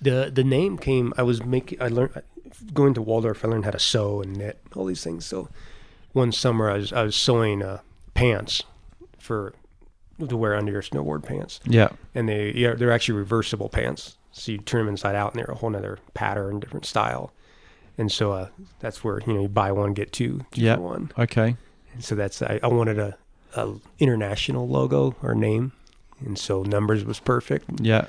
The 0.00 0.30
the 0.32 0.44
name 0.44 0.78
came. 0.78 1.12
I 1.18 1.22
was 1.22 1.44
making. 1.44 1.82
I 1.82 1.88
learned 1.88 2.22
going 2.72 2.94
to 2.94 3.02
Waldorf. 3.02 3.44
I 3.44 3.48
learned 3.48 3.64
how 3.66 3.72
to 3.72 3.78
sew 3.78 4.22
and 4.22 4.36
knit 4.36 4.58
all 4.74 4.86
these 4.86 5.04
things. 5.04 5.26
So 5.26 5.48
one 6.12 6.32
summer, 6.32 6.70
I 6.70 6.78
was 6.78 6.92
I 6.92 7.02
was 7.02 7.14
sewing 7.16 7.62
uh, 7.62 7.80
pants 8.14 8.62
for 9.18 9.54
to 10.26 10.36
wear 10.36 10.56
under 10.56 10.72
your 10.72 10.82
snowboard 10.82 11.22
pants, 11.24 11.60
Yeah, 11.64 11.90
and 12.14 12.28
they 12.28 12.52
yeah, 12.52 12.74
they're 12.74 12.90
actually 12.90 13.18
reversible 13.18 13.68
pants. 13.68 14.16
So 14.32 14.52
you 14.52 14.58
turn 14.58 14.80
them 14.86 14.88
inside 14.88 15.14
out, 15.14 15.32
and 15.32 15.38
they're 15.38 15.52
a 15.52 15.56
whole 15.56 15.74
other 15.76 15.98
pattern, 16.14 16.58
different 16.60 16.86
style. 16.86 17.32
And 17.98 18.10
so 18.12 18.32
uh, 18.32 18.48
that's 18.80 19.02
where 19.02 19.20
you 19.26 19.34
know 19.34 19.42
you 19.42 19.48
buy 19.48 19.72
one 19.72 19.92
get 19.92 20.12
two, 20.12 20.46
two 20.52 20.60
Yeah. 20.62 20.76
for 20.76 20.82
one. 20.82 21.12
okay, 21.18 21.56
And 21.94 22.04
so 22.04 22.14
that's 22.14 22.40
I, 22.42 22.60
I 22.62 22.68
wanted 22.68 22.98
a, 22.98 23.18
a 23.56 23.74
international 23.98 24.68
logo 24.68 25.16
or 25.22 25.34
name, 25.34 25.72
and 26.24 26.38
so 26.38 26.62
numbers 26.62 27.04
was 27.04 27.18
perfect. 27.20 27.80
yeah, 27.80 28.06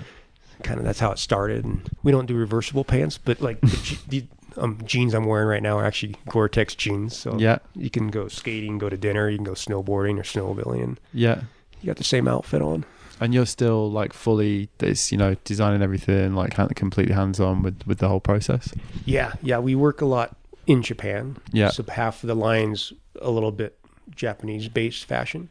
Kind 0.63 0.79
of 0.79 0.85
that's 0.85 0.99
how 0.99 1.11
it 1.11 1.17
started. 1.19 1.65
And 1.65 1.89
we 2.03 2.11
don't 2.11 2.25
do 2.27 2.35
reversible 2.35 2.83
pants, 2.83 3.17
but 3.17 3.41
like 3.41 3.59
the, 3.61 3.97
the 4.07 4.23
um, 4.57 4.77
jeans 4.85 5.13
I'm 5.13 5.25
wearing 5.25 5.47
right 5.47 5.63
now 5.63 5.77
are 5.79 5.85
actually 5.85 6.15
Gore-Tex 6.29 6.75
jeans. 6.75 7.15
So 7.17 7.37
yeah, 7.39 7.59
you 7.75 7.89
can 7.89 8.09
go 8.09 8.27
skating, 8.27 8.77
go 8.77 8.89
to 8.89 8.97
dinner, 8.97 9.27
you 9.29 9.37
can 9.37 9.45
go 9.45 9.53
snowboarding 9.53 10.19
or 10.19 10.23
snowmobiling, 10.23 10.97
yeah. 11.13 11.41
you 11.81 11.87
got 11.87 11.97
the 11.97 12.03
same 12.03 12.27
outfit 12.27 12.61
on. 12.61 12.85
And 13.21 13.33
you're 13.33 13.45
still 13.45 13.91
like 13.91 14.13
fully 14.13 14.69
this, 14.77 15.11
you 15.11 15.17
know, 15.17 15.35
designing 15.43 15.81
everything, 15.81 16.35
like 16.35 16.55
completely 16.75 17.13
hands 17.13 17.39
on 17.39 17.61
with 17.63 17.85
with 17.85 17.97
the 17.99 18.07
whole 18.07 18.21
process. 18.21 18.73
Yeah, 19.05 19.33
yeah, 19.41 19.59
we 19.59 19.75
work 19.75 20.01
a 20.01 20.05
lot 20.05 20.37
in 20.67 20.81
Japan. 20.83 21.37
Yeah. 21.51 21.69
So 21.69 21.83
half 21.83 22.23
of 22.23 22.27
the 22.27 22.35
lines 22.35 22.93
a 23.21 23.29
little 23.29 23.51
bit 23.51 23.77
Japanese 24.15 24.69
based 24.69 25.05
fashion, 25.05 25.49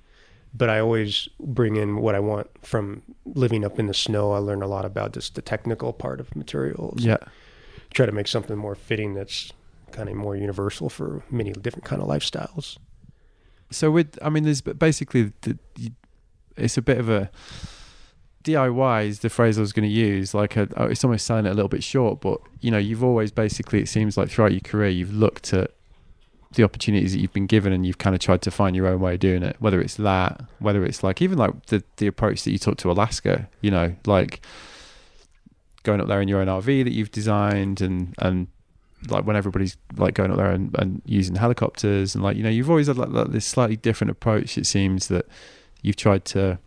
but 0.54 0.70
I 0.70 0.78
always 0.80 1.28
bring 1.40 1.76
in 1.76 1.96
what 1.96 2.14
I 2.14 2.20
want 2.20 2.48
from 2.66 3.02
living 3.26 3.64
up 3.64 3.78
in 3.78 3.86
the 3.86 3.94
snow. 3.94 4.32
I 4.32 4.38
learn 4.38 4.62
a 4.62 4.66
lot 4.68 4.84
about 4.84 5.12
just 5.12 5.34
the 5.34 5.42
technical 5.42 5.92
part 5.92 6.20
of 6.20 6.34
materials. 6.34 7.02
Yeah. 7.04 7.18
Try 7.92 8.06
to 8.06 8.12
make 8.12 8.28
something 8.28 8.56
more 8.56 8.74
fitting 8.74 9.14
that's 9.14 9.52
kind 9.92 10.08
of 10.08 10.14
more 10.14 10.36
universal 10.36 10.88
for 10.88 11.22
many 11.30 11.52
different 11.52 11.84
kind 11.84 12.00
of 12.02 12.08
lifestyles. 12.08 12.76
So 13.70 13.90
with, 13.90 14.18
I 14.22 14.28
mean, 14.30 14.44
there's 14.44 14.60
basically 14.62 15.32
the, 15.42 15.58
you- 15.76 15.90
it's 16.58 16.76
a 16.76 16.82
bit 16.82 16.98
of 16.98 17.08
a 17.08 17.30
DIY 18.44 19.06
is 19.06 19.20
the 19.20 19.30
phrase 19.30 19.58
I 19.58 19.60
was 19.60 19.72
going 19.72 19.88
to 19.88 19.94
use. 19.94 20.34
Like 20.34 20.56
a, 20.56 20.68
oh, 20.76 20.86
it's 20.86 21.04
almost 21.04 21.26
selling 21.26 21.46
it 21.46 21.50
a 21.50 21.54
little 21.54 21.68
bit 21.68 21.82
short, 21.82 22.20
but 22.20 22.40
you 22.60 22.70
know, 22.70 22.78
you've 22.78 23.04
always 23.04 23.30
basically 23.30 23.80
it 23.80 23.88
seems 23.88 24.16
like 24.16 24.30
throughout 24.30 24.52
your 24.52 24.60
career 24.60 24.88
you've 24.88 25.12
looked 25.12 25.52
at 25.52 25.72
the 26.52 26.64
opportunities 26.64 27.12
that 27.12 27.20
you've 27.20 27.32
been 27.32 27.46
given 27.46 27.72
and 27.72 27.84
you've 27.84 27.98
kind 27.98 28.14
of 28.16 28.20
tried 28.20 28.40
to 28.42 28.50
find 28.50 28.74
your 28.74 28.86
own 28.86 29.00
way 29.00 29.14
of 29.14 29.20
doing 29.20 29.42
it. 29.42 29.56
Whether 29.58 29.80
it's 29.80 29.96
that, 29.96 30.42
whether 30.60 30.84
it's 30.84 31.02
like 31.02 31.20
even 31.20 31.38
like 31.38 31.66
the 31.66 31.82
the 31.96 32.06
approach 32.06 32.44
that 32.44 32.52
you 32.52 32.58
took 32.58 32.78
to 32.78 32.90
Alaska, 32.90 33.48
you 33.60 33.70
know, 33.70 33.94
like 34.06 34.40
going 35.82 36.00
up 36.00 36.08
there 36.08 36.20
in 36.20 36.28
your 36.28 36.40
own 36.40 36.48
RV 36.48 36.84
that 36.84 36.92
you've 36.92 37.10
designed 37.10 37.80
and 37.80 38.14
and 38.18 38.48
like 39.08 39.26
when 39.26 39.36
everybody's 39.36 39.76
like 39.96 40.14
going 40.14 40.30
up 40.30 40.36
there 40.36 40.50
and, 40.50 40.74
and 40.78 41.02
using 41.04 41.36
helicopters 41.36 42.14
and 42.14 42.24
like 42.24 42.36
you 42.36 42.42
know 42.42 42.48
you've 42.48 42.68
always 42.68 42.88
had 42.88 42.98
like, 42.98 43.10
like 43.10 43.28
this 43.28 43.44
slightly 43.44 43.76
different 43.76 44.10
approach 44.10 44.58
it 44.58 44.66
seems 44.66 45.06
that 45.06 45.26
you've 45.88 45.96
tried 45.96 46.24
to 46.24 46.58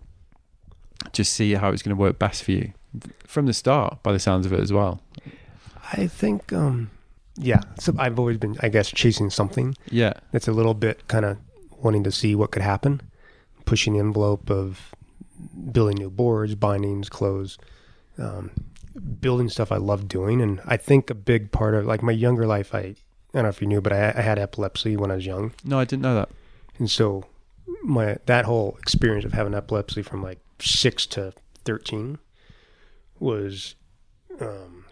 just 1.13 1.33
see 1.33 1.53
how 1.53 1.69
it's 1.69 1.81
going 1.83 1.95
to 1.95 1.99
work 1.99 2.17
best 2.19 2.43
for 2.43 2.51
you 2.51 2.73
from 3.25 3.45
the 3.45 3.53
start 3.53 4.01
by 4.03 4.11
the 4.11 4.19
sounds 4.19 4.45
of 4.45 4.51
it 4.53 4.59
as 4.59 4.73
well 4.73 4.99
I 5.93 6.07
think, 6.07 6.53
um, 6.53 6.89
yeah. 7.35 7.61
So 7.79 7.93
I've 7.99 8.17
always 8.17 8.37
been, 8.37 8.55
I 8.61 8.69
guess, 8.69 8.89
chasing 8.89 9.29
something 9.29 9.75
yeah 9.89 10.13
that's 10.31 10.47
a 10.47 10.53
little 10.53 10.73
bit 10.73 11.07
kind 11.07 11.25
of 11.25 11.37
wanting 11.83 12.03
to 12.05 12.11
see 12.11 12.33
what 12.35 12.51
could 12.51 12.61
happen, 12.61 13.01
pushing 13.65 13.93
the 13.93 13.99
envelope 13.99 14.49
of 14.49 14.91
building 15.71 15.97
new 15.97 16.09
boards, 16.09 16.55
bindings, 16.55 17.09
clothes, 17.09 17.57
um, 18.17 18.51
building 19.19 19.49
stuff 19.49 19.71
I 19.71 19.77
love 19.77 20.07
doing. 20.07 20.41
And 20.41 20.61
I 20.65 20.77
think 20.77 21.09
a 21.09 21.15
big 21.15 21.51
part 21.51 21.73
of 21.75 21.85
like 21.85 22.01
my 22.03 22.13
younger 22.13 22.45
life, 22.45 22.73
I, 22.73 22.79
I 22.79 22.95
don't 23.33 23.43
know 23.43 23.49
if 23.49 23.61
you 23.61 23.67
knew, 23.67 23.81
but 23.81 23.91
I, 23.91 24.13
I 24.15 24.21
had 24.21 24.39
epilepsy 24.39 24.95
when 24.95 25.11
I 25.11 25.15
was 25.15 25.25
young. 25.25 25.51
no 25.65 25.79
i 25.79 25.85
didn't 25.85 26.03
know 26.03 26.15
that 26.15 26.29
And 26.79 26.89
so 26.89 27.25
my 27.83 28.17
that 28.25 28.45
whole 28.45 28.77
experience 28.79 29.25
of 29.25 29.33
having 29.33 29.53
epilepsy 29.53 30.01
from 30.01 30.21
like 30.21 30.39
six 30.59 31.05
to 31.07 31.33
thirteen 31.63 32.19
was 33.19 33.75
um, 34.39 34.85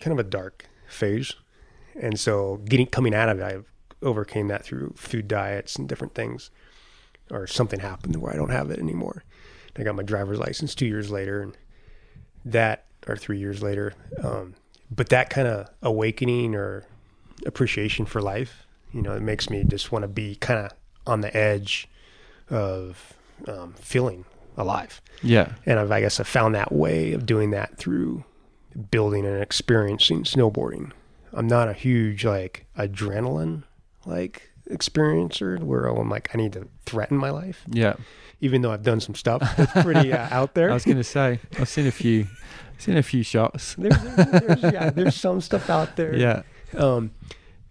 kind 0.00 0.12
of 0.12 0.18
a 0.18 0.28
dark 0.28 0.66
phase. 0.88 1.34
And 2.00 2.18
so 2.18 2.60
getting 2.64 2.86
coming 2.86 3.14
out 3.14 3.28
of 3.28 3.40
it, 3.40 3.42
I 3.42 4.06
overcame 4.06 4.48
that 4.48 4.64
through 4.64 4.94
food 4.96 5.28
diets 5.28 5.76
and 5.76 5.88
different 5.88 6.14
things. 6.14 6.50
Or 7.30 7.46
something 7.46 7.80
happened 7.80 8.16
where 8.16 8.32
I 8.32 8.36
don't 8.36 8.48
have 8.48 8.70
it 8.70 8.78
anymore. 8.78 9.22
I 9.76 9.82
got 9.82 9.94
my 9.94 10.02
driver's 10.02 10.38
license 10.38 10.74
two 10.74 10.86
years 10.86 11.10
later, 11.10 11.42
and 11.42 11.56
that 12.44 12.86
or 13.06 13.16
three 13.16 13.38
years 13.38 13.62
later. 13.62 13.92
Um, 14.24 14.54
but 14.90 15.10
that 15.10 15.28
kind 15.28 15.46
of 15.46 15.68
awakening 15.82 16.54
or 16.54 16.86
appreciation 17.44 18.06
for 18.06 18.22
life, 18.22 18.66
you 18.94 19.02
know, 19.02 19.12
it 19.12 19.20
makes 19.20 19.50
me 19.50 19.62
just 19.62 19.92
want 19.92 20.04
to 20.04 20.08
be 20.08 20.36
kind 20.36 20.64
of 20.64 20.72
on 21.08 21.20
the 21.22 21.36
edge 21.36 21.88
of 22.50 23.14
um, 23.46 23.74
feeling 23.74 24.24
alive. 24.56 25.00
yeah 25.22 25.52
And 25.66 25.78
I've, 25.78 25.90
I 25.90 26.00
guess 26.00 26.20
I 26.20 26.24
found 26.24 26.54
that 26.54 26.72
way 26.72 27.12
of 27.12 27.26
doing 27.26 27.50
that 27.52 27.76
through 27.78 28.24
building 28.90 29.24
and 29.26 29.42
experiencing 29.42 30.24
snowboarding. 30.24 30.92
I'm 31.32 31.46
not 31.46 31.68
a 31.68 31.72
huge 31.72 32.24
like 32.24 32.66
adrenaline 32.76 33.64
like 34.06 34.50
experiencer 34.70 35.58
where 35.62 35.86
I'm 35.86 36.08
like 36.10 36.30
I 36.34 36.38
need 36.38 36.52
to 36.54 36.68
threaten 36.86 37.16
my 37.16 37.30
life, 37.30 37.62
yeah 37.68 37.94
even 38.40 38.62
though 38.62 38.70
I've 38.70 38.82
done 38.84 39.00
some 39.00 39.14
stuff 39.14 39.40
that's 39.56 39.82
pretty 39.82 40.12
uh, 40.22 40.28
out 40.30 40.54
there. 40.54 40.70
i 40.70 40.74
was 40.74 40.84
going 40.84 40.96
to 40.96 41.04
say 41.04 41.40
i've 41.58 41.68
seen 41.68 41.86
a 41.88 41.90
few 41.90 42.26
seen 42.78 42.96
a 42.96 43.02
few 43.02 43.22
shots 43.24 43.74
there's, 43.76 43.98
there's, 44.14 44.62
yeah, 44.62 44.90
there's 44.90 45.16
some 45.16 45.40
stuff 45.40 45.68
out 45.70 45.96
there. 45.96 46.14
yeah 46.14 46.42
Um, 46.76 47.10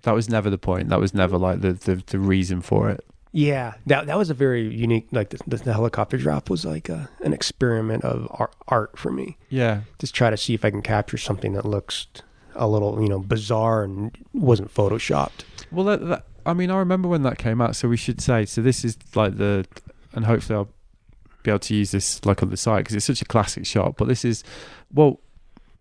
that 0.01 0.11
was 0.13 0.29
never 0.29 0.49
the 0.49 0.57
point 0.57 0.89
that 0.89 0.99
was 0.99 1.13
never 1.13 1.37
like 1.37 1.61
the 1.61 1.73
the, 1.73 2.03
the 2.07 2.19
reason 2.19 2.61
for 2.61 2.89
it 2.89 3.05
yeah, 3.37 3.75
that 3.85 4.07
that 4.07 4.17
was 4.17 4.31
a 4.31 4.33
very 4.33 4.67
unique. 4.67 5.07
Like 5.11 5.29
the, 5.29 5.37
the, 5.45 5.57
the 5.57 5.73
helicopter 5.73 6.17
drop 6.17 6.49
was 6.49 6.65
like 6.65 6.89
a, 6.89 7.07
an 7.21 7.33
experiment 7.33 8.03
of 8.03 8.27
art, 8.31 8.55
art 8.67 8.97
for 8.97 9.11
me. 9.11 9.37
yeah 9.49 9.81
just 9.99 10.15
try 10.15 10.31
to 10.31 10.37
see 10.37 10.55
if 10.55 10.65
I 10.65 10.71
can 10.71 10.81
capture 10.81 11.19
something 11.19 11.53
that 11.53 11.63
looks 11.63 12.07
a 12.55 12.67
little, 12.67 12.99
you 12.99 13.07
know, 13.07 13.19
bizarre 13.19 13.83
and 13.83 14.17
wasn't 14.33 14.73
photoshopped. 14.73 15.43
Well, 15.71 15.85
that, 15.85 16.07
that, 16.07 16.25
I 16.47 16.53
mean, 16.53 16.71
I 16.71 16.77
remember 16.77 17.07
when 17.07 17.21
that 17.23 17.37
came 17.37 17.61
out. 17.61 17.75
So 17.75 17.87
we 17.87 17.95
should 17.95 18.19
say, 18.21 18.45
so 18.45 18.63
this 18.63 18.83
is 18.83 18.97
like 19.13 19.37
the, 19.37 19.67
and 20.13 20.25
hopefully 20.25 20.57
I'll 20.57 20.69
be 21.43 21.51
able 21.51 21.59
to 21.59 21.75
use 21.75 21.91
this 21.91 22.25
like 22.25 22.41
on 22.41 22.49
the 22.49 22.57
site 22.57 22.85
because 22.85 22.95
it's 22.95 23.05
such 23.05 23.21
a 23.21 23.25
classic 23.25 23.67
shot. 23.67 23.97
But 23.97 24.07
this 24.07 24.25
is, 24.25 24.43
well, 24.91 25.19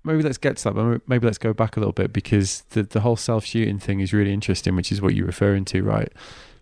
maybe 0.05 0.23
let's 0.23 0.37
get 0.37 0.59
to 0.59 0.65
that. 0.65 0.75
But 0.75 1.09
maybe 1.09 1.27
let's 1.27 1.39
go 1.39 1.55
back 1.55 1.79
a 1.79 1.81
little 1.81 1.95
bit 1.95 2.13
because 2.13 2.65
the 2.71 2.83
the 2.83 3.01
whole 3.01 3.17
self 3.17 3.47
shooting 3.47 3.79
thing 3.79 4.01
is 4.01 4.13
really 4.13 4.35
interesting, 4.35 4.77
which 4.77 4.93
is 4.93 5.01
what 5.01 5.15
you're 5.15 5.27
referring 5.27 5.65
to, 5.67 5.83
right? 5.83 6.13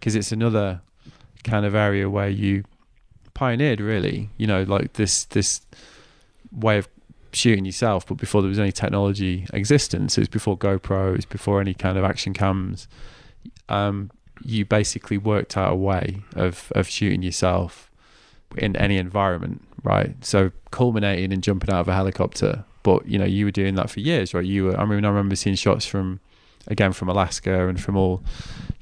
Because 0.04 0.16
it's 0.16 0.32
another 0.32 0.82
kind 1.44 1.64
of 1.64 1.74
area 1.74 2.10
where 2.10 2.28
you 2.28 2.64
pioneered, 3.32 3.80
really. 3.80 4.28
You 4.36 4.46
know, 4.46 4.62
like 4.64 4.92
this 4.92 5.24
this 5.24 5.62
way 6.52 6.76
of 6.76 6.90
shooting 7.32 7.64
yourself, 7.64 8.06
but 8.06 8.18
before 8.18 8.42
there 8.42 8.50
was 8.50 8.58
any 8.58 8.70
technology 8.70 9.46
existence, 9.54 10.18
it 10.18 10.20
was 10.20 10.28
before 10.28 10.58
GoPro, 10.58 11.12
it 11.14 11.16
was 11.16 11.24
before 11.24 11.58
any 11.58 11.72
kind 11.72 11.96
of 11.96 12.04
action 12.04 12.34
cams. 12.34 12.86
Um, 13.70 14.10
you 14.44 14.66
basically 14.66 15.16
worked 15.16 15.56
out 15.56 15.72
a 15.72 15.74
way 15.74 16.20
of 16.36 16.70
of 16.74 16.86
shooting 16.86 17.22
yourself 17.22 17.90
in 18.58 18.76
any 18.76 18.98
environment, 18.98 19.66
right? 19.84 20.22
So 20.22 20.50
culminating 20.70 21.32
in 21.32 21.40
jumping 21.40 21.70
out 21.70 21.80
of 21.80 21.88
a 21.88 21.94
helicopter, 21.94 22.66
but 22.82 23.08
you 23.08 23.18
know 23.18 23.24
you 23.24 23.46
were 23.46 23.50
doing 23.50 23.74
that 23.76 23.88
for 23.88 24.00
years, 24.00 24.34
right? 24.34 24.44
You 24.44 24.64
were. 24.64 24.76
I 24.78 24.84
mean, 24.84 25.02
I 25.06 25.08
remember 25.08 25.34
seeing 25.34 25.56
shots 25.56 25.86
from 25.86 26.20
again 26.66 26.92
from 26.92 27.08
Alaska 27.08 27.68
and 27.68 27.80
from 27.80 27.96
all 27.96 28.22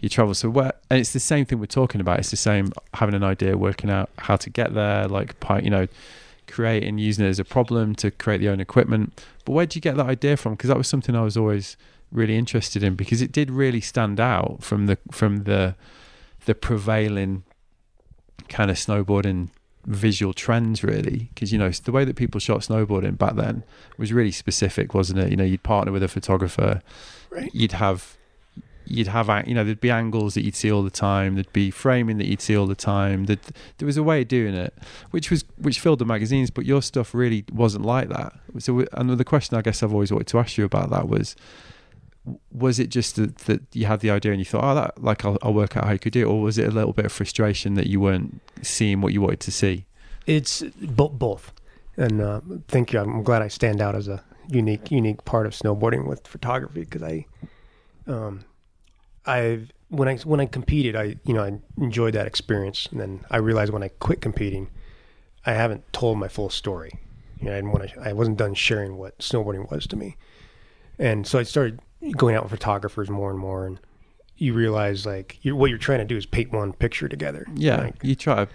your 0.03 0.11
travels. 0.11 0.39
So 0.39 0.51
where 0.51 0.75
and 0.91 1.01
it's 1.01 1.15
the 1.15 1.21
same 1.21 1.47
thing 1.47 1.59
we're 1.59 1.67
talking 1.67 2.01
about. 2.03 2.19
It's 2.19 2.31
the 2.31 2.37
same 2.37 2.73
having 2.93 3.15
an 3.15 3.25
idea, 3.25 3.57
working 3.57 3.89
out 3.89 4.11
how 4.19 4.37
to 4.37 4.51
get 4.51 4.75
there, 4.75 5.09
like 5.09 5.35
you 5.63 5.71
know 5.71 5.87
creating 6.49 6.99
using 6.99 7.25
it 7.25 7.29
as 7.29 7.39
a 7.39 7.45
problem 7.45 7.95
to 7.95 8.11
create 8.11 8.39
the 8.39 8.49
own 8.49 8.61
equipment 8.61 9.25
but 9.45 9.53
where 9.53 9.65
did 9.65 9.77
you 9.77 9.81
get 9.81 9.97
that 9.97 10.07
idea 10.07 10.37
from 10.37 10.53
because 10.53 10.69
that 10.69 10.77
was 10.77 10.89
something 10.89 11.15
i 11.15 11.23
was 11.23 11.37
always 11.37 11.77
really 12.11 12.37
interested 12.37 12.83
in 12.83 12.95
because 12.95 13.23
it 13.23 13.33
did 13.33 13.51
really 13.51 13.81
stand 13.81 14.21
out 14.21 14.59
from 14.61 14.87
the 14.87 14.99
from 15.11 15.45
the 15.45 15.75
the 16.45 16.55
prevailing 16.55 17.43
kind 18.49 18.71
of 18.71 18.77
snowboarding 18.77 19.49
visual 19.87 20.35
trends 20.35 20.85
really 20.85 21.31
because 21.33 21.53
you 21.53 21.59
know 21.59 21.71
the 21.71 21.93
way 21.93 22.05
that 22.05 22.17
people 22.17 22.39
shot 22.41 22.61
snowboarding 22.61 23.17
back 23.17 23.37
then 23.37 23.63
was 23.97 24.13
really 24.13 24.33
specific 24.33 24.93
wasn't 24.95 25.19
it 25.19 25.31
you 25.31 25.37
know 25.37 25.45
you'd 25.45 25.63
partner 25.63 25.93
with 25.93 26.03
a 26.03 26.09
photographer 26.09 26.83
Right. 27.31 27.51
you'd 27.55 27.73
have 27.73 28.17
you'd 28.87 29.09
have 29.09 29.29
you 29.47 29.55
know 29.55 29.65
there'd 29.65 29.81
be 29.81 29.91
angles 29.91 30.35
that 30.35 30.45
you'd 30.45 30.55
see 30.57 30.71
all 30.71 30.83
the 30.83 30.91
time 30.91 31.35
there'd 31.35 31.53
be 31.53 31.71
framing 31.71 32.19
that 32.19 32.27
you'd 32.27 32.41
see 32.41 32.57
all 32.57 32.67
the 32.67 32.75
time 32.75 33.27
that 33.27 33.41
there 33.79 33.87
was 33.87 33.97
a 33.97 34.03
way 34.03 34.23
of 34.23 34.29
doing 34.29 34.55
it 34.55 34.75
which 35.11 35.31
was 35.31 35.45
which 35.57 35.81
filled 35.81 35.99
the 35.99 36.05
magazines 36.05 36.51
but 36.51 36.65
your 36.65 36.83
stuff 36.83 37.15
really 37.15 37.45
wasn't 37.53 37.85
like 37.85 38.09
that 38.09 38.33
so 38.59 38.85
another 38.93 39.25
question 39.25 39.57
i 39.57 39.63
guess 39.63 39.83
i've 39.83 39.93
always 39.93 40.13
wanted 40.13 40.27
to 40.27 40.39
ask 40.39 40.57
you 40.57 40.65
about 40.65 40.91
that 40.91 41.09
was 41.09 41.37
was 42.53 42.79
it 42.79 42.89
just 42.89 43.17
that, 43.17 43.37
that 43.39 43.61
you 43.73 43.87
had 43.87 44.01
the 44.01 44.11
idea 44.11 44.31
and 44.31 44.41
you 44.41 44.45
thought 44.45 44.63
oh 44.63 44.75
that 44.75 45.03
like 45.03 45.25
I'll, 45.25 45.39
I'll 45.43 45.55
work 45.55 45.77
out 45.77 45.85
how 45.87 45.93
you 45.93 45.99
could 45.99 46.13
do 46.13 46.21
it 46.23 46.31
or 46.31 46.41
was 46.41 46.57
it 46.57 46.69
a 46.69 46.71
little 46.71 46.93
bit 46.93 47.07
of 47.07 47.13
frustration 47.13 47.75
that 47.75 47.89
you 47.89 48.01
weren't 48.01 48.41
seeing 48.63 49.01
what 49.01 49.13
you 49.13 49.21
wanted 49.21 49.41
to 49.41 49.51
see 49.51 49.87
It's 50.27 50.63
bo- 50.63 51.09
both. 51.09 51.53
And 51.97 52.21
uh, 52.21 52.41
thank 52.69 52.93
you. 52.93 53.01
I'm 53.01 53.23
glad 53.25 53.43
I 53.43 53.49
stand 53.49 53.81
out 53.83 53.95
as 53.97 54.07
a 54.09 54.23
unique, 54.49 54.91
unique 54.91 55.25
part 55.25 55.47
of 55.47 55.53
snowboarding 55.53 56.07
with 56.07 56.27
photography 56.27 56.81
because 56.85 57.03
I, 57.03 57.27
um, 58.07 58.45
I 59.27 59.67
when 59.89 60.09
I 60.09 60.17
when 60.19 60.41
I 60.41 60.47
competed, 60.47 60.97
I 60.97 61.17
you 61.25 61.35
know 61.35 61.43
I 61.43 61.59
enjoyed 61.83 62.15
that 62.15 62.27
experience, 62.27 62.89
and 62.91 63.01
then 63.01 63.25
I 63.31 63.39
realized 63.39 63.73
when 63.73 63.83
I 63.83 63.89
quit 63.89 64.21
competing, 64.21 64.69
I 65.47 65.53
haven't 65.53 65.91
told 65.93 66.19
my 66.19 66.29
full 66.29 66.51
story. 66.51 66.93
You 67.39 67.47
know, 67.47 67.53
I 67.53 67.57
didn't 67.57 67.73
want 67.73 67.91
to. 67.91 68.01
I 68.01 68.13
wasn't 68.13 68.39
done 68.39 68.55
sharing 68.55 68.97
what 68.97 69.19
snowboarding 69.19 69.71
was 69.71 69.87
to 69.89 69.97
me, 69.97 70.17
and 70.99 71.27
so 71.27 71.39
I 71.39 71.43
started 71.43 71.81
going 72.17 72.35
out 72.35 72.43
with 72.43 72.51
photographers 72.51 73.11
more 73.11 73.31
and 73.31 73.39
more, 73.39 73.67
and 73.67 73.79
you 74.43 74.53
realize 74.55 75.07
like 75.07 75.39
you 75.43 75.55
what 75.55 75.71
you're 75.71 75.79
trying 75.79 76.01
to 76.01 76.05
do 76.05 76.17
is 76.17 76.27
paint 76.27 76.53
one 76.53 76.73
picture 76.73 77.09
together. 77.09 77.47
yeah 77.55 77.77
Like, 77.77 77.95
you 78.03 78.17
try 78.17 78.45
to 78.45 78.49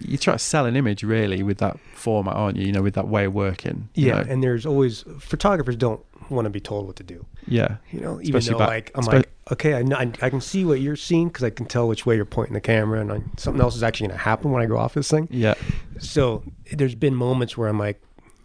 you 0.00 0.16
try 0.16 0.32
to 0.32 0.38
sell 0.38 0.64
an 0.64 0.76
image 0.76 1.02
really 1.02 1.42
with 1.42 1.58
that 1.58 1.78
format 1.94 2.34
aren't 2.34 2.56
you 2.56 2.66
you 2.66 2.72
know 2.72 2.80
with 2.80 2.94
that 2.94 3.08
way 3.08 3.26
of 3.26 3.34
working 3.34 3.90
yeah, 3.94 4.22
know? 4.22 4.24
and 4.30 4.42
there's 4.42 4.64
always 4.64 5.04
photographers 5.18 5.76
don't 5.76 6.04
want 6.30 6.46
to 6.46 6.50
be 6.50 6.60
told 6.60 6.86
what 6.86 6.96
to 6.96 7.02
do. 7.02 7.24
yeah. 7.46 7.76
You 7.92 8.00
know, 8.00 8.20
even 8.20 8.36
Especially 8.36 8.52
though 8.54 8.58
back- 8.58 8.68
like 8.68 8.90
I'm 8.94 9.04
espe- 9.04 9.12
like, 9.12 9.30
okay, 9.52 9.74
I, 9.74 9.82
know, 9.82 9.96
I 9.96 10.10
I 10.22 10.30
can 10.30 10.40
see 10.40 10.64
what 10.64 10.80
you're 10.80 10.96
seeing 10.96 11.28
because 11.28 11.44
I 11.44 11.50
can 11.50 11.66
tell 11.66 11.86
which 11.88 12.04
way 12.06 12.16
you're 12.16 12.24
pointing 12.24 12.54
the 12.54 12.60
camera, 12.60 13.00
and 13.00 13.12
I, 13.12 13.22
something 13.36 13.60
else 13.62 13.76
is 13.76 13.82
actually 13.82 14.08
going 14.08 14.18
to 14.18 14.24
happen 14.24 14.50
when 14.50 14.62
I 14.62 14.66
go 14.66 14.76
off 14.76 14.94
this 14.94 15.10
thing. 15.10 15.28
yeah. 15.30 15.54
So 15.98 16.42
there's 16.72 16.94
been 16.94 17.14
moments 17.14 17.56
where 17.56 17.68
I'm 17.68 17.78
like, 17.78 18.00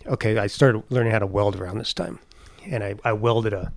okay, 0.07 0.37
I 0.37 0.47
started 0.47 0.83
learning 0.89 1.11
how 1.11 1.19
to 1.19 1.27
weld 1.27 1.55
around 1.55 1.77
this 1.79 1.93
time, 1.93 2.19
and 2.65 2.83
I, 2.83 2.95
I 3.03 3.13
welded 3.13 3.53
a 3.53 3.71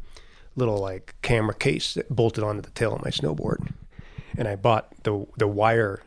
little 0.56 0.78
like 0.78 1.14
camera 1.22 1.54
case 1.54 1.94
that 1.94 2.08
bolted 2.14 2.44
onto 2.44 2.60
the 2.62 2.70
tail 2.70 2.94
of 2.94 3.02
my 3.04 3.10
snowboard, 3.10 3.72
and 4.38 4.46
I 4.48 4.56
bought 4.56 4.88
the 5.04 5.26
the 5.36 5.46
wire 5.48 6.02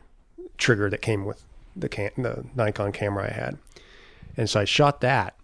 trigger 0.57 0.89
that 0.89 1.01
came 1.01 1.25
with 1.25 1.43
the 1.75 1.89
can 1.89 2.11
the 2.17 2.45
Nikon 2.55 2.91
camera 2.91 3.25
I 3.25 3.33
had, 3.33 3.57
and 4.37 4.49
so 4.49 4.59
I 4.61 4.65
shot 4.65 5.01
that 5.01 5.35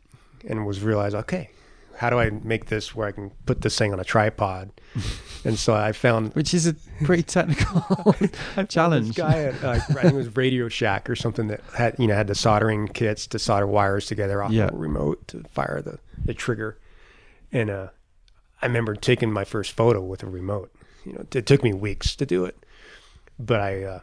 and 0.47 0.65
was 0.65 0.81
realized 0.81 1.15
okay, 1.15 1.49
how 1.97 2.09
do 2.09 2.19
I 2.19 2.29
make 2.29 2.65
this 2.65 2.95
where 2.95 3.07
I 3.07 3.11
can 3.11 3.31
put 3.45 3.61
this 3.61 3.77
thing 3.77 3.93
on 3.93 3.99
a 3.99 4.03
tripod? 4.03 4.71
and 5.45 5.57
so 5.57 5.73
I 5.73 5.91
found 5.91 6.33
Which 6.33 6.53
is 6.53 6.67
a 6.67 6.73
pretty 7.03 7.23
technical 7.23 8.15
challenge. 8.69 9.07
this 9.07 9.17
guy 9.17 9.43
at 9.43 9.63
uh, 9.63 9.69
I 9.71 9.79
think 9.79 10.05
it 10.05 10.15
was 10.15 10.35
Radio 10.35 10.69
Shack 10.69 11.09
or 11.09 11.15
something 11.15 11.47
that 11.47 11.61
had 11.75 11.95
you 11.99 12.07
know 12.07 12.15
had 12.15 12.27
the 12.27 12.35
soldering 12.35 12.87
kits 12.87 13.27
to 13.27 13.39
solder 13.39 13.67
wires 13.67 14.05
together 14.05 14.43
off 14.43 14.51
Yeah. 14.51 14.69
a 14.71 14.75
remote 14.75 15.27
to 15.29 15.43
fire 15.51 15.81
the, 15.81 15.99
the 16.23 16.33
trigger. 16.33 16.77
And 17.51 17.69
uh, 17.69 17.87
I 18.61 18.65
remember 18.67 18.95
taking 18.95 19.31
my 19.31 19.43
first 19.43 19.71
photo 19.73 20.01
with 20.01 20.23
a 20.23 20.27
remote. 20.27 20.71
You 21.05 21.13
know, 21.13 21.25
it 21.33 21.45
took 21.45 21.63
me 21.63 21.73
weeks 21.73 22.15
to 22.15 22.25
do 22.25 22.45
it, 22.45 22.57
but 23.37 23.59
I 23.59 23.83
uh, 23.83 23.99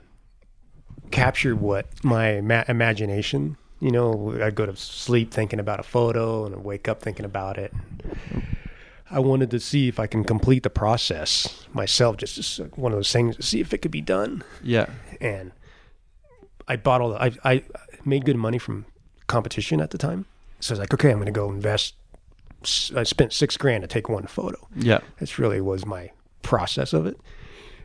captured 1.11 1.57
what 1.61 1.87
my 2.05 2.41
ma- 2.41 2.65
imagination. 2.69 3.57
You 3.81 3.91
know, 3.91 4.39
I'd 4.43 4.55
go 4.55 4.67
to 4.67 4.77
sleep 4.77 5.33
thinking 5.33 5.59
about 5.59 5.81
a 5.81 5.83
photo 5.83 6.45
and 6.45 6.55
I'd 6.55 6.63
wake 6.65 6.87
up 6.89 7.01
thinking 7.03 7.25
about 7.25 7.57
it. 7.59 7.73
I 9.11 9.19
wanted 9.19 9.51
to 9.53 9.59
see 9.61 9.89
if 9.89 9.99
I 9.99 10.07
can 10.07 10.23
complete 10.23 10.63
the 10.63 10.71
process 10.71 11.67
myself, 11.73 12.17
just 12.19 12.39
as 12.39 12.61
one 12.77 12.93
of 12.93 12.99
those 12.99 13.13
things 13.13 13.37
to 13.37 13.43
see 13.43 13.61
if 13.61 13.73
it 13.75 13.79
could 13.79 13.91
be 13.91 14.01
done 14.03 14.45
Yeah. 14.63 14.87
and 15.21 15.53
I 16.69 16.77
bought 16.77 17.01
all 17.01 17.11
the, 17.11 17.21
I, 17.23 17.33
I 17.45 17.65
made 18.05 18.25
good 18.25 18.37
money 18.37 18.59
from 18.59 18.85
competition 19.27 19.81
at 19.81 19.91
the 19.91 19.99
time. 19.99 20.27
So 20.61 20.73
I 20.73 20.75
was 20.75 20.79
like, 20.81 20.95
okay, 20.95 21.11
I'm 21.11 21.17
going 21.17 21.27
to 21.27 21.33
go 21.33 21.51
invest. 21.51 21.95
I 22.95 23.03
spent 23.03 23.33
six 23.33 23.57
grand 23.57 23.83
to 23.83 23.89
take 23.89 24.09
one 24.09 24.27
photo. 24.27 24.69
Yeah. 24.77 25.01
This 25.19 25.39
really 25.39 25.61
was 25.61 25.85
my 25.87 26.11
process 26.43 26.93
of 26.93 27.07
it. 27.07 27.19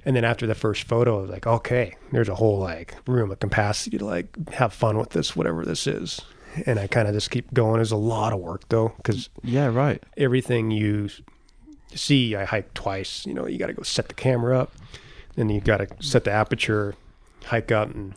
And 0.05 0.15
then 0.15 0.23
after 0.23 0.45
the 0.45 0.53
first 0.55 0.83
photo, 0.83 1.17
I 1.17 1.21
was 1.21 1.29
like, 1.31 1.47
okay, 1.47 1.95
there's 2.11 2.29
a 2.29 2.35
whole 2.35 2.59
like 2.59 2.95
room 3.07 3.31
of 3.31 3.39
capacity 3.39 3.97
to 3.97 4.05
like 4.05 4.49
have 4.53 4.71
fun 4.73 4.97
with 4.97 5.09
this, 5.09 5.35
whatever 5.35 5.65
this 5.65 5.87
is. 5.87 6.21
And 6.65 6.79
I 6.79 6.87
kind 6.87 7.07
of 7.07 7.13
just 7.15 7.31
keep 7.31 7.53
going. 7.53 7.75
There's 7.77 7.91
a 7.91 7.97
lot 7.97 8.31
of 8.31 8.39
work 8.39 8.69
though, 8.69 8.93
because 8.97 9.29
Yeah. 9.43 9.67
Right. 9.67 10.01
everything 10.15 10.69
you 10.71 11.09
see, 11.93 12.35
I 12.35 12.45
hike 12.45 12.73
twice. 12.73 13.25
You 13.25 13.33
know, 13.33 13.47
you 13.47 13.57
got 13.57 13.67
to 13.67 13.73
go 13.73 13.83
set 13.83 14.07
the 14.07 14.13
camera 14.13 14.59
up, 14.59 14.71
then 15.35 15.49
you 15.49 15.59
got 15.59 15.77
to 15.77 15.87
set 15.99 16.23
the 16.23 16.31
aperture, 16.31 16.93
hike 17.45 17.71
up, 17.71 17.89
and 17.93 18.13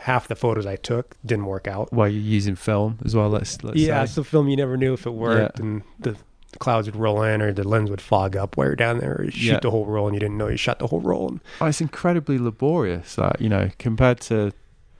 half 0.00 0.28
the 0.28 0.36
photos 0.36 0.66
I 0.66 0.76
took 0.76 1.16
didn't 1.24 1.46
work 1.46 1.66
out. 1.66 1.90
While 1.92 2.08
you're 2.08 2.20
using 2.20 2.54
film 2.54 2.98
as 3.04 3.16
well. 3.16 3.30
Let's. 3.30 3.62
let's 3.64 3.78
yeah, 3.78 3.98
say. 4.00 4.04
it's 4.04 4.18
a 4.18 4.24
film 4.24 4.48
you 4.48 4.56
never 4.56 4.76
knew 4.76 4.92
if 4.92 5.06
it 5.06 5.14
worked, 5.14 5.58
Yeah. 5.58 5.64
and 5.64 5.82
the 5.98 6.16
clouds 6.58 6.86
would 6.88 6.96
roll 6.96 7.22
in, 7.22 7.42
or 7.42 7.52
the 7.52 7.66
lens 7.66 7.90
would 7.90 8.00
fog 8.00 8.36
up 8.36 8.56
while 8.56 8.66
you're 8.68 8.76
down 8.76 8.98
there, 8.98 9.16
or 9.16 9.24
you 9.24 9.30
shoot 9.30 9.46
Yeah. 9.52 9.58
the 9.60 9.70
whole 9.70 9.86
roll 9.86 10.06
and 10.06 10.14
you 10.14 10.20
didn't 10.20 10.38
know 10.38 10.48
you 10.48 10.56
shot 10.56 10.78
the 10.78 10.86
whole 10.86 11.00
roll. 11.00 11.28
And 11.28 11.40
Oh, 11.60 11.66
it's 11.66 11.80
incredibly 11.80 12.38
laborious. 12.38 13.14
That 13.16 13.40
you 13.40 13.48
know, 13.48 13.70
compared 13.78 14.20
to 14.22 14.52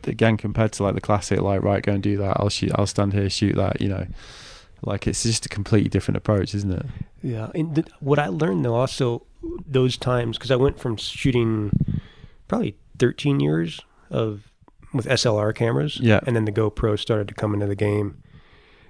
again, 0.04 0.36
compared 0.36 0.72
to 0.72 0.82
like 0.84 0.94
the 0.94 1.00
classic, 1.00 1.40
like 1.40 1.62
right, 1.62 1.82
go 1.82 1.92
and 1.92 2.02
do 2.02 2.16
that. 2.18 2.36
I'll 2.38 2.48
shoot. 2.50 2.70
I'll 2.74 2.86
stand 2.86 3.12
here, 3.14 3.28
shoot 3.30 3.56
that. 3.56 3.80
You 3.80 3.88
know, 3.88 4.06
like 4.82 5.06
it's 5.06 5.22
just 5.22 5.46
a 5.46 5.48
completely 5.48 5.88
different 5.88 6.16
approach, 6.16 6.54
isn't 6.54 6.70
it? 6.72 6.86
Yeah, 7.22 7.48
and 7.54 7.74
th- 7.74 7.88
what 8.00 8.18
I 8.18 8.26
learned 8.28 8.64
though 8.64 8.74
also 8.76 9.22
those 9.66 9.96
times 9.96 10.36
because 10.38 10.50
I 10.50 10.56
went 10.56 10.78
from 10.78 10.96
shooting 10.96 11.70
probably 12.46 12.76
13 12.98 13.40
years 13.40 13.80
of 14.10 14.50
with 14.92 15.06
SLR 15.06 15.54
cameras, 15.54 15.98
Yeah. 16.00 16.20
and 16.26 16.34
then 16.34 16.44
the 16.46 16.52
GoPro 16.52 16.98
started 16.98 17.28
to 17.28 17.34
come 17.34 17.52
into 17.54 17.66
the 17.66 17.74
game, 17.76 18.22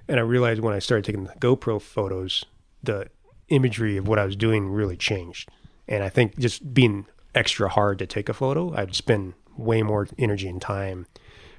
and 0.09 0.19
I 0.19 0.23
realized 0.23 0.59
when 0.59 0.73
I 0.73 0.79
started 0.79 1.05
taking 1.05 1.23
the 1.23 1.33
GoPro 1.35 1.81
photos, 1.81 2.45
the 2.83 3.07
imagery 3.47 3.95
of 3.95 4.07
what 4.07 4.19
I 4.19 4.25
was 4.25 4.35
doing 4.35 4.69
really 4.69 4.97
changed, 4.97 5.49
and 5.87 6.03
I 6.03 6.09
think 6.09 6.37
just 6.37 6.73
being 6.73 7.05
extra 7.33 7.69
hard 7.69 7.99
to 7.99 8.07
take 8.07 8.27
a 8.27 8.33
photo, 8.33 8.73
I'd 8.75 8.95
spend 8.95 9.33
way 9.55 9.83
more 9.83 10.07
energy 10.17 10.49
and 10.49 10.61
time 10.61 11.05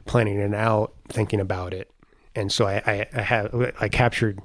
planning 0.05 0.39
it 0.39 0.53
out, 0.55 0.93
thinking 1.09 1.41
about 1.41 1.73
it, 1.73 1.91
and 2.35 2.53
so 2.53 2.67
I 2.67 2.83
I, 2.87 3.07
I 3.15 3.23
have 3.23 3.73
I 3.81 3.89
captured 3.89 4.41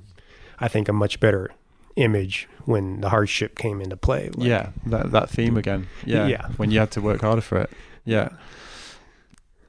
I 0.60 0.68
think 0.68 0.88
a 0.88 0.94
much 0.94 1.20
better 1.20 1.52
image 1.96 2.48
when 2.66 3.02
the 3.02 3.10
hardship 3.10 3.58
came 3.58 3.82
into 3.82 3.98
play. 3.98 4.30
Like, 4.36 4.48
yeah, 4.48 4.70
that 4.86 5.12
that 5.12 5.30
theme 5.30 5.58
again. 5.58 5.88
Yeah, 6.06 6.28
Yeah. 6.28 6.48
When 6.58 6.72
you 6.72 6.80
had 6.80 6.92
to 6.92 7.02
work 7.02 7.22
harder 7.22 7.42
for 7.42 7.60
it. 7.62 7.72
Yeah. 8.06 8.30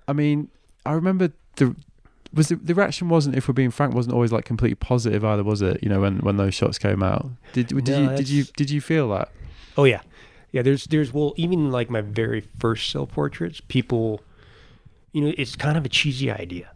I 0.09 0.13
mean, 0.13 0.49
I 0.85 0.93
remember 0.93 1.33
the 1.57 1.75
was 2.37 2.49
the, 2.49 2.57
the 2.57 2.75
reaction 2.75 3.09
wasn't, 3.09 3.35
if 3.37 3.49
we're 3.49 3.55
being 3.55 3.71
frank, 3.71 3.95
wasn't 3.95 4.15
always 4.15 4.31
like 4.33 4.45
completely 4.45 4.77
positive 4.77 5.25
either, 5.25 5.43
was 5.43 5.63
it? 5.63 5.83
You 5.83 5.89
know, 5.89 6.01
when 6.03 6.19
when 6.19 6.37
those 6.37 6.55
shots 6.55 6.79
came 6.79 7.03
out, 7.03 7.27
did 7.53 7.69
did 7.69 7.89
No, 7.89 8.11
you 8.11 8.17
did 8.17 8.29
you 8.29 8.45
did 8.57 8.71
you 8.71 8.81
feel 8.81 9.09
that? 9.11 9.31
Oh 9.77 9.85
yeah, 9.85 10.03
yeah. 10.53 10.63
There's 10.63 10.85
there's 10.85 11.13
well 11.13 11.33
even 11.37 11.71
like 11.73 11.91
my 11.91 12.01
very 12.03 12.43
first 12.59 12.91
self 12.91 13.11
portraits, 13.13 13.61
people, 13.61 14.21
you 15.13 15.23
know, 15.23 15.33
it's 15.37 15.57
kind 15.57 15.77
of 15.77 15.85
a 15.85 15.89
cheesy 15.89 16.31
idea, 16.31 16.69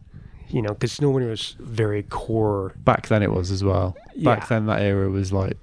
you 0.48 0.62
know, 0.62 0.70
because 0.70 1.00
no 1.00 1.11
one 1.11 1.26
was 1.28 1.56
very 1.61 2.02
core. 2.04 2.72
Back 2.78 3.08
then, 3.08 3.22
it 3.22 3.30
was 3.30 3.50
as 3.50 3.62
well. 3.62 3.96
Back 4.16 4.40
Yeah. 4.40 4.46
then, 4.48 4.66
that 4.66 4.80
era 4.82 5.08
was 5.11 5.32
like, 5.32 5.56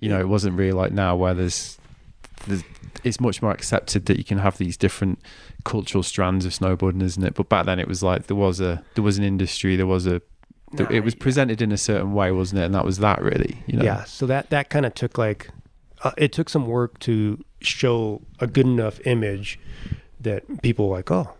you 0.00 0.08
know, 0.08 0.20
it 0.20 0.28
wasn't 0.28 0.56
really 0.58 0.72
like 0.72 0.92
now 0.92 1.16
where 1.16 1.34
there's, 1.34 1.78
there's 2.46 2.62
it's 3.02 3.20
much 3.20 3.42
more 3.42 3.50
accepted 3.50 4.06
that 4.06 4.18
you 4.18 4.24
can 4.24 4.38
have 4.38 4.58
these 4.58 4.76
different 4.76 5.18
cultural 5.64 6.02
strands 6.02 6.44
of 6.44 6.52
snowboarding, 6.52 7.02
isn't 7.02 7.22
it? 7.24 7.34
But 7.34 7.48
back 7.48 7.66
then, 7.66 7.78
it 7.78 7.88
was 7.88 8.02
like 8.02 8.26
there 8.26 8.36
was 8.36 8.60
a 8.60 8.82
there 8.94 9.04
was 9.04 9.18
an 9.18 9.24
industry, 9.24 9.76
there 9.76 9.86
was 9.86 10.06
a 10.06 10.20
it 10.78 11.04
was 11.04 11.14
yeah. 11.14 11.20
presented 11.20 11.62
in 11.62 11.72
a 11.72 11.76
certain 11.76 12.14
way, 12.14 12.32
wasn't 12.32 12.60
it? 12.60 12.64
And 12.64 12.74
that 12.74 12.84
was 12.84 12.98
that 12.98 13.22
really, 13.22 13.62
you 13.66 13.76
know. 13.78 13.84
Yeah, 13.84 14.04
so 14.04 14.26
that 14.26 14.50
that 14.50 14.70
kind 14.70 14.84
of 14.86 14.94
took 14.94 15.18
like, 15.18 15.50
uh, 16.02 16.12
it 16.16 16.32
took 16.32 16.48
some 16.48 16.66
work 16.66 16.98
to 17.00 17.42
show 17.60 18.22
a 18.40 18.46
good 18.46 18.66
enough 18.66 19.00
image 19.06 19.58
that 20.20 20.62
people 20.62 20.88
were 20.88 20.96
like, 20.96 21.10
oh, 21.10 21.32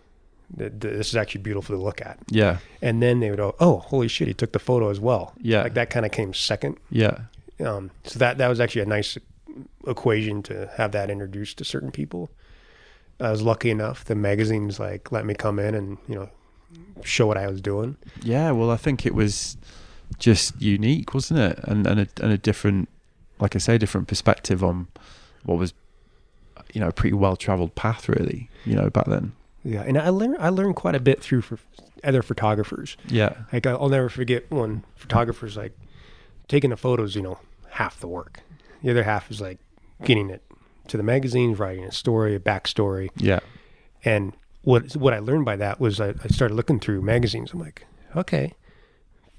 th- 0.57 0.71
th- 0.79 0.95
this 0.95 1.09
is 1.09 1.17
actually 1.17 1.41
beautiful 1.43 1.77
to 1.77 1.83
look 1.83 2.01
at, 2.01 2.19
Yeah. 2.31 2.59
and 2.81 3.03
then 3.03 3.21
they 3.21 3.31
would 3.31 3.39
go, 3.39 3.57
oh, 3.61 3.79
holy 3.79 4.09
shit, 4.09 4.29
he 4.29 4.35
took 4.35 4.53
the 4.53 4.59
photo 4.59 4.89
as 4.91 5.01
well. 5.01 5.33
Yeah. 5.41 5.63
like 5.63 5.75
that 5.75 5.91
kind 5.91 6.07
of 6.07 6.13
came 6.13 6.33
second. 6.35 6.77
Yeah. 6.91 7.23
Um, 7.65 7.91
so 8.05 8.19
that 8.19 8.39
that 8.39 8.49
was 8.49 8.61
actually 8.61 8.83
a 8.83 8.87
nice 8.87 9.17
equation 9.87 10.43
to 10.45 10.71
have 10.77 10.93
that 10.93 11.11
introduced 11.11 11.59
to 11.59 11.65
certain 11.65 11.91
people. 11.91 12.31
I 13.21 13.31
was 13.31 13.43
lucky 13.43 13.71
enough 13.71 14.05
the 14.05 14.15
magazines 14.15 14.81
like 14.81 15.13
let 15.13 15.25
me 15.25 15.35
come 15.35 15.59
in 15.59 15.75
and 15.75 15.99
you 16.09 16.17
know 16.17 16.31
show 17.03 17.27
what 17.27 17.37
I 17.37 17.47
was 17.47 17.61
doing. 17.61 17.97
Yeah. 18.23 18.51
Well, 18.51 18.71
I 18.71 18.77
think 18.77 19.07
it 19.07 19.15
was 19.15 19.57
just 20.19 20.61
unique, 20.61 21.15
wasn't 21.15 21.41
it? 21.41 21.59
And 21.65 21.87
and 21.87 22.01
a, 22.01 22.09
and 22.23 22.33
a 22.33 22.39
different, 22.39 22.89
like 23.39 23.55
I 23.55 23.59
say, 23.59 23.79
different 23.79 24.09
perspective 24.09 24.63
on 24.63 24.89
what 25.45 25.59
was, 25.59 25.75
you 26.73 26.81
know, 26.81 26.89
a 26.89 26.93
pretty 26.93 27.15
well 27.15 27.37
travelled 27.37 27.75
path, 27.75 28.09
really. 28.09 28.49
You 28.65 28.77
know, 28.77 28.91
back 28.91 29.07
then. 29.07 29.33
Yeah, 29.63 29.83
and 29.83 29.99
I 29.99 30.11
learned 30.11 30.37
I 30.39 30.51
learned 30.51 30.77
quite 30.77 30.95
a 30.95 31.01
bit 31.01 31.23
through 31.23 31.43
for 31.43 31.59
other 32.03 32.23
photographers. 32.23 32.97
Yeah. 33.09 33.35
Like 33.53 33.67
I'll 33.67 33.89
never 33.89 34.09
forget 34.09 34.51
when 34.51 34.85
photographers 34.97 35.57
like 35.57 35.77
taking 36.49 36.71
the 36.71 36.77
photos. 36.77 37.15
You 37.15 37.23
know, 37.23 37.39
half 37.71 38.01
the 38.01 38.09
work. 38.09 38.41
The 38.85 38.91
other 38.93 39.03
half 39.03 39.30
is 39.30 39.41
like 39.41 39.59
getting 40.05 40.30
it 40.30 40.43
to 40.89 40.97
the 40.97 41.03
magazines, 41.03 41.59
writing 41.59 41.85
a 41.85 41.91
story, 41.93 42.35
a 42.37 42.39
backstory, 42.41 43.09
Yeah. 43.16 43.41
And 44.05 44.35
what 44.62 44.93
what 44.95 45.12
I 45.14 45.18
learned 45.18 45.45
by 45.47 45.57
that 45.57 45.80
was 45.80 46.01
I, 46.01 46.11
I 46.22 46.28
started 46.28 46.55
looking 46.55 46.78
through 46.78 47.01
magazines. 47.03 47.53
I'm 47.53 47.59
like, 47.61 47.87
okay, 48.14 48.53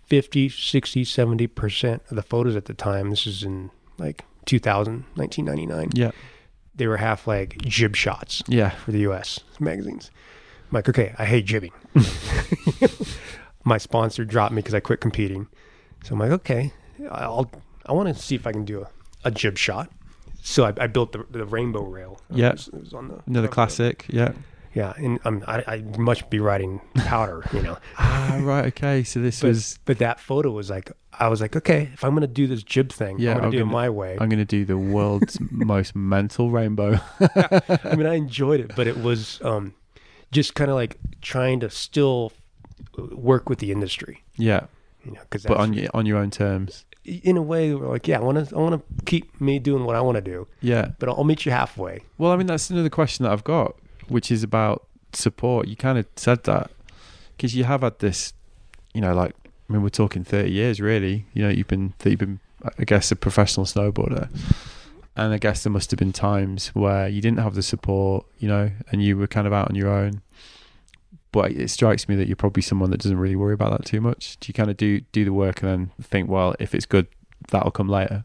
50, 0.08 0.50
60, 0.50 1.04
70% 1.06 2.10
of 2.12 2.16
the 2.16 2.22
photos 2.24 2.56
at 2.56 2.66
the 2.66 2.74
time, 2.74 3.10
this 3.12 3.26
is 3.28 3.44
in 3.44 3.72
like 3.98 4.24
2000, 4.46 5.06
1999, 5.16 5.90
Yeah. 5.94 6.12
they 6.76 6.86
were 6.88 6.98
half 6.98 7.28
like 7.28 7.58
jib 7.64 7.96
shots 7.96 8.42
Yeah. 8.48 8.70
for 8.72 8.92
the 8.92 9.00
US 9.10 9.40
magazines. 9.60 10.12
I'm 10.72 10.76
like, 10.78 10.90
okay, 10.90 11.14
I 11.20 11.26
hate 11.26 11.46
jibbing. 11.46 11.72
My 13.64 13.78
sponsor 13.78 14.26
dropped 14.26 14.52
me 14.54 14.58
because 14.62 14.74
I 14.76 14.80
quit 14.80 15.02
competing. 15.02 15.48
So 16.04 16.14
I'm 16.14 16.20
like, 16.20 16.32
okay, 16.32 16.72
I'll, 17.10 17.50
I 17.86 17.94
want 17.94 18.10
to 18.10 18.22
see 18.22 18.36
if 18.36 18.46
I 18.46 18.52
can 18.52 18.64
do 18.66 18.82
a, 18.82 18.90
a 19.26 19.32
jib 19.32 19.58
shot. 19.58 19.92
So 20.42 20.64
I, 20.64 20.74
I 20.78 20.88
built 20.88 21.12
the, 21.12 21.26
the 21.32 21.44
rainbow 21.46 21.84
rail. 21.84 22.22
Yeah. 22.30 22.50
It 22.50 22.52
was, 22.54 22.68
it 22.70 22.80
was 22.80 22.94
on 22.94 23.08
the 23.10 23.14
Another 23.16 23.24
front 23.26 23.36
of 23.38 23.42
the- 23.44 23.48
classic. 23.50 24.06
Yeah. 24.10 24.32
yeah, 24.76 24.94
and 24.98 25.20
um, 25.26 25.44
I, 25.48 25.64
I 25.68 25.84
must 25.98 26.30
be 26.30 26.40
writing 26.40 26.80
powder, 26.96 27.44
you 27.52 27.62
know. 27.64 27.78
Ah, 27.98 28.38
right. 28.42 28.66
Okay. 28.68 29.04
So 29.04 29.20
this 29.22 29.42
But, 29.42 29.48
was. 29.50 29.80
but 29.86 29.98
that 30.00 30.20
photo 30.20 30.52
was 30.52 30.70
like, 30.70 30.92
I 31.20 31.30
was 31.30 31.42
like, 31.42 31.56
okay, 31.56 31.90
if 31.94 32.04
I'm 32.04 32.14
gonna 32.14 32.28
do 32.28 32.46
this 32.46 32.62
jib 32.64 32.92
thing, 32.92 33.18
Yeah, 33.20 33.32
I'm 33.32 33.36
gonna 33.38 33.46
I'm 33.48 33.52
do 33.52 33.58
gonna- 33.60 33.72
it 33.72 33.74
my 33.74 33.90
way. 33.90 34.18
I'm 34.22 34.30
to 34.30 34.46
do 34.46 34.66
the 34.66 34.78
world's 34.78 35.38
most 35.52 35.96
mental 35.96 36.52
rainbow. 36.52 37.00
I 37.20 37.96
mean, 37.96 38.06
I 38.06 38.14
enjoyed 38.16 38.60
it, 38.60 38.76
but 38.76 38.86
it 38.88 38.98
was 39.02 39.40
um, 39.44 39.74
just 40.32 40.54
kind 40.56 40.70
of 40.70 40.76
like 40.76 40.98
trying 41.22 41.60
to 41.62 41.70
still 41.72 42.32
work 43.12 43.50
with 43.50 43.60
the 43.60 43.72
industry, 43.72 44.24
yeah. 44.38 44.66
you 45.04 45.12
know, 45.12 45.22
because 45.22 45.44
But 45.44 45.58
on 45.58 45.74
your 45.74 45.90
on 45.94 46.06
your 46.06 46.18
own 46.18 46.30
terms. 46.32 46.85
In 47.06 47.38
a 47.38 47.42
way, 47.42 47.74
we're 47.74 47.88
like, 47.88 48.08
yeah, 48.08 48.18
I 48.20 48.22
want 48.24 48.50
to, 48.50 48.56
I 48.56 48.60
want 48.60 48.76
to 48.82 49.04
keep 49.06 49.40
me 49.40 49.60
doing 49.60 49.86
what 49.86 49.96
I 49.96 50.02
want 50.02 50.16
to 50.16 50.22
do, 50.22 50.48
Yeah. 50.62 50.90
but 51.00 51.08
I'll 51.10 51.24
meet 51.24 51.46
you 51.46 51.52
halfway. 51.52 52.02
Well, 52.18 52.32
I 52.32 52.36
mean, 52.38 52.48
that's 52.48 52.70
another 52.70 52.90
question 52.90 53.24
that 53.24 53.32
I've 53.32 53.44
got, 53.44 53.76
which 54.08 54.32
is 54.32 54.44
about 54.44 54.88
support. 55.14 55.68
You 55.68 55.76
kind 55.76 55.98
of 55.98 56.06
said 56.16 56.44
that 56.46 56.72
because 57.38 57.56
you 57.56 57.64
have 57.66 57.82
had 57.82 58.00
this, 58.00 58.34
you 58.94 59.02
know, 59.02 59.14
like 59.14 59.36
I 59.70 59.74
mean, 59.74 59.82
we're 59.84 59.90
talking 59.90 60.24
thirty 60.24 60.52
years, 60.52 60.80
really. 60.82 61.26
You 61.34 61.44
know, 61.44 61.50
you've 61.50 61.68
been 61.68 61.94
you've 62.04 62.20
been, 62.20 62.40
I 62.80 62.84
guess, 62.86 63.12
a 63.12 63.16
professional 63.16 63.66
snowboarder, 63.66 64.30
and 65.16 65.34
I 65.34 65.38
guess 65.38 65.64
there 65.64 65.72
must 65.72 65.92
have 65.92 65.98
been 65.98 66.14
times 66.14 66.68
where 66.70 67.08
you 67.08 67.22
didn't 67.22 67.40
have 67.40 67.56
the 67.56 67.64
support, 67.64 68.26
you 68.40 68.48
know, 68.48 68.72
and 68.92 69.04
you 69.04 69.18
were 69.18 69.28
kind 69.28 69.48
of 69.48 69.54
out 69.54 69.70
on 69.70 69.76
your 69.76 69.90
own. 69.90 70.22
But 71.36 71.52
it 71.52 71.70
strikes 71.70 72.08
me 72.08 72.16
that 72.16 72.28
you're 72.28 72.36
probably 72.38 72.62
someone 72.64 72.90
that 72.92 73.02
doesn't 73.02 73.18
really 73.20 73.36
worry 73.36 73.54
about 73.54 73.72
that 73.78 73.86
too 73.86 74.00
much. 74.00 74.38
Do 74.40 74.48
you 74.48 74.54
kind 74.54 74.70
of 74.72 74.78
do 74.78 75.02
do 75.12 75.26
the 75.26 75.34
work 75.34 75.62
and 75.62 75.70
then 75.70 75.92
think, 76.02 76.30
well, 76.30 76.56
if 76.60 76.74
it's 76.74 76.86
good, 76.86 77.08
that'll 77.52 77.72
come 77.72 77.90
later? 77.90 78.24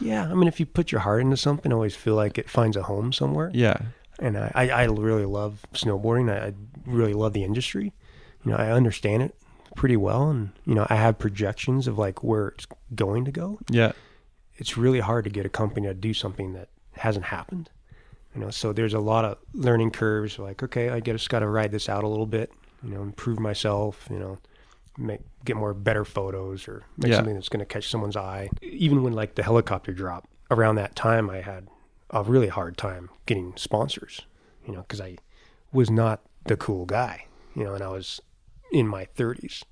Yeah, 0.00 0.24
I 0.30 0.34
mean, 0.34 0.48
if 0.48 0.58
you 0.58 0.66
put 0.66 0.90
your 0.90 1.02
heart 1.02 1.20
into 1.20 1.36
something, 1.36 1.70
I 1.72 1.74
always 1.74 1.94
feel 1.94 2.16
like 2.16 2.38
it 2.38 2.50
finds 2.50 2.76
a 2.76 2.82
home 2.82 3.12
somewhere. 3.12 3.50
Yeah, 3.54 3.76
And 4.18 4.36
I, 4.36 4.50
I, 4.54 4.70
I 4.70 4.84
really 4.86 5.26
love 5.26 5.64
snowboarding. 5.74 6.28
I, 6.32 6.46
I 6.48 6.52
really 6.86 7.12
love 7.14 7.34
the 7.34 7.44
industry. 7.44 7.92
You 8.44 8.50
know, 8.50 8.56
I 8.56 8.70
understand 8.72 9.22
it 9.22 9.34
pretty 9.76 9.96
well, 9.96 10.28
and 10.30 10.50
you 10.66 10.74
know, 10.74 10.86
I 10.90 10.96
have 10.96 11.18
projections 11.18 11.86
of 11.86 11.98
like 11.98 12.24
where 12.24 12.48
it's 12.48 12.66
going 12.94 13.24
to 13.26 13.30
go. 13.30 13.60
yeah, 13.70 13.92
It's 14.56 14.76
really 14.76 15.00
hard 15.00 15.22
to 15.24 15.30
get 15.30 15.46
a 15.46 15.50
company 15.50 15.86
to 15.86 15.94
do 15.94 16.12
something 16.14 16.54
that 16.54 16.68
hasn't 16.92 17.26
happened. 17.26 17.70
You 18.34 18.40
know, 18.42 18.50
so 18.50 18.72
there's 18.72 18.94
a 18.94 19.00
lot 19.00 19.24
of 19.24 19.38
learning 19.54 19.90
curves. 19.90 20.38
Like, 20.38 20.62
okay, 20.62 20.90
I 20.90 21.00
just 21.00 21.28
got 21.30 21.40
to 21.40 21.48
ride 21.48 21.72
this 21.72 21.88
out 21.88 22.04
a 22.04 22.08
little 22.08 22.26
bit. 22.26 22.52
You 22.82 22.90
know, 22.90 23.02
improve 23.02 23.40
myself. 23.40 24.06
You 24.10 24.18
know, 24.18 24.38
make 24.96 25.20
get 25.44 25.56
more 25.56 25.74
better 25.74 26.04
photos 26.04 26.68
or 26.68 26.84
make 26.96 27.10
Yeah. 27.10 27.16
something 27.16 27.34
that's 27.34 27.48
going 27.48 27.60
to 27.60 27.66
catch 27.66 27.88
someone's 27.88 28.16
eye. 28.16 28.50
Even 28.62 29.02
when 29.02 29.14
like 29.14 29.34
the 29.34 29.42
helicopter 29.42 29.92
drop 29.92 30.28
around 30.50 30.76
that 30.76 30.94
time, 30.94 31.28
I 31.30 31.40
had 31.40 31.66
a 32.10 32.22
really 32.22 32.48
hard 32.48 32.76
time 32.76 33.10
getting 33.26 33.52
sponsors. 33.56 34.22
You 34.66 34.74
know, 34.74 34.82
because 34.82 35.00
I 35.00 35.16
was 35.72 35.90
not 35.90 36.20
the 36.44 36.56
cool 36.56 36.86
guy. 36.86 37.26
You 37.56 37.64
know, 37.64 37.74
and 37.74 37.82
I 37.82 37.88
was 37.88 38.20
in 38.72 38.86
my 38.86 39.06
30s. 39.16 39.64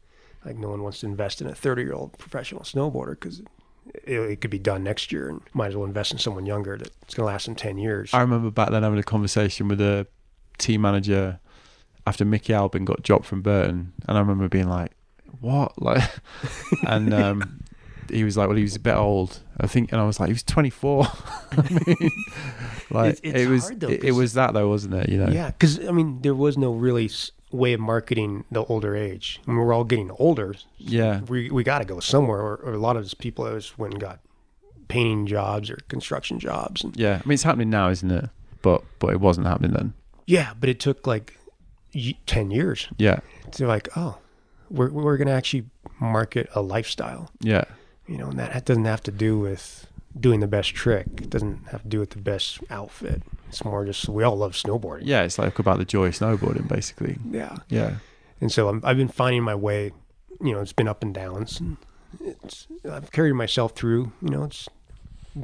Like 0.45 0.57
no 0.57 0.69
one 0.71 0.83
wants 0.83 1.01
to 1.01 1.07
invest 1.07 1.41
in 1.41 1.47
a 1.47 1.55
30 1.55 1.83
year 1.83 1.93
old 1.93 2.19
professional 2.19 2.63
snowboarder 2.63 3.11
because 3.11 3.43
it, 4.05 4.18
it 4.18 4.41
could 4.41 4.51
be 4.51 4.59
done 4.59 4.82
next 4.84 5.12
year 5.12 5.28
and 5.28 5.41
might 5.55 5.68
as 5.68 5.76
well 5.76 5.84
invest 5.86 6.12
in 6.12 6.18
someone 6.18 6.47
younger 6.47 6.76
that's 6.76 7.14
going 7.14 7.22
to 7.26 7.32
last 7.32 7.47
them 7.47 7.55
10 7.55 7.78
years. 7.78 8.12
I 8.14 8.20
remember 8.20 8.51
back 8.51 8.70
then 8.70 8.82
having 8.82 8.99
a 8.99 9.03
conversation 9.03 9.68
with 9.68 9.80
a 9.80 10.07
team 10.59 10.80
manager 10.82 11.41
after 12.07 12.24
Mickey 12.24 12.53
Albin 12.55 12.84
got 12.84 13.03
dropped 13.03 13.26
from 13.26 13.43
Burton, 13.43 13.93
and 14.09 14.16
I 14.16 14.20
remember 14.20 14.49
being 14.49 14.68
like, 14.68 14.93
"What?" 15.41 15.72
Like, 15.82 16.03
and 16.86 17.12
um, 17.12 17.61
he 18.11 18.24
was 18.24 18.36
like, 18.36 18.49
"Well, 18.49 18.57
he 18.57 18.62
was 18.62 18.76
a 18.76 18.80
bit 18.80 18.95
old, 18.97 19.41
I 19.61 19.66
think," 19.66 19.93
and 19.93 20.01
I 20.01 20.05
was 20.07 20.18
like, 20.18 20.28
"He 20.28 20.32
was 20.32 20.43
24." 20.43 21.07
I 21.53 21.80
mean, 21.86 22.11
like 22.91 23.18
It's- 23.18 23.20
it's 23.22 23.41
it 23.43 23.49
was, 23.49 23.62
hard, 23.64 23.80
though, 23.80 23.89
it, 23.89 23.93
it 23.93 24.01
'cause- 24.09 24.16
was 24.16 24.32
that 24.34 24.55
though, 24.55 24.68
wasn't 24.68 24.95
it? 24.95 25.09
You 25.11 25.18
know? 25.18 25.28
Yeah, 25.30 25.49
because 25.51 25.86
I 25.86 25.91
mean, 25.93 26.22
there 26.22 26.34
was 26.34 26.57
no 26.57 26.72
really 26.72 27.07
s- 27.07 27.30
way 27.51 27.73
of 27.73 27.81
marketing 27.81 28.45
the 28.51 28.65
older 28.65 28.95
age. 28.97 29.41
I 29.47 29.51
mean, 29.51 29.59
we're 29.61 29.73
all 29.73 29.85
getting 29.85 30.11
older. 30.13 30.55
yeah, 30.79 31.21
We 31.23 31.51
we 31.51 31.65
got 31.65 31.79
to 31.79 31.85
go 31.85 32.01
somewhere, 32.01 32.41
or, 32.41 32.57
or 32.57 32.73
a 32.75 32.79
lot 32.79 32.97
of 32.97 33.03
these 33.05 33.15
people 33.15 33.51
just 33.55 33.79
went 33.79 33.95
and 33.95 34.01
got 34.01 34.21
painting 34.89 35.27
jobs 35.27 35.71
or 35.71 35.79
construction 35.89 36.39
jobs. 36.39 36.85
And 36.85 36.97
yeah. 36.97 37.21
I 37.25 37.29
mean, 37.29 37.35
it's 37.35 37.43
happening 37.43 37.71
now, 37.71 37.89
isn't 37.91 38.11
it? 38.11 38.31
But 38.63 38.83
but 38.99 39.11
it 39.13 39.21
wasn't 39.21 39.47
happening 39.47 39.73
then. 39.73 39.95
yeah, 40.27 40.53
but 40.59 40.69
it 40.69 40.81
took 40.81 41.07
like 41.07 41.39
y- 41.95 42.17
ten 42.27 42.51
years 42.51 42.89
Yeah, 42.99 43.21
to 43.53 43.67
like, 43.67 43.89
oh, 43.97 44.19
we're 44.71 44.91
we're 44.91 45.17
going 45.17 45.29
to 45.29 45.35
actually 45.35 45.65
market 46.01 46.49
a 46.55 46.61
lifestyle. 46.63 47.31
yeah, 47.41 47.65
You 48.07 48.19
know, 48.19 48.29
and 48.29 48.39
that 48.39 48.65
doesn't 48.65 48.85
have 48.85 49.03
to 49.05 49.11
do 49.11 49.39
with 49.39 49.87
doing 50.19 50.41
the 50.41 50.47
best 50.47 50.75
trick. 50.75 51.07
It 51.19 51.31
doesn't 51.31 51.69
have 51.71 51.83
to 51.83 51.89
do 51.89 52.01
with 52.01 52.11
the 52.11 52.19
best 52.19 52.61
outfit. 52.71 53.23
It's 53.49 53.65
more 53.65 53.85
just 53.85 54.09
we 54.09 54.25
all 54.25 54.37
love 54.37 54.53
snowboarding. 54.53 55.03
yeah. 55.05 55.23
It's 55.23 55.39
like 55.39 55.59
about 55.59 55.79
the 55.79 55.85
joy 55.85 56.07
of 56.07 56.15
snowboarding, 56.15 56.69
basically. 56.69 57.19
Yeah. 57.31 57.57
Yeah, 57.69 57.97
And 58.41 58.51
so 58.53 58.69
I'm, 58.69 58.81
I've 58.85 58.97
been 58.97 59.09
finding 59.09 59.43
my 59.43 59.55
way. 59.55 59.93
You 60.41 60.53
know, 60.53 60.61
it's 60.61 60.73
been 60.73 60.87
up 60.89 61.03
and 61.03 61.13
downs, 61.15 61.59
and 61.59 61.77
it's 62.21 62.69
I've 62.89 63.11
carried 63.11 63.33
myself 63.33 63.73
through. 63.75 64.13
You 64.23 64.29
know, 64.31 64.45
it's 64.45 64.69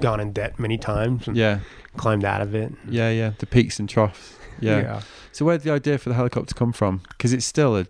gone 0.00 0.20
in 0.20 0.32
debt 0.32 0.58
many 0.58 0.78
times 0.78 1.26
and 1.28 1.36
yeah, 1.36 1.60
climbed 1.96 2.24
out 2.24 2.40
of 2.42 2.54
it. 2.54 2.72
yeah, 2.88 3.10
yeah. 3.10 3.32
The 3.38 3.46
peaks 3.46 3.78
and 3.80 3.88
troughs. 3.88 4.36
Yeah. 4.60 5.00
So 5.32 5.44
where 5.44 5.58
did 5.58 5.64
the 5.64 5.72
idea 5.72 5.98
for 5.98 6.10
the 6.10 6.14
helicopter 6.14 6.54
come 6.54 6.72
from? 6.72 7.02
Because 7.08 7.32
it's 7.32 7.44
still 7.46 7.76
a 7.76 7.86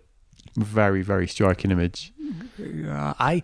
very 0.55 1.01
very 1.03 1.27
striking 1.27 1.69
image. 1.71 2.11
Yeah, 2.57 3.13
I 3.19 3.43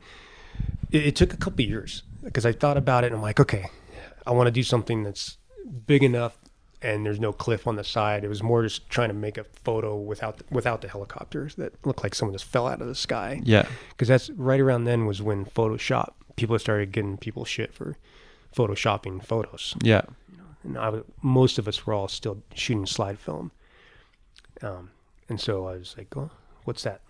it, 0.92 1.06
it 1.08 1.16
took 1.16 1.34
a 1.34 1.38
couple 1.38 1.64
of 1.64 1.70
years 1.70 2.04
because 2.24 2.46
I 2.46 2.52
thought 2.52 2.78
about 2.78 3.04
it 3.04 3.08
and 3.08 3.16
I'm 3.16 3.22
like, 3.22 3.40
okay, 3.40 3.66
I 4.26 4.32
want 4.32 4.48
to 4.48 4.52
do 4.52 4.64
something 4.64 5.04
that's 5.04 5.38
big 5.86 6.04
enough 6.04 6.38
and 6.82 7.06
there's 7.06 7.20
no 7.20 7.32
cliff 7.32 7.68
on 7.68 7.76
the 7.76 7.84
side. 7.84 8.24
It 8.24 8.28
was 8.28 8.42
more 8.42 8.64
just 8.64 8.90
trying 8.90 9.10
to 9.10 9.16
make 9.16 9.38
a 9.38 9.44
photo 9.44 9.96
without 9.96 10.38
the, 10.38 10.44
without 10.50 10.82
the 10.82 10.88
helicopters 10.88 11.56
that 11.56 11.74
looked 11.86 12.04
like 12.04 12.16
someone 12.16 12.34
just 12.34 12.46
fell 12.46 12.68
out 12.68 12.82
of 12.82 12.88
the 12.88 12.96
sky. 12.96 13.42
Yeah, 13.44 13.68
Because 13.90 14.08
that's 14.08 14.30
right 14.32 14.60
around 14.60 14.86
then 14.86 15.06
was 15.06 15.22
when 15.22 15.46
Photoshop 15.46 16.14
people 16.36 16.58
started 16.58 16.92
getting 16.92 17.18
people 17.18 17.46
shit 17.46 17.74
for 17.74 17.98
photoshopping 18.56 19.24
photos, 19.24 19.76
yeah, 19.82 20.02
and 20.64 20.78
I 20.78 20.90
was, 20.90 21.04
most 21.22 21.58
of 21.60 21.68
us 21.68 21.86
were 21.86 21.94
all 21.94 22.08
still 22.08 22.42
shooting 22.54 22.86
slide 22.86 23.20
film. 23.20 23.52
Um, 24.62 24.92
and 25.30 25.40
so 25.40 25.68
I 25.68 25.74
was 25.78 25.96
like, 25.98 26.16
well, 26.16 26.32
what's 26.66 26.84
that 26.84 27.02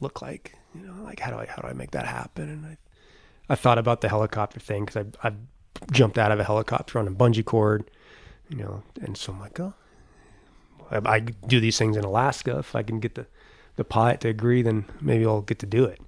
look 0.00 0.22
like? 0.22 0.54
You 0.74 0.86
know, 0.86 0.94
like 1.02 1.20
how 1.20 1.30
do 1.30 1.38
I 1.38 1.46
how 1.46 1.62
do 1.62 1.68
I 1.68 1.72
make 1.72 1.92
that 1.92 2.06
happen? 2.06 2.48
And 2.48 2.66
I 2.66 2.76
I 3.48 3.54
thought 3.54 3.78
about 3.78 4.00
the 4.00 4.08
helicopter 4.08 4.60
thing 4.60 4.84
because 4.86 5.06
I 5.22 5.28
I 5.28 5.32
jumped 5.90 6.18
out 6.18 6.32
of 6.32 6.40
a 6.40 6.44
helicopter 6.44 6.98
on 6.98 7.06
a 7.08 7.10
bungee 7.10 7.44
cord, 7.44 7.90
you 8.48 8.56
know, 8.56 8.82
and 9.02 9.16
so 9.16 9.32
I'm 9.32 9.40
like, 9.40 9.58
oh, 9.60 9.74
I, 10.90 11.00
I 11.04 11.20
do 11.20 11.60
these 11.60 11.76
things 11.78 11.96
in 11.96 12.04
Alaska. 12.04 12.58
If 12.58 12.74
I 12.74 12.82
can 12.82 13.00
get 13.00 13.14
the 13.14 13.26
the 13.76 13.84
pilot 13.84 14.20
to 14.20 14.28
agree, 14.28 14.62
then 14.62 14.84
maybe 15.00 15.26
I'll 15.26 15.42
get 15.42 15.58
to 15.60 15.66
do 15.66 15.84
it. 15.84 16.00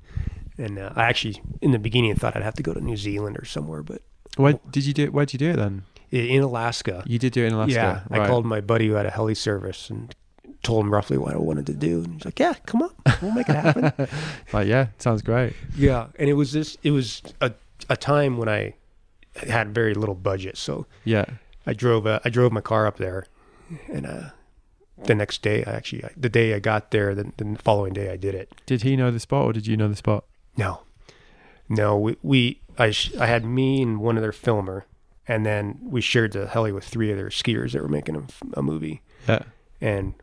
And 0.59 0.79
uh, 0.79 0.93
I 0.97 1.05
actually, 1.05 1.43
in 1.61 1.73
the 1.73 1.79
beginning, 1.79 2.15
thought 2.15 2.37
I'd 2.37 2.43
have 2.43 2.55
to 2.55 2.63
go 2.63 2.73
to 2.73 2.81
New 2.81 2.97
Zealand 2.97 3.37
or 3.39 3.45
somewhere, 3.45 3.83
but 3.83 4.03
Where 4.37 4.59
did 4.71 4.87
you 4.87 4.95
do 4.95 5.05
it? 5.05 5.13
Where'd 5.13 5.33
you 5.33 5.39
do 5.39 5.51
it 5.51 5.57
then? 5.57 5.83
in 6.13 6.43
Alaska, 6.43 7.03
You 7.05 7.19
did 7.19 7.33
do 7.33 7.43
it 7.45 7.49
in 7.49 7.53
Alaska. 7.55 8.05
yeah, 8.11 8.19
I 8.23 8.27
called 8.29 8.47
my 8.47 8.61
buddy 8.61 8.87
who 8.87 8.95
had 8.95 9.05
a 9.07 9.11
heli 9.11 9.35
service 9.35 9.91
and 9.91 10.15
told 10.67 10.85
him 10.85 10.93
roughly 10.93 11.17
what 11.19 11.33
I 11.35 11.39
wanted 11.39 11.67
to 11.67 11.75
do, 11.75 12.03
and 12.05 12.15
he's 12.15 12.25
like, 12.25 12.39
"Yeah, 12.39 12.55
come 12.67 12.83
on, 12.83 12.91
we'll 13.23 13.33
make 13.33 13.49
it 13.49 13.55
happen." 13.57 13.93
Like, 14.53 14.67
yeah, 14.69 14.89
sounds 14.99 15.23
great. 15.23 15.53
yeah, 15.77 16.09
and 16.19 16.29
it 16.29 16.35
was 16.35 16.53
this. 16.53 16.77
It 16.83 16.91
was 16.91 17.23
a 17.41 17.53
a 17.89 17.97
time 17.97 18.37
when 18.39 18.49
I 18.49 18.75
had 19.47 19.75
very 19.75 19.95
little 19.95 20.15
budget, 20.15 20.57
so 20.57 20.87
Yeah, 21.05 21.27
I 21.67 21.73
drove 21.73 22.07
uh, 22.07 22.21
I 22.25 22.31
drove 22.31 22.53
my 22.53 22.61
car 22.63 22.87
up 22.87 22.97
there, 22.97 23.27
and 23.93 24.07
uh, 24.07 24.31
the 25.05 25.15
next 25.15 25.43
day, 25.43 25.63
I 25.65 25.73
actually 25.73 26.03
the 26.17 26.29
day 26.31 26.55
I 26.55 26.59
got 26.59 26.91
there, 26.91 27.15
the, 27.15 27.33
the 27.37 27.57
following 27.63 27.93
day 27.93 28.11
I 28.11 28.17
did 28.17 28.35
it. 28.35 28.49
did 28.67 28.83
he 28.83 28.97
know 28.97 29.11
the 29.11 29.21
spot 29.21 29.45
or 29.47 29.53
did 29.53 29.67
you 29.67 29.77
know 29.77 29.89
the 29.89 29.97
spot? 29.97 30.25
No, 30.57 30.81
no, 31.69 31.99
we, 31.99 32.17
we 32.23 32.61
I 32.79 32.91
sh- 32.91 33.15
I 33.17 33.27
had 33.27 33.45
me 33.45 33.83
and 33.83 34.01
one 34.01 34.17
other 34.19 34.33
filmer, 34.33 34.85
and 35.29 35.45
then 35.45 35.79
we 35.83 36.01
shared 36.01 36.33
the 36.33 36.47
heli 36.49 36.73
with 36.73 36.85
three 36.85 37.13
other 37.13 37.29
skiers 37.31 37.73
that 37.73 37.83
were 37.83 37.89
making 37.89 38.17
a, 38.17 38.25
a 38.59 38.63
movie. 38.63 39.03
Yeah, 39.29 39.43
And 39.81 40.15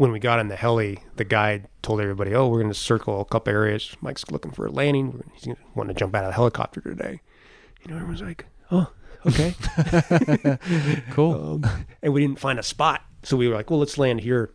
when 0.00 0.12
we 0.12 0.18
got 0.18 0.38
in 0.38 0.48
the 0.48 0.56
heli, 0.56 0.98
the 1.16 1.24
guide 1.24 1.68
told 1.82 2.00
everybody, 2.00 2.34
"Oh, 2.34 2.48
we're 2.48 2.62
going 2.62 2.72
to 2.72 2.78
circle 2.78 3.20
a 3.20 3.24
couple 3.26 3.52
areas. 3.52 3.94
Mike's 4.00 4.30
looking 4.30 4.50
for 4.50 4.64
a 4.64 4.70
landing. 4.70 5.22
He's 5.34 5.54
want 5.74 5.90
to 5.90 5.94
jump 5.94 6.14
out 6.14 6.24
of 6.24 6.30
the 6.30 6.34
helicopter 6.36 6.80
today." 6.80 7.20
You 7.82 7.90
know, 7.90 7.96
everyone's 7.96 8.22
like, 8.22 8.46
"Oh, 8.70 8.90
okay." 9.26 9.54
cool. 11.10 11.62
um, 11.62 11.86
and 12.00 12.14
we 12.14 12.22
didn't 12.22 12.40
find 12.40 12.58
a 12.58 12.62
spot, 12.62 13.02
so 13.24 13.36
we 13.36 13.46
were 13.46 13.54
like, 13.54 13.68
"Well, 13.68 13.78
let's 13.78 13.98
land 13.98 14.22
here." 14.22 14.54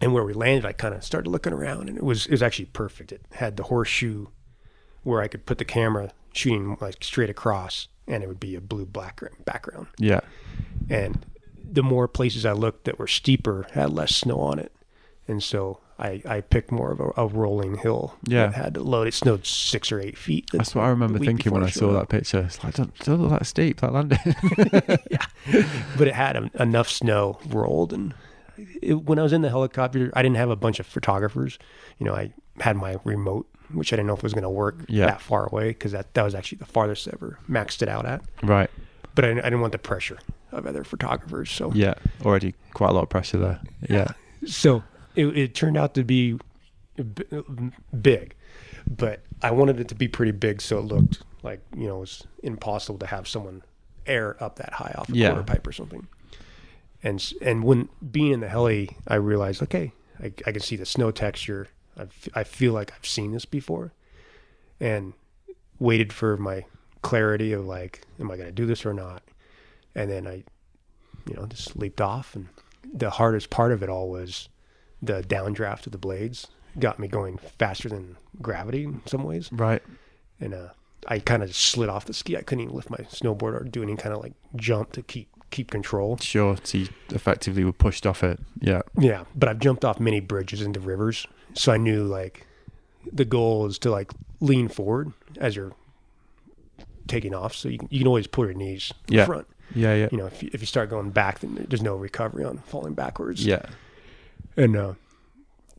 And 0.00 0.14
where 0.14 0.24
we 0.24 0.32
landed, 0.32 0.64
I 0.64 0.72
kind 0.72 0.94
of 0.94 1.04
started 1.04 1.28
looking 1.28 1.52
around, 1.52 1.90
and 1.90 1.98
it 1.98 2.02
was 2.02 2.24
it 2.24 2.30
was 2.32 2.42
actually 2.42 2.64
perfect. 2.64 3.12
It 3.12 3.20
had 3.32 3.58
the 3.58 3.64
horseshoe 3.64 4.28
where 5.02 5.20
I 5.20 5.28
could 5.28 5.44
put 5.44 5.58
the 5.58 5.66
camera 5.66 6.10
shooting 6.32 6.78
like 6.80 7.04
straight 7.04 7.28
across, 7.28 7.88
and 8.08 8.22
it 8.22 8.28
would 8.28 8.40
be 8.40 8.54
a 8.54 8.62
blue 8.62 8.86
black 8.86 9.20
background. 9.44 9.88
Yeah, 9.98 10.20
And 10.88 11.26
the 11.70 11.82
more 11.82 12.08
places 12.08 12.44
I 12.46 12.52
looked 12.52 12.84
that 12.84 12.98
were 12.98 13.06
steeper 13.06 13.66
had 13.72 13.90
less 13.90 14.14
snow 14.14 14.38
on 14.40 14.58
it, 14.58 14.72
and 15.28 15.42
so 15.42 15.80
I, 15.98 16.22
I 16.26 16.40
picked 16.40 16.72
more 16.72 16.90
of 16.92 17.00
a, 17.00 17.10
a 17.16 17.26
rolling 17.26 17.76
hill. 17.78 18.16
Yeah. 18.26 18.46
that 18.46 18.54
had 18.54 18.74
to 18.74 18.82
load. 18.82 19.06
It 19.06 19.14
snowed 19.14 19.46
six 19.46 19.92
or 19.92 20.00
eight 20.00 20.18
feet. 20.18 20.50
the- 20.50 20.58
that's 20.58 20.74
what 20.74 20.84
I 20.84 20.88
remember 20.88 21.18
thinking 21.20 21.52
when 21.52 21.62
I 21.62 21.70
saw 21.70 21.92
that 21.92 22.08
picture. 22.08 22.40
It's 22.40 22.62
like, 22.64 22.74
don't, 22.74 22.96
don't 23.00 23.20
look 23.22 23.30
that 23.30 23.46
steep, 23.46 23.80
that 23.80 23.92
landing. 23.92 24.18
yeah, 25.10 25.66
but 25.96 26.08
it 26.08 26.14
had 26.14 26.36
en- 26.36 26.50
enough 26.58 26.88
snow 26.88 27.38
rolled 27.48 27.92
and 27.92 28.12
it, 28.82 28.94
when 29.04 29.18
i 29.18 29.22
was 29.24 29.32
in 29.32 29.42
the 29.42 29.48
helicopter 29.48 30.12
i 30.14 30.22
didn't 30.22 30.36
have 30.36 30.48
a 30.48 30.54
bunch 30.54 30.78
of 30.78 30.86
photographers 30.86 31.58
you 31.98 32.06
know 32.06 32.14
i 32.14 32.32
had 32.60 32.76
my 32.76 32.96
remote 33.02 33.48
which 33.72 33.92
i 33.92 33.96
didn't 33.96 34.06
know 34.06 34.12
if 34.12 34.20
it 34.20 34.22
was 34.22 34.32
going 34.32 34.44
to 34.44 34.48
work 34.48 34.76
Yeah. 34.88 35.06
that 35.06 35.20
far 35.20 35.46
away 35.46 35.68
because 35.70 35.90
that, 35.90 36.14
that 36.14 36.22
was 36.22 36.36
actually 36.36 36.58
the 36.58 36.66
farthest 36.66 37.08
I 37.08 37.12
ever 37.14 37.40
maxed 37.50 37.82
it 37.82 37.88
out 37.88 38.06
at 38.06 38.22
right. 38.44 38.70
But 39.14 39.24
I, 39.24 39.30
I 39.30 39.34
didn't 39.34 39.60
want 39.60 39.72
the 39.72 39.78
pressure 39.78 40.18
of 40.52 40.66
other 40.66 40.84
photographers 40.84 41.50
so. 41.50 41.72
Yeah, 41.74 41.94
already 42.24 42.54
quite 42.72 42.90
a 42.90 42.92
lot 42.92 43.02
of 43.04 43.08
pressure 43.10 43.38
there. 43.38 43.60
Yeah, 43.88 44.08
so 44.46 44.82
it, 45.16 45.26
it 45.36 45.54
turned 45.54 45.76
out 45.76 45.94
to 45.94 46.04
be 46.04 46.38
b- 46.96 47.72
big 48.00 48.34
but 48.86 49.22
i 49.42 49.50
wanted 49.50 49.80
it 49.80 49.88
to 49.88 49.94
be 49.94 50.06
pretty 50.06 50.30
big 50.30 50.60
so 50.60 50.78
it 50.78 50.82
looked 50.84 51.22
like 51.42 51.60
you 51.76 51.86
know 51.88 51.96
it 51.96 52.00
was 52.00 52.26
impossible 52.42 52.98
to 52.98 53.06
have 53.06 53.26
someone 53.26 53.62
air 54.06 54.36
up 54.42 54.56
that 54.56 54.72
high 54.74 54.94
off 54.96 55.08
a 55.08 55.12
Yeah. 55.12 55.30
quarter 55.30 55.42
pipe 55.44 55.66
or 55.66 55.72
something. 55.72 56.06
And 57.02 57.32
and 57.40 57.64
when 57.64 57.88
being 58.10 58.32
in 58.32 58.40
the 58.40 58.48
heli 58.48 58.96
i 59.08 59.14
realized 59.16 59.62
okay 59.62 59.92
i, 60.22 60.26
I 60.46 60.52
can 60.52 60.60
see 60.60 60.76
the 60.76 60.86
snow 60.86 61.10
texture. 61.10 61.68
I 62.34 62.44
feel 62.44 62.72
like 62.74 62.92
i've 62.96 63.06
seen 63.06 63.32
this 63.32 63.44
before. 63.46 63.92
And 64.80 65.14
waited 65.78 66.12
for 66.12 66.36
my 66.36 66.64
clarity 67.04 67.52
of 67.52 67.64
like 67.66 68.02
am 68.18 68.30
i 68.30 68.36
going 68.36 68.48
to 68.48 68.52
do 68.52 68.66
this 68.66 68.84
or 68.84 68.92
not 68.92 69.22
and 69.94 70.10
then 70.10 70.26
i 70.26 70.42
you 71.28 71.34
know 71.34 71.46
just 71.46 71.76
leaped 71.76 72.00
off 72.00 72.34
and 72.34 72.48
the 72.92 73.10
hardest 73.10 73.50
part 73.50 73.72
of 73.72 73.82
it 73.82 73.88
all 73.88 74.08
was 74.10 74.48
the 75.02 75.22
downdraft 75.22 75.86
of 75.86 75.92
the 75.92 75.98
blades 75.98 76.48
got 76.78 76.98
me 76.98 77.08
going 77.08 77.38
faster 77.38 77.88
than 77.88 78.16
gravity 78.40 78.84
in 78.84 79.02
some 79.06 79.24
ways. 79.24 79.50
Right. 79.52 79.82
And 80.40 80.54
uh, 80.54 80.68
I 81.06 81.18
kind 81.18 81.42
of 81.42 81.54
slid 81.54 81.88
off 81.88 82.06
the 82.06 82.14
ski. 82.14 82.36
I 82.36 82.42
couldn't 82.42 82.64
even 82.64 82.74
lift 82.74 82.90
my 82.90 82.98
snowboard 82.98 83.60
or 83.60 83.64
do 83.64 83.82
any 83.82 83.96
kind 83.96 84.14
of 84.14 84.22
like 84.22 84.34
jump 84.56 84.92
to 84.92 85.02
keep 85.02 85.28
keep 85.50 85.70
control. 85.70 86.16
Sure. 86.18 86.56
So 86.64 86.78
you 86.78 86.88
effectively 87.10 87.64
were 87.64 87.72
pushed 87.72 88.06
off 88.06 88.24
it. 88.24 88.40
Yeah. 88.60 88.82
Yeah, 88.98 89.24
but 89.34 89.48
I've 89.48 89.60
jumped 89.60 89.84
off 89.84 90.00
many 90.00 90.20
bridges 90.20 90.62
into 90.62 90.80
rivers, 90.80 91.26
so 91.52 91.72
I 91.72 91.76
knew 91.76 92.04
like 92.04 92.46
the 93.12 93.24
goal 93.24 93.66
is 93.66 93.78
to 93.80 93.90
like 93.90 94.10
lean 94.40 94.68
forward 94.68 95.12
as 95.38 95.54
you're 95.54 95.72
taking 97.08 97.34
off, 97.34 97.54
so 97.54 97.68
you 97.68 97.78
can 97.78 97.88
you 97.90 97.98
can 97.98 98.06
always 98.08 98.26
pull 98.26 98.44
your 98.44 98.54
knees 98.54 98.92
Yeah. 99.08 99.24
front. 99.26 99.46
Yeah. 99.74 99.94
Yeah. 99.94 100.08
You 100.12 100.18
know, 100.18 100.26
if 100.26 100.42
you, 100.42 100.50
if 100.52 100.60
you 100.60 100.66
start 100.66 100.90
going 100.90 101.10
back, 101.10 101.40
then 101.40 101.66
there's 101.68 101.82
no 101.82 101.96
recovery 101.96 102.44
on 102.44 102.58
falling 102.58 102.94
backwards. 102.94 103.44
Yeah. 103.44 103.66
And 104.56 104.76
uh, 104.76 104.94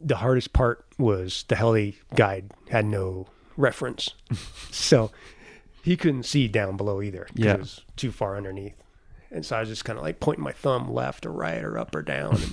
the 0.02 0.18
hardest 0.18 0.54
part 0.54 0.86
was 0.98 1.46
the 1.48 1.56
heli 1.56 1.98
guide 2.16 2.52
had 2.70 2.86
no 2.86 3.28
reference, 3.58 4.14
so 4.72 5.12
he 5.84 5.96
couldn't 5.96 6.24
see 6.24 6.48
down 6.48 6.78
below 6.78 7.02
either. 7.02 7.28
Yeah. 7.36 7.54
it 7.54 7.60
was 7.60 7.82
too 7.96 8.12
far 8.12 8.36
underneath. 8.38 8.74
And 9.32 9.46
so 9.46 9.56
I 9.58 9.60
was 9.62 9.70
just 9.70 9.86
kind 9.86 9.98
of 10.00 10.04
like 10.04 10.20
pointing 10.20 10.44
my 10.44 10.52
thumb 10.52 10.92
left 10.92 11.26
or 11.26 11.32
right 11.32 11.64
or 11.64 11.78
up 11.78 11.96
or 11.96 12.02
down. 12.02 12.38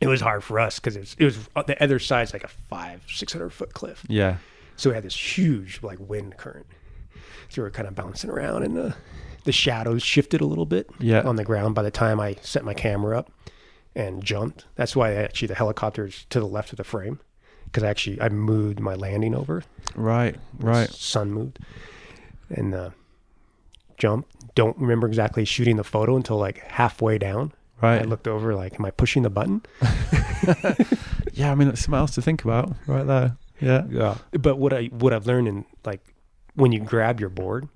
It 0.00 0.08
was 0.08 0.20
hard 0.20 0.42
for 0.42 0.58
us 0.60 0.78
because 0.80 0.96
it 0.96 1.00
was, 1.00 1.16
it 1.18 1.24
was 1.24 1.38
the 1.66 1.82
other 1.82 1.98
side's 2.00 2.32
like 2.32 2.42
a 2.44 2.48
five, 2.48 3.02
six 3.08 3.32
hundred 3.32 3.50
foot 3.50 3.72
cliff. 3.72 4.04
Yeah. 4.08 4.36
So 4.76 4.90
we 4.90 4.94
had 4.94 5.04
this 5.04 5.14
huge 5.38 5.82
like 5.82 5.98
wind 6.00 6.36
current. 6.36 6.66
So 7.54 7.62
we 7.62 7.66
were 7.66 7.70
kind 7.70 7.86
of 7.88 7.94
bouncing 7.94 8.30
around 8.30 8.64
and 8.64 8.76
the 8.76 8.94
the 9.44 9.52
shadows 9.52 10.02
shifted 10.02 10.40
a 10.40 10.46
little 10.46 10.64
bit 10.66 10.88
Yeah. 10.98 11.20
on 11.22 11.36
the 11.36 11.44
ground 11.44 11.74
by 11.74 11.82
the 11.82 11.90
time 11.90 12.18
I 12.18 12.36
set 12.40 12.64
my 12.64 12.72
camera 12.74 13.18
up 13.18 13.30
and 13.94 14.24
jumped. 14.24 14.64
That's 14.74 14.96
why 14.96 15.12
actually 15.14 15.48
the 15.48 15.54
helicopter's 15.54 16.24
to 16.30 16.40
the 16.40 16.46
left 16.46 16.72
of 16.72 16.78
the 16.78 16.84
frame 16.84 17.20
because 17.66 17.82
actually 17.82 18.20
I 18.20 18.28
moved 18.30 18.80
my 18.80 18.94
landing 18.94 19.34
over. 19.34 19.62
Right. 19.94 20.36
Right. 20.58 20.88
Sun 20.90 21.30
moved 21.32 21.58
and 22.48 22.74
uh, 22.74 22.90
jumped. 23.98 24.54
Don't 24.54 24.76
remember 24.78 25.06
exactly 25.06 25.44
shooting 25.44 25.76
the 25.76 25.84
photo 25.84 26.16
until 26.16 26.38
like 26.38 26.58
halfway 26.58 27.18
down. 27.18 27.52
Right. 27.82 28.00
I 28.00 28.04
looked 28.04 28.26
over 28.26 28.54
like, 28.54 28.76
am 28.80 28.84
I 28.86 28.90
pushing 28.90 29.22
the 29.22 29.30
button? 29.30 29.62
Yeah. 31.32 31.50
I 31.50 31.54
mean, 31.56 31.68
that's 31.68 31.80
something 31.82 31.98
else 31.98 32.14
to 32.14 32.22
think 32.22 32.44
about 32.44 32.72
right 32.86 33.04
there. 33.06 33.36
Yeah. 33.60 33.84
Yeah. 33.90 34.18
But 34.32 34.56
what 34.58 34.72
I 34.72 34.84
what 34.86 35.12
I've 35.12 35.26
learned 35.26 35.48
in 35.48 35.64
like 35.84 36.00
when 36.54 36.72
you 36.72 36.80
grab 36.80 37.20
your 37.20 37.28
board, 37.28 37.68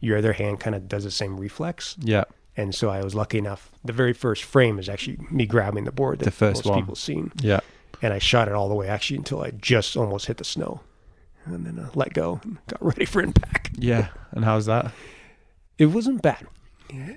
your 0.00 0.18
other 0.18 0.32
hand 0.32 0.60
kind 0.60 0.74
of 0.76 0.88
does 0.88 1.04
the 1.04 1.10
same 1.10 1.38
reflex. 1.38 1.96
Yeah. 2.00 2.24
And 2.56 2.74
so 2.74 2.88
I 2.90 3.02
was 3.02 3.14
lucky 3.14 3.38
enough. 3.38 3.70
The 3.84 3.92
very 3.92 4.12
first 4.12 4.42
frame 4.44 4.78
is 4.78 4.88
actually 4.88 5.18
me 5.30 5.46
grabbing 5.46 5.84
the 5.84 5.92
board 5.92 6.18
that 6.20 6.24
The 6.26 6.30
first 6.30 6.64
most 6.64 6.70
one. 6.70 6.80
people 6.80 6.94
seen, 6.94 7.32
Yeah. 7.40 7.60
and 8.02 8.12
I 8.14 8.18
shot 8.18 8.48
it 8.48 8.54
all 8.54 8.68
the 8.68 8.74
way 8.74 8.88
actually 8.88 9.18
until 9.18 9.42
I 9.42 9.50
just 9.50 9.96
almost 9.96 10.26
hit 10.26 10.38
the 10.38 10.44
snow, 10.44 10.80
and 11.44 11.66
then 11.66 11.78
uh, 11.78 11.90
let 11.94 12.14
go, 12.14 12.40
and 12.44 12.56
got 12.66 12.82
ready 12.84 13.04
for 13.04 13.20
impact. 13.22 13.70
Yeah. 13.78 14.08
And 14.32 14.44
how's 14.44 14.66
that? 14.66 14.92
It 15.78 15.86
wasn't 15.86 16.22
bad. 16.22 16.46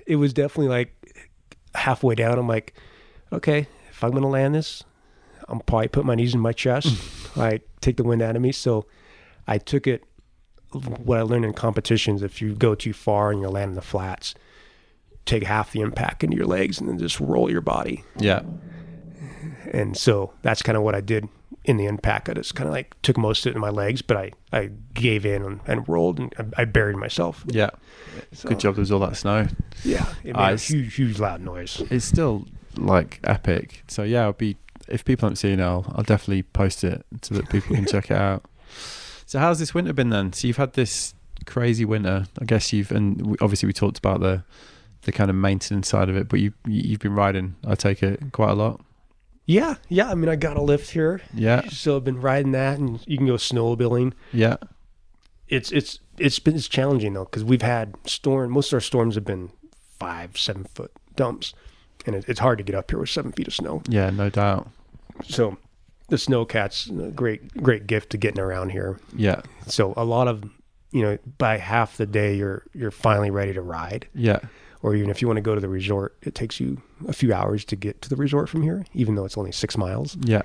It 0.06 0.16
was 0.16 0.32
definitely 0.34 0.68
like 0.68 0.92
halfway 1.74 2.14
down. 2.16 2.38
I'm 2.38 2.48
like, 2.48 2.74
okay, 3.32 3.66
if 3.90 4.04
I'm 4.04 4.10
gonna 4.10 4.28
land 4.28 4.54
this, 4.54 4.84
I'm 5.48 5.60
probably 5.60 5.88
put 5.88 6.04
my 6.04 6.14
knees 6.14 6.34
in 6.34 6.40
my 6.40 6.52
chest. 6.52 6.88
I 7.36 7.60
take 7.80 7.96
the 7.96 8.04
wind 8.04 8.20
out 8.20 8.36
of 8.36 8.42
me. 8.42 8.52
So 8.52 8.84
I 9.46 9.56
took 9.58 9.86
it. 9.86 10.04
What 10.72 11.18
I 11.18 11.22
learned 11.22 11.44
in 11.44 11.52
competitions, 11.52 12.22
if 12.22 12.40
you 12.40 12.54
go 12.54 12.74
too 12.74 12.92
far 12.92 13.30
and 13.32 13.40
you 13.40 13.48
land 13.48 13.70
in 13.70 13.74
the 13.74 13.82
flats, 13.82 14.34
take 15.26 15.42
half 15.42 15.72
the 15.72 15.80
impact 15.80 16.22
into 16.24 16.36
your 16.36 16.46
legs 16.46 16.80
and 16.80 16.88
then 16.88 16.98
just 16.98 17.18
roll 17.20 17.50
your 17.50 17.60
body. 17.60 18.04
Yeah. 18.18 18.42
And 19.72 19.96
so 19.96 20.32
that's 20.42 20.62
kind 20.62 20.76
of 20.76 20.82
what 20.84 20.94
I 20.94 21.00
did 21.00 21.28
in 21.64 21.76
the 21.76 21.86
impact. 21.86 22.28
I 22.28 22.34
just 22.34 22.54
kind 22.54 22.68
of 22.68 22.72
like 22.72 22.94
took 23.02 23.16
most 23.18 23.44
of 23.46 23.50
it 23.50 23.54
in 23.56 23.60
my 23.60 23.70
legs, 23.70 24.02
but 24.02 24.16
I, 24.16 24.32
I 24.52 24.70
gave 24.94 25.26
in 25.26 25.42
and, 25.42 25.60
and 25.66 25.88
rolled 25.88 26.18
and 26.18 26.34
I, 26.38 26.62
I 26.62 26.64
buried 26.64 26.96
myself. 26.96 27.44
Yeah. 27.48 27.70
So, 28.32 28.48
Good 28.48 28.60
job. 28.60 28.74
There 28.76 28.82
was 28.82 28.90
all 28.92 29.00
that 29.00 29.16
snow. 29.16 29.48
Yeah, 29.84 30.06
it 30.24 30.34
made 30.34 30.36
Ah, 30.36 30.50
a 30.50 30.56
huge, 30.56 30.94
huge 30.94 31.18
loud 31.18 31.40
noise. 31.40 31.82
It's 31.90 32.04
still 32.04 32.46
like 32.76 33.20
epic. 33.24 33.82
So 33.88 34.02
yeah, 34.02 34.22
I'll 34.22 34.32
be 34.32 34.56
if 34.88 35.04
people 35.04 35.26
haven't 35.26 35.36
seen 35.36 35.60
it, 35.60 35.62
I'll, 35.62 35.84
I'll 35.94 36.02
definitely 36.04 36.42
post 36.42 36.82
it 36.82 37.04
so 37.22 37.34
that 37.36 37.48
people 37.50 37.76
can 37.76 37.86
check 37.86 38.10
it 38.10 38.16
out. 38.16 38.44
So 39.30 39.38
how's 39.38 39.60
this 39.60 39.72
winter 39.72 39.92
been 39.92 40.10
then? 40.10 40.32
So 40.32 40.48
you've 40.48 40.56
had 40.56 40.72
this 40.72 41.14
crazy 41.46 41.84
winter. 41.84 42.26
I 42.40 42.44
guess 42.44 42.72
you've 42.72 42.90
and 42.90 43.24
we, 43.24 43.36
obviously 43.40 43.68
we 43.68 43.72
talked 43.72 43.96
about 43.96 44.18
the 44.18 44.42
the 45.02 45.12
kind 45.12 45.30
of 45.30 45.36
maintenance 45.36 45.86
side 45.86 46.08
of 46.08 46.16
it, 46.16 46.28
but 46.28 46.40
you 46.40 46.52
you- 46.66 46.82
you've 46.90 46.98
been 46.98 47.14
riding. 47.14 47.54
I 47.64 47.76
take 47.76 48.02
it 48.02 48.20
quite 48.32 48.50
a 48.50 48.54
lot. 48.54 48.80
Yeah, 49.46 49.76
yeah. 49.88 50.10
I 50.10 50.16
mean, 50.16 50.28
I 50.28 50.34
got 50.34 50.56
a 50.56 50.60
lift 50.62 50.90
here, 50.90 51.20
Yeah. 51.32 51.62
so 51.68 51.96
I've 51.96 52.02
been 52.02 52.20
riding 52.20 52.50
that, 52.52 52.80
and 52.80 53.00
you 53.06 53.16
can 53.18 53.26
go 53.28 53.34
snowmobiling. 53.34 54.14
Yeah. 54.32 54.56
It's 55.48 55.70
it's 55.70 56.00
it's 56.18 56.40
been 56.40 56.56
it's 56.56 56.66
challenging 56.66 57.12
though 57.14 57.24
because 57.26 57.44
we've 57.44 57.62
had 57.62 57.94
storm. 58.06 58.50
Most 58.50 58.72
of 58.72 58.78
our 58.78 58.80
storms 58.80 59.14
have 59.14 59.24
been 59.24 59.50
five, 60.00 60.36
seven 60.38 60.64
foot 60.64 60.90
dumps, 61.14 61.54
and 62.04 62.16
it, 62.16 62.24
it's 62.26 62.40
hard 62.40 62.58
to 62.58 62.64
get 62.64 62.74
up 62.74 62.90
here 62.90 62.98
with 62.98 63.10
seven 63.10 63.30
feet 63.30 63.46
of 63.46 63.54
snow. 63.54 63.80
Yeah. 63.88 64.10
No 64.10 64.28
doubt. 64.28 64.68
So 65.22 65.56
the 66.10 66.16
snowcat's 66.16 66.88
a 66.90 67.10
great 67.10 67.62
great 67.62 67.86
gift 67.86 68.10
to 68.10 68.18
getting 68.18 68.40
around 68.40 68.70
here. 68.70 68.98
Yeah. 69.16 69.40
So 69.66 69.94
a 69.96 70.04
lot 70.04 70.28
of 70.28 70.44
you 70.90 71.02
know 71.02 71.18
by 71.38 71.56
half 71.58 71.96
the 71.96 72.06
day 72.06 72.34
you're 72.34 72.64
you're 72.74 72.90
finally 72.90 73.30
ready 73.30 73.52
to 73.54 73.62
ride, 73.62 74.06
Yeah. 74.14 74.40
or 74.82 74.94
even 74.94 75.08
if 75.10 75.22
you 75.22 75.28
want 75.28 75.38
to 75.38 75.42
go 75.42 75.54
to 75.54 75.60
the 75.60 75.68
resort, 75.68 76.16
it 76.22 76.34
takes 76.34 76.60
you 76.60 76.82
a 77.08 77.12
few 77.12 77.32
hours 77.32 77.64
to 77.66 77.76
get 77.76 78.02
to 78.02 78.08
the 78.08 78.16
resort 78.16 78.48
from 78.48 78.62
here, 78.62 78.84
even 78.94 79.14
though 79.14 79.24
it's 79.24 79.38
only 79.38 79.52
six 79.52 79.76
miles. 79.78 80.16
Yeah. 80.20 80.42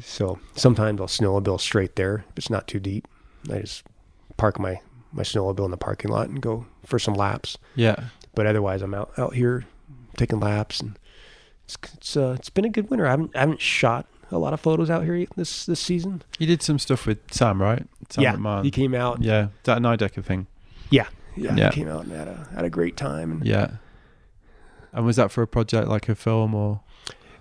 So 0.00 0.38
sometimes 0.56 1.00
I'll 1.00 1.06
snowmobile 1.06 1.60
straight 1.60 1.96
there 1.96 2.24
if 2.30 2.38
it's 2.38 2.50
not 2.50 2.66
too 2.66 2.80
deep. 2.80 3.06
I 3.52 3.58
just 3.60 3.84
park 4.38 4.58
my 4.58 4.80
my 5.12 5.22
snowmobile 5.22 5.64
in 5.66 5.70
the 5.70 5.76
parking 5.76 6.10
lot 6.10 6.28
and 6.30 6.40
go 6.40 6.64
for 6.86 6.98
some 6.98 7.14
laps. 7.14 7.58
Yeah. 7.74 7.96
But 8.34 8.46
otherwise, 8.46 8.80
I'm 8.82 8.94
out 8.94 9.12
out 9.18 9.34
here 9.34 9.66
taking 10.16 10.40
laps, 10.40 10.80
and 10.80 10.98
it's 11.64 11.76
it's, 11.92 12.16
uh, 12.16 12.34
it's 12.38 12.48
been 12.50 12.64
a 12.64 12.70
good 12.70 12.88
winter. 12.88 13.06
I 13.06 13.10
haven't 13.10 13.36
I 13.36 13.40
haven't 13.40 13.60
shot 13.60 14.06
a 14.32 14.38
lot 14.38 14.52
of 14.52 14.60
photos 14.60 14.90
out 14.90 15.04
here 15.04 15.26
this 15.36 15.66
this 15.66 15.78
season. 15.80 16.22
You 16.38 16.46
did 16.46 16.62
some 16.62 16.78
stuff 16.78 17.06
with 17.06 17.18
Sam, 17.30 17.60
right? 17.62 17.86
Sam 18.10 18.22
yeah, 18.24 18.34
McMahon. 18.34 18.64
he 18.64 18.70
came 18.70 18.94
out. 18.94 19.22
Yeah. 19.22 19.48
That 19.64 19.78
Nidecker 19.78 20.24
thing. 20.24 20.46
Yeah, 20.90 21.06
yeah, 21.36 21.54
Yeah. 21.54 21.70
he 21.70 21.76
came 21.76 21.88
out 21.88 22.04
and 22.04 22.12
had 22.12 22.28
a 22.28 22.48
had 22.54 22.64
a 22.64 22.70
great 22.70 22.96
time. 22.96 23.30
And, 23.32 23.46
Yeah. 23.46 23.70
And 24.92 25.06
was 25.06 25.16
that 25.16 25.30
for 25.30 25.42
a 25.42 25.46
project 25.46 25.88
like 25.88 26.08
a 26.08 26.14
film 26.14 26.54
or? 26.54 26.80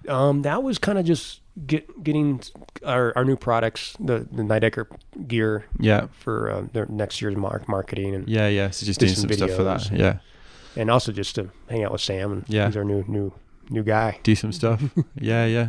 Um, 0.08 0.42
that 0.44 0.64
was 0.64 0.78
kind 0.78 0.98
of 0.98 1.06
just 1.06 1.42
get 1.68 2.04
getting 2.04 2.42
our, 2.86 3.14
our 3.16 3.26
new 3.26 3.36
products, 3.36 3.96
the 4.00 4.28
the 4.32 4.44
Nidecker 4.44 4.86
gear 5.28 5.66
Yeah. 5.80 6.08
for 6.12 6.50
uh, 6.52 6.64
their 6.74 6.86
next 6.88 7.22
year's 7.22 7.36
mark 7.36 7.68
marketing 7.68 8.16
and 8.16 8.28
Yeah. 8.28 8.48
Yeah. 8.48 8.70
So 8.72 8.86
just 8.86 9.00
doing 9.00 9.14
some 9.14 9.32
stuff 9.32 9.52
for 9.52 9.64
that. 9.64 9.82
videos. 9.82 9.98
Yeah. 9.98 10.18
and 10.78 10.90
also 10.90 11.12
just 11.12 11.36
to 11.36 11.50
hang 11.70 11.84
out 11.84 11.92
with 11.92 12.02
Sam 12.02 12.32
and 12.32 12.46
Yeah. 12.48 12.68
he's 12.68 12.78
our 12.78 12.86
new 12.86 13.04
new 13.08 13.34
new 13.70 13.84
guy. 13.84 14.20
do 14.24 14.34
some 14.36 14.52
stuff. 14.54 14.82
yeah, 15.16 15.46
yeah, 15.46 15.68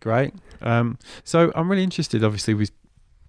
great. 0.00 0.34
Um, 0.60 0.98
so 1.24 1.52
I'm 1.54 1.70
really 1.70 1.84
interested. 1.84 2.24
Obviously, 2.24 2.54
we've 2.54 2.70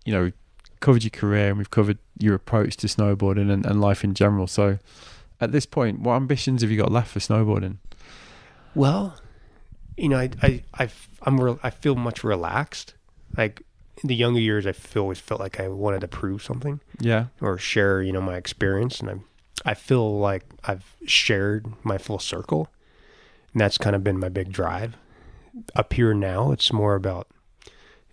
you 0.05 0.13
know 0.13 0.31
covered 0.79 1.03
your 1.03 1.11
career 1.11 1.49
and 1.49 1.57
we've 1.57 1.69
covered 1.71 1.99
your 2.17 2.33
approach 2.33 2.75
to 2.77 2.87
snowboarding 2.87 3.51
and, 3.51 3.65
and 3.65 3.79
life 3.79 4.03
in 4.03 4.13
general. 4.15 4.47
So 4.47 4.79
at 5.39 5.51
this 5.51 5.65
point, 5.65 5.99
what 5.99 6.15
ambitions 6.15 6.61
have 6.61 6.71
you 6.71 6.77
got 6.77 6.91
left 6.91 7.11
for 7.11 7.19
snowboarding? 7.19 7.77
Well, 8.73 9.15
you 9.97 10.09
know, 10.09 10.17
I 10.17 10.29
I 10.41 10.63
I 10.77 10.89
I'm 11.23 11.39
real, 11.39 11.59
I 11.63 11.69
feel 11.69 11.95
much 11.95 12.23
relaxed. 12.23 12.95
Like 13.37 13.61
in 14.03 14.07
the 14.07 14.15
younger 14.15 14.39
years, 14.39 14.65
I 14.65 14.71
feel 14.71 15.03
always 15.03 15.19
felt 15.19 15.39
like 15.39 15.59
I 15.59 15.67
wanted 15.67 16.01
to 16.01 16.07
prove 16.07 16.43
something 16.43 16.79
Yeah, 16.99 17.25
or 17.39 17.57
share, 17.57 18.01
you 18.01 18.11
know, 18.11 18.21
my 18.21 18.35
experience, 18.35 18.99
and 18.99 19.09
I 19.09 19.15
I 19.63 19.73
feel 19.75 20.17
like 20.17 20.43
I've 20.63 20.95
shared 21.05 21.67
my 21.83 21.97
full 21.97 22.19
circle, 22.19 22.69
and 23.53 23.61
that's 23.61 23.77
kind 23.77 23.95
of 23.95 24.03
been 24.03 24.17
my 24.19 24.29
big 24.29 24.51
drive. 24.51 24.95
Up 25.75 25.93
here 25.93 26.13
now, 26.13 26.51
it's 26.51 26.71
more 26.71 26.95
about 26.95 27.27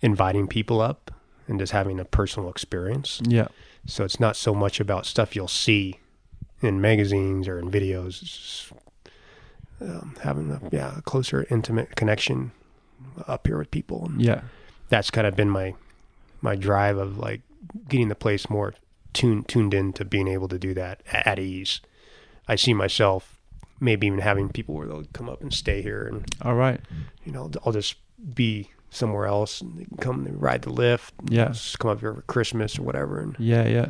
inviting 0.01 0.47
people 0.49 0.81
up 0.81 1.11
and 1.47 1.59
just 1.59 1.73
having 1.73 1.99
a 1.99 2.05
personal 2.05 2.51
experience. 2.51 3.21
yeah, 3.25 3.49
So 3.87 4.05
it's 4.05 4.21
not 4.21 4.37
so 4.37 4.55
much 4.55 4.81
about 4.81 5.07
stuff 5.07 5.35
you'll 5.35 5.49
see 5.49 5.99
in 6.61 6.81
magazines 6.81 7.49
or 7.49 7.59
in 7.59 7.71
videos. 7.71 8.21
It's 8.21 8.21
just, 8.21 8.73
um, 9.81 10.17
having 10.23 10.51
a 10.51 10.61
yeah 10.73 10.99
a 10.99 11.03
closer, 11.03 11.47
intimate 11.51 11.95
connection 11.97 12.51
up 13.27 13.47
here 13.47 13.59
with 13.59 13.71
people. 13.71 14.07
And 14.07 14.21
yeah, 14.21 14.43
that's 14.89 15.11
kind 15.11 15.27
of 15.27 15.37
been 15.37 15.51
my 15.51 15.75
my 16.41 16.57
drive 16.57 16.99
of 16.99 17.19
like 17.19 17.43
getting 17.89 18.09
the 18.09 18.15
place 18.15 18.51
more 18.51 18.75
tuned 19.13 19.49
tuned 19.49 19.75
in 19.75 19.93
to 19.95 20.05
being 20.05 20.29
able 20.29 20.49
to 20.49 20.59
do 20.59 20.75
that 20.75 21.03
at 21.13 21.39
ease. 21.39 21.81
I 22.49 22.57
see 22.57 22.75
myself 22.75 23.38
maybe 23.81 24.07
even 24.07 24.19
having 24.21 24.49
people 24.49 24.75
where 24.75 24.87
they'll 24.87 25.05
come 25.13 25.29
up 25.29 25.41
and 25.43 25.53
stay 25.53 25.83
here, 25.83 26.07
and 26.07 26.27
all 26.43 26.55
right, 26.55 26.81
you 27.25 27.33
know 27.33 27.51
I'll 27.65 27.73
just 27.73 27.97
be 28.35 28.71
somewhere 28.91 29.27
else 29.27 29.61
and 29.61 29.79
they 29.79 29.85
can 29.85 29.97
come 29.99 30.27
and 30.27 30.41
ride 30.41 30.63
the 30.63 30.71
lift. 30.71 31.13
yeah, 31.29 31.49
Just 31.49 31.79
come 31.79 31.91
up 31.91 32.01
here 32.01 32.15
for 32.15 32.23
Christmas 32.23 32.79
or 32.79 32.83
whatever, 32.83 33.21
and 33.21 33.37
yeah, 33.39 33.67
yeah, 33.67 33.89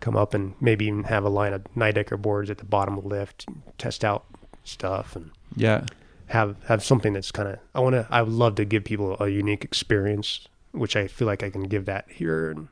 come 0.00 0.16
up 0.16 0.34
and 0.34 0.54
maybe 0.60 0.86
even 0.86 1.04
have 1.04 1.24
a 1.24 1.28
line 1.28 1.52
of 1.52 1.62
Nidecker 1.76 2.20
boards 2.20 2.50
at 2.50 2.58
the 2.58 2.64
bottom 2.64 2.96
of 2.96 3.04
the 3.04 3.08
lift, 3.10 3.44
and 3.46 3.62
test 3.78 4.04
out 4.04 4.24
stuff, 4.64 5.14
and 5.16 5.30
yeah, 5.56 5.84
have 6.26 6.56
have 6.66 6.82
something 6.84 7.12
that's 7.12 7.30
kind 7.32 7.48
of 7.48 7.58
I 7.74 7.80
want 7.80 7.94
to 7.94 8.06
I 8.10 8.22
would 8.22 8.32
love 8.32 8.54
to 8.56 8.64
give 8.64 8.84
people 8.84 9.16
a 9.20 9.28
unique 9.28 9.64
experience, 9.64 10.48
which 10.72 10.96
I 10.96 11.06
feel 11.08 11.26
like 11.26 11.42
I 11.42 11.50
can 11.50 11.64
give 11.64 11.84
that 11.86 12.06
here 12.10 12.50
and 12.50 12.68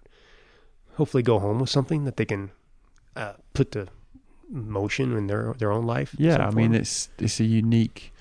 hopefully 0.95 1.23
go 1.23 1.39
home 1.39 1.59
with 1.61 1.69
something 1.71 2.05
that 2.05 2.17
they 2.17 2.25
can 2.25 2.51
uh, 3.14 3.35
put 3.53 3.71
to 3.73 3.87
motion 4.51 5.17
in 5.17 5.27
their 5.27 5.55
their 5.59 5.73
own 5.73 5.87
life. 5.87 6.15
Yeah, 6.19 6.47
I 6.47 6.51
mean 6.51 6.75
it's 6.75 7.09
it's 7.19 7.41
a 7.41 7.45
unique 7.45 8.13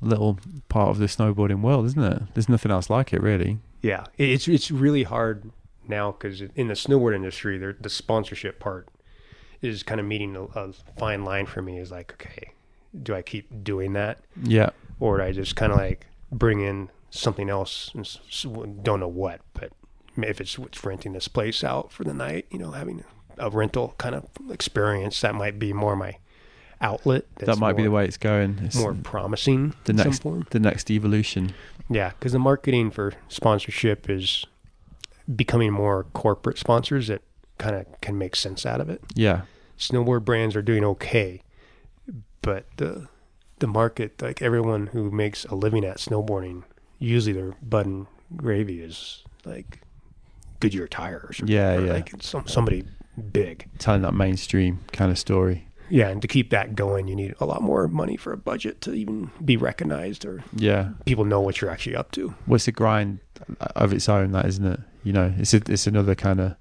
little 0.00 0.38
part 0.68 0.90
of 0.90 0.98
the 0.98 1.06
snowboarding 1.06 1.62
world, 1.62 1.86
isn't 1.86 2.02
it? 2.02 2.22
There's 2.34 2.48
nothing 2.48 2.70
else 2.70 2.90
like 2.90 3.12
it, 3.12 3.22
really. 3.22 3.58
yeah, 3.82 4.04
it's 4.18 4.48
it's 4.48 4.70
really 4.70 5.04
hard 5.04 5.50
now 5.88 6.12
because 6.12 6.40
in 6.40 6.68
the 6.68 6.74
snowboard 6.74 7.14
industry, 7.14 7.58
the 7.58 7.90
sponsorship 7.90 8.58
part 8.58 8.88
is 9.62 9.82
kind 9.82 10.00
of 10.00 10.06
meeting 10.06 10.36
a, 10.36 10.42
a 10.42 10.72
fine 10.98 11.24
line 11.24 11.46
for 11.46 11.62
me. 11.62 11.78
Is 11.78 11.90
like, 11.90 12.12
okay, 12.14 12.52
do 13.02 13.14
I 13.14 13.22
keep 13.22 13.64
doing 13.64 13.92
that? 13.94 14.18
Yeah, 14.42 14.70
or 15.00 15.18
do 15.18 15.22
I 15.24 15.32
just 15.32 15.56
kind 15.56 15.72
of 15.72 15.78
like 15.78 16.06
bring 16.30 16.60
in 16.60 16.90
something 17.10 17.48
else? 17.48 17.90
And 17.94 18.84
don't 18.84 19.00
know 19.00 19.08
what, 19.08 19.40
but 19.54 19.72
if 20.16 20.40
it's, 20.40 20.58
it's 20.58 20.84
renting 20.84 21.12
this 21.12 21.28
place 21.28 21.64
out 21.64 21.92
for 21.92 22.04
the 22.04 22.14
night, 22.14 22.46
you 22.50 22.58
know, 22.58 22.72
having 22.72 23.04
a 23.38 23.50
rental 23.50 23.94
kind 23.98 24.14
of 24.14 24.26
experience, 24.50 25.20
that 25.20 25.34
might 25.34 25.58
be 25.58 25.72
more 25.72 25.96
my 25.96 26.16
outlet. 26.80 27.24
that 27.36 27.58
might 27.58 27.76
be 27.76 27.82
the 27.82 27.90
way 27.90 28.04
it's 28.04 28.16
going. 28.16 28.58
It's 28.62 28.76
more 28.76 28.94
promising 28.94 29.74
the 29.84 29.92
next 29.92 30.22
form. 30.22 30.46
the 30.50 30.60
next 30.60 30.90
evolution. 30.90 31.54
Yeah, 31.90 32.10
because 32.10 32.32
the 32.32 32.38
marketing 32.38 32.90
for 32.90 33.12
sponsorship 33.28 34.08
is 34.08 34.44
becoming 35.34 35.72
more 35.72 36.04
corporate 36.12 36.58
sponsors 36.58 37.08
that 37.08 37.22
kind 37.58 37.76
of 37.76 38.00
can 38.00 38.18
make 38.18 38.36
sense 38.36 38.66
out 38.66 38.80
of 38.80 38.88
it. 38.90 39.02
Yeah, 39.14 39.42
snowboard 39.78 40.24
brands 40.24 40.56
are 40.56 40.62
doing 40.62 40.84
okay, 40.84 41.42
but 42.42 42.66
the 42.76 43.08
the 43.60 43.66
market, 43.66 44.20
like 44.20 44.42
everyone 44.42 44.88
who 44.88 45.10
makes 45.10 45.44
a 45.46 45.54
living 45.54 45.84
at 45.84 45.98
snowboarding, 45.98 46.64
usually 46.98 47.32
their 47.32 47.54
butt 47.62 47.86
and 47.86 48.06
gravy 48.36 48.80
is 48.82 49.22
like 49.44 49.80
Goodyear 50.60 50.88
tires. 50.88 51.40
Or, 51.40 51.46
Yeah, 51.46 51.74
or 51.74 51.86
yeah. 51.86 51.92
Like 51.92 52.12
some 52.20 52.46
somebody 52.46 52.84
big. 53.32 53.68
telling 53.78 54.02
that 54.02 54.14
mainstream 54.14 54.80
kind 54.92 55.10
of 55.10 55.18
story. 55.18 55.68
Yeah, 55.90 56.08
and 56.08 56.22
to 56.22 56.28
keep 56.28 56.48
that 56.50 56.74
going, 56.74 57.08
you 57.08 57.14
need 57.14 57.34
a 57.40 57.44
lot 57.44 57.62
more 57.62 57.86
money 57.88 58.16
for 58.16 58.32
a 58.32 58.36
budget 58.38 58.80
to 58.82 58.94
even 58.94 59.30
be 59.44 59.56
recognized 59.56 60.24
or 60.24 60.42
Yeah, 60.56 60.90
people 61.04 61.24
know 61.26 61.40
what 61.40 61.60
you're 61.60 61.70
actually 61.70 61.94
up 61.96 62.10
to. 62.12 62.34
well, 62.46 62.56
it's 62.56 62.66
a 62.66 62.72
grind 62.72 63.18
of 63.76 63.92
its 63.92 64.08
own, 64.08 64.32
that 64.32 64.46
isn't 64.46 64.64
it? 64.66 64.80
You 65.02 65.12
know, 65.12 65.34
it's 65.36 65.52
a, 65.52 65.60
it's 65.68 65.86
another 65.86 66.14
kind 66.14 66.40
of 66.40 66.56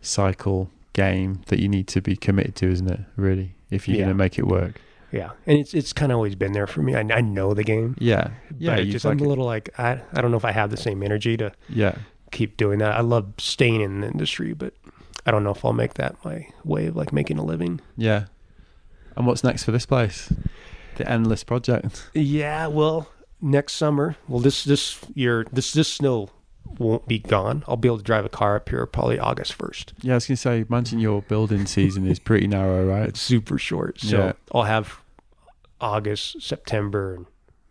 cycle 0.00 0.70
game 0.92 1.42
that 1.46 1.58
you 1.60 1.68
need 1.68 1.86
to 1.88 2.00
be 2.00 2.16
committed 2.16 2.54
to, 2.56 2.70
isn't 2.70 2.90
it? 2.90 3.00
Really, 3.16 3.54
if 3.70 3.88
you're 3.88 3.96
Yeah. 3.96 4.04
going 4.04 4.16
to 4.16 4.18
make 4.18 4.38
it 4.38 4.46
work. 4.46 4.80
Yeah, 5.10 5.30
and 5.46 5.58
it's 5.58 5.72
it's 5.72 5.94
kind 5.94 6.12
of 6.12 6.16
always 6.16 6.34
been 6.34 6.52
there 6.52 6.66
for 6.66 6.82
me. 6.82 6.94
I, 6.94 7.00
I 7.00 7.22
know 7.22 7.54
the 7.54 7.64
game. 7.64 7.96
Yeah, 7.98 8.28
yeah, 8.58 8.76
but 8.76 8.84
just 8.88 9.06
like 9.06 9.18
I'm 9.18 9.24
a 9.24 9.28
little 9.28 9.46
like 9.46 9.70
I 9.78 10.02
I 10.12 10.20
don't 10.20 10.30
know 10.30 10.36
if 10.36 10.44
I 10.44 10.52
have 10.52 10.70
the 10.70 10.76
same 10.76 11.02
energy 11.02 11.34
to 11.38 11.50
yeah, 11.70 11.94
keep 12.30 12.58
doing 12.58 12.78
that. 12.80 12.94
I 12.94 13.00
love 13.00 13.32
staying 13.38 13.80
in 13.80 14.02
the 14.02 14.08
industry, 14.08 14.52
but 14.52 14.74
I 15.28 15.30
don't 15.30 15.44
know 15.44 15.50
if 15.50 15.62
I'll 15.62 15.74
make 15.74 15.94
that 15.94 16.16
my 16.24 16.48
way 16.64 16.86
of 16.86 16.96
like 16.96 17.12
making 17.12 17.36
a 17.38 17.44
living. 17.44 17.80
yeah. 17.96 18.24
And 19.14 19.26
what's 19.26 19.44
next 19.44 19.64
for 19.64 19.72
this 19.72 19.84
place? 19.84 20.32
The 20.96 21.06
endless 21.10 21.44
project. 21.44 22.08
Yeah, 22.14 22.68
well, 22.68 23.10
next 23.42 23.74
summer, 23.74 24.16
well 24.26 24.40
this 24.40 24.64
this 24.64 24.98
year, 25.14 25.44
this 25.52 25.72
this 25.74 25.92
snow 25.92 26.30
won't 26.78 27.06
be 27.06 27.18
gone. 27.18 27.62
I'll 27.68 27.76
be 27.76 27.88
able 27.88 27.98
to 27.98 28.04
drive 28.04 28.24
a 28.24 28.28
car 28.30 28.56
up 28.56 28.68
here 28.70 28.86
probably 28.86 29.18
August 29.18 29.52
first. 29.54 29.92
Yeah, 30.00 30.12
I 30.12 30.16
was 30.16 30.26
going 30.26 30.36
to 30.36 30.40
say, 30.40 30.64
imagine 30.68 30.98
your 30.98 31.20
building 31.22 31.66
season 31.66 32.06
is 32.06 32.18
pretty 32.18 32.46
narrow, 32.46 32.86
right? 32.86 33.08
It's 33.08 33.20
super 33.20 33.58
short, 33.58 34.00
so 34.00 34.16
Yeah. 34.18 34.32
I'll 34.54 34.62
have 34.62 35.00
August, 35.80 36.40
September, 36.40 37.14
and 37.14 37.26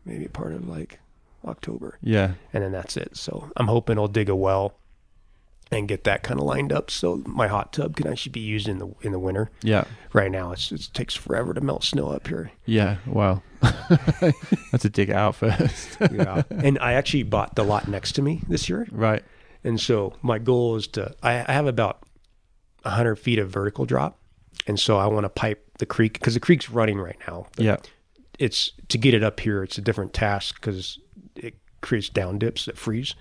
maybe 0.05 0.27
part 0.27 0.53
of 0.53 0.67
like 0.67 0.99
October, 1.45 1.97
Yeah, 2.03 2.33
and 2.53 2.63
then 2.63 2.71
that's 2.71 2.97
it. 2.97 3.15
So 3.17 3.49
I'm 3.57 3.67
hoping 3.67 3.97
I'll 3.97 4.07
dig 4.07 4.29
a 4.29 4.35
well 4.35 4.73
and 5.72 5.88
get 5.88 6.03
that 6.05 6.24
kind 6.24 6.39
of 6.39 6.45
lined 6.45 6.72
up 6.72 6.89
so 6.89 7.22
my 7.26 7.47
hot 7.47 7.74
tub 7.74 7.95
can 7.95 8.07
actually 8.07 8.32
be 8.32 8.39
used 8.39 8.68
in 8.68 8.78
the 8.80 8.88
in 9.01 9.11
the 9.11 9.20
winter. 9.20 9.49
yeah, 9.61 9.84
Right 10.13 10.32
now, 10.32 10.51
it's, 10.53 10.72
it 10.72 10.89
takes 10.93 11.13
forever 11.15 11.53
to 11.53 11.61
melt 11.61 11.84
snow 11.84 12.07
up 12.09 12.28
here. 12.28 12.51
yeah. 12.65 12.97
Well, 13.05 13.43
I 13.61 14.34
had 14.72 14.82
to 14.82 14.89
dig 14.89 15.09
it 15.09 15.15
out 15.15 15.36
first. 15.36 15.97
Yeah. 16.11 16.43
and 16.49 16.78
I 16.80 16.93
actually 16.93 17.24
bought 17.24 17.55
the 17.55 17.63
lot 17.63 17.88
next 17.88 18.13
to 18.13 18.22
me 18.22 18.41
this 18.47 18.70
year. 18.70 18.88
right. 18.91 19.24
And 19.63 19.82
so 19.82 20.13
my 20.22 20.38
goal 20.39 20.76
is 20.78 20.88
to, 20.89 21.13
I, 21.22 21.43
I 21.47 21.51
have 21.53 21.68
about 21.68 22.03
100 22.84 23.15
feet 23.18 23.39
of 23.39 23.49
vertical 23.49 23.86
drop. 23.86 24.18
And 24.68 24.80
so 24.80 24.97
I 24.97 25.07
want 25.07 25.26
to 25.26 25.30
pipe 25.30 25.65
the 25.80 25.86
creek 25.86 26.13
because 26.13 26.34
the 26.36 26.39
creek's 26.39 26.70
running 26.70 26.99
right 26.99 27.18
now. 27.28 27.47
Yeah. 27.57 27.78
It's 28.39 28.72
to 28.89 28.97
get 28.97 29.13
it 29.13 29.24
up 29.24 29.39
here, 29.39 29.63
it's 29.63 29.78
a 29.78 29.82
different 29.82 30.13
task 30.13 30.55
because 30.61 30.99
it 31.36 31.55
creates 31.82 32.07
down 32.09 32.38
dips 32.39 32.65
that 32.65 32.78
freeze. 32.78 33.15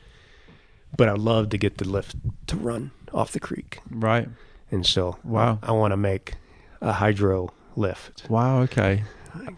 But 0.97 1.09
I'd 1.09 1.19
love 1.19 1.51
to 1.51 1.59
get 1.59 1.79
the 1.79 1.89
lift 1.89 2.17
to 2.49 2.57
run 2.57 2.91
off 3.13 3.33
the 3.33 3.41
creek. 3.41 3.81
Right. 3.91 4.29
And 4.71 4.85
so 4.87 5.17
Wow. 5.25 5.59
I 5.63 5.73
want 5.73 5.93
to 5.93 5.97
make 5.97 6.35
a 6.81 6.93
hydro 6.93 7.53
lift. 7.77 8.25
Wow. 8.29 8.61
Okay. 8.63 9.05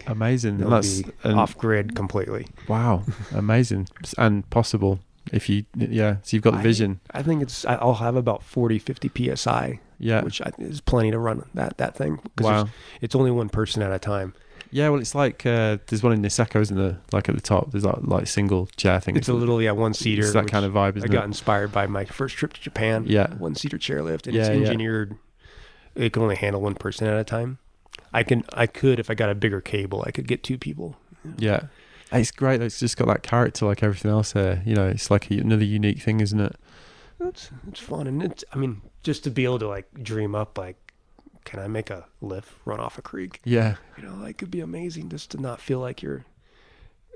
Amazing. 0.06 0.58
That's 0.58 1.02
off 1.24 1.56
grid 1.56 1.94
completely. 1.94 2.46
wow. 2.66 3.04
Amazing 3.32 3.88
and 4.16 4.48
possible 4.50 4.98
if 5.32 5.48
you 5.48 5.64
yeah. 5.76 6.16
So 6.22 6.36
you've 6.36 6.42
got 6.42 6.52
the 6.54 6.58
I- 6.58 6.62
vision. 6.62 7.00
I 7.12 7.22
think 7.22 7.42
it's, 7.42 7.64
I- 7.64 7.74
I'll 7.76 7.94
have 7.94 8.16
about 8.16 8.42
40, 8.42 8.78
50 8.78 9.08
PSI 9.36 9.78
Yeah. 10.00 10.22
which 10.22 10.40
I, 10.42 10.50
is 10.58 10.80
plenty 10.80 11.10
to 11.12 11.18
run 11.18 11.44
that 11.54 11.78
that 11.78 11.96
thing. 11.96 12.18
Wow. 12.40 12.68
it's 13.00 13.14
only 13.14 13.30
one 13.30 13.48
person 13.48 13.82
at 13.82 13.92
a 13.92 13.98
time. 14.00 14.34
Yeah. 14.70 14.88
Well, 14.90 15.00
it's 15.00 15.14
like 15.14 15.44
uh, 15.46 15.78
there's 15.86 16.02
one 16.02 16.12
in 16.12 16.22
Niseko, 16.22 16.60
isn't 16.60 16.76
there? 16.76 16.98
Like 17.12 17.28
at 17.28 17.34
the 17.34 17.40
top, 17.40 17.70
there's 17.70 17.84
like 17.84 17.98
like 18.02 18.26
single 18.26 18.66
chair 18.76 19.00
thing. 19.00 19.16
It's 19.16 19.28
a 19.28 19.32
little 19.32 19.60
yeah 19.62 19.72
one 19.72 19.94
seater. 19.94 20.22
It's 20.22 20.32
that 20.32 20.48
kind 20.48 20.64
of 20.64 20.72
vibe, 20.72 21.02
I 21.02 21.06
got 21.06 21.22
it? 21.22 21.26
inspired 21.26 21.72
by 21.72 21.86
my 21.86 22.04
first 22.04 22.36
trip 22.36 22.52
to 22.54 22.60
Japan. 22.60 23.04
Yeah. 23.06 23.34
one 23.34 23.54
seater 23.54 23.78
chairlift, 23.78 24.26
and 24.26 24.34
Yeah, 24.34 24.42
it's 24.42 24.48
yeah. 24.50 24.56
engineered. 24.56 25.16
It 25.94 26.12
can 26.12 26.22
only 26.22 26.36
handle 26.36 26.60
one 26.60 26.74
person 26.74 27.06
at 27.08 27.18
a 27.18 27.24
time. 27.24 27.58
I 28.12 28.22
can 28.22 28.44
I 28.52 28.66
could 28.66 28.98
if 29.00 29.10
I 29.10 29.14
got 29.14 29.30
a 29.30 29.34
bigger 29.34 29.60
cable, 29.60 30.02
I 30.06 30.10
could 30.10 30.26
get 30.26 30.42
two 30.42 30.58
people. 30.58 30.96
Yeah. 31.36 31.62
It's 32.10 32.30
great. 32.30 32.62
It's 32.62 32.78
just 32.78 32.96
got 32.96 33.06
that 33.08 33.22
character 33.22 33.66
like 33.66 33.82
everything 33.82 34.10
else 34.10 34.32
There, 34.32 34.62
You 34.64 34.74
know, 34.74 34.88
it's 34.88 35.10
like 35.10 35.30
a, 35.30 35.34
another 35.34 35.64
unique 35.64 36.00
thing, 36.00 36.20
isn't 36.20 36.40
it? 36.40 36.56
It's 37.20 37.50
it's 37.68 37.80
fun, 37.80 38.06
and 38.06 38.22
it's 38.22 38.44
I 38.52 38.56
mean 38.56 38.80
just 39.02 39.24
to 39.24 39.30
be 39.30 39.44
able 39.44 39.58
to 39.58 39.68
like 39.68 39.86
dream 40.02 40.34
up 40.34 40.56
like, 40.56 40.87
can 41.48 41.60
I 41.60 41.66
make 41.66 41.88
a 41.88 42.04
lift 42.20 42.52
run 42.66 42.78
off 42.78 42.98
a 42.98 43.02
creek? 43.02 43.40
Yeah. 43.42 43.76
You 43.96 44.02
know, 44.02 44.16
like 44.16 44.36
it'd 44.36 44.50
be 44.50 44.60
amazing 44.60 45.08
just 45.08 45.30
to 45.30 45.40
not 45.40 45.62
feel 45.62 45.80
like 45.80 46.02
you're 46.02 46.26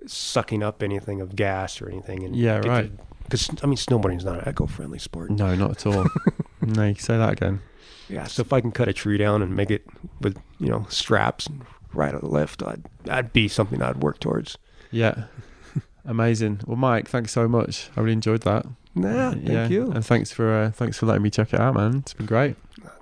sucking 0.07 0.63
up 0.63 0.83
anything 0.83 1.21
of 1.21 1.37
gas 1.37 1.83
or 1.83 1.91
anything. 1.91 2.25
And 2.25 2.35
Yeah, 2.35 2.61
right. 2.67 2.91
Because 3.25 3.51
I 3.63 3.67
mean, 3.67 3.77
snowboarding 3.77 4.17
is 4.17 4.25
not 4.25 4.43
an 4.43 4.49
eco-friendly 4.49 5.01
sport. 5.01 5.31
No, 5.33 5.55
not 5.55 5.73
at 5.73 5.87
all. 5.87 6.07
no, 6.63 6.87
you 6.87 6.95
say 6.95 7.19
that 7.19 7.33
again. 7.33 7.61
Yeah, 8.09 8.25
so 8.25 8.41
if 8.41 8.55
I 8.55 8.63
can 8.63 8.73
cut 8.73 8.89
a 8.89 8.95
tree 8.95 9.19
down 9.19 9.43
and 9.43 9.55
make 9.55 9.71
it 9.71 9.85
with 10.23 10.39
you 10.59 10.69
know 10.69 10.87
straps 10.89 11.47
and 11.47 11.67
ride 11.93 12.15
on 12.15 12.23
the 12.23 12.29
lift, 12.29 12.63
I'd 12.63 12.85
that'd 13.05 13.35
be 13.35 13.49
something 13.49 13.83
I'd 13.83 14.03
work 14.03 14.19
towards. 14.19 14.57
Yeah. 14.91 15.25
Amazing. 16.07 16.63
Well, 16.67 16.79
Mike, 16.79 17.07
thanks 17.07 17.33
so 17.33 17.47
much. 17.49 17.91
I 17.97 18.01
really 18.01 18.15
enjoyed 18.15 18.43
that. 18.43 18.65
Nah, 18.95 19.33
thank 19.33 19.47
yeah. 19.47 19.69
you. 19.69 19.91
And 19.91 20.05
thanks 20.05 20.33
for 20.33 20.55
uh, 20.55 20.71
thanks 20.71 20.97
for 20.97 21.05
letting 21.05 21.23
me 21.23 21.29
check 21.29 21.53
it 21.53 21.61
out, 21.61 21.75
man. 21.75 21.99
It's 21.99 22.15
been 22.15 22.27
great. 22.27 22.57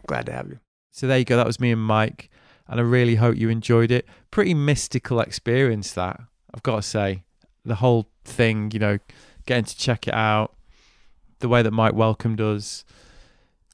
Glad 0.07 0.26
to 0.26 0.33
have 0.33 0.49
you. 0.49 0.59
So 0.91 1.07
there 1.07 1.18
you 1.18 1.24
go. 1.24 1.36
That 1.36 1.47
was 1.47 1.61
me 1.61 1.70
and 1.70 1.82
Mike, 1.82 2.30
and 2.68 2.80
I 2.80 2.82
really 2.82 3.16
hope 3.16 3.36
you 3.36 3.49
enjoyed 3.49 3.91
it. 3.91 4.07
Pretty 4.30 4.55
mystical 4.55 5.20
experience 5.20 5.93
that 5.93 6.20
I've 6.53 6.62
got 6.62 6.76
to 6.76 6.82
say. 6.82 7.22
The 7.64 7.76
whole 7.76 8.09
thing, 8.24 8.70
you 8.72 8.78
know, 8.78 8.99
getting 9.47 9.64
to 9.64 9.76
check 9.76 10.09
it 10.09 10.14
out, 10.14 10.55
the 11.41 11.49
way 11.49 11.62
that 11.62 11.70
Mike 11.70 11.95
welcomed 11.95 12.41
us, 12.41 12.84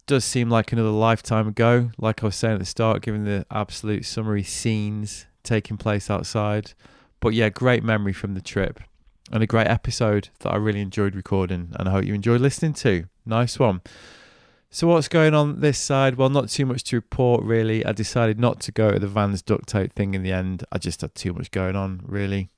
does 0.07 0.25
seem 0.25 0.49
like 0.49 0.73
another 0.73 0.91
lifetime 0.91 1.49
ago. 1.49 1.91
Like 1.99 2.23
I 2.23 2.27
was 2.27 2.37
saying 2.37 2.55
at 2.55 2.59
the 2.61 2.64
start, 2.64 3.03
given 3.03 3.25
the 3.25 3.47
absolute 3.51 4.05
summery 4.05 4.43
scenes 4.43 5.27
taking 5.43 5.77
place 5.77 6.11
outside. 6.11 6.73
But 7.21 7.35
yeah, 7.35 7.49
great 7.49 7.83
memory 7.83 8.12
from 8.12 8.35
the 8.35 8.41
trip 8.41 8.81
and 9.33 9.43
a 9.43 9.47
great 9.47 9.67
episode 9.67 10.29
that 10.41 10.51
I 10.51 10.57
really 10.57 10.81
enjoyed 10.81 11.14
recording, 11.14 11.73
and 11.79 11.89
I 11.89 11.93
hope 11.93 12.05
you 12.05 12.14
enjoyed 12.14 12.41
listening 12.41 12.75
to. 12.75 13.07
Nice 13.25 13.59
one. 13.59 13.81
So 14.77 14.87
what's 14.89 15.09
going 15.09 15.33
on 15.33 15.61
this 15.61 15.79
side? 15.79 16.16
Well, 16.16 16.29
not 16.29 16.51
too 16.51 16.66
much 16.66 16.85
to 16.85 16.97
report 16.97 17.43
really. 17.43 17.83
I 17.83 17.93
decided 17.93 18.39
not 18.39 18.61
to 18.61 18.72
go 18.72 18.91
to 18.91 18.99
the 18.99 19.07
Vans 19.07 19.41
duct 19.41 19.68
tape 19.68 19.95
thing 19.95 20.12
in 20.12 20.22
the 20.22 20.33
end. 20.33 20.64
I 20.70 20.77
just 20.77 21.01
had 21.01 21.14
too 21.14 21.33
much 21.33 21.51
going 21.51 21.77
on 21.77 22.03
really. 22.05 22.51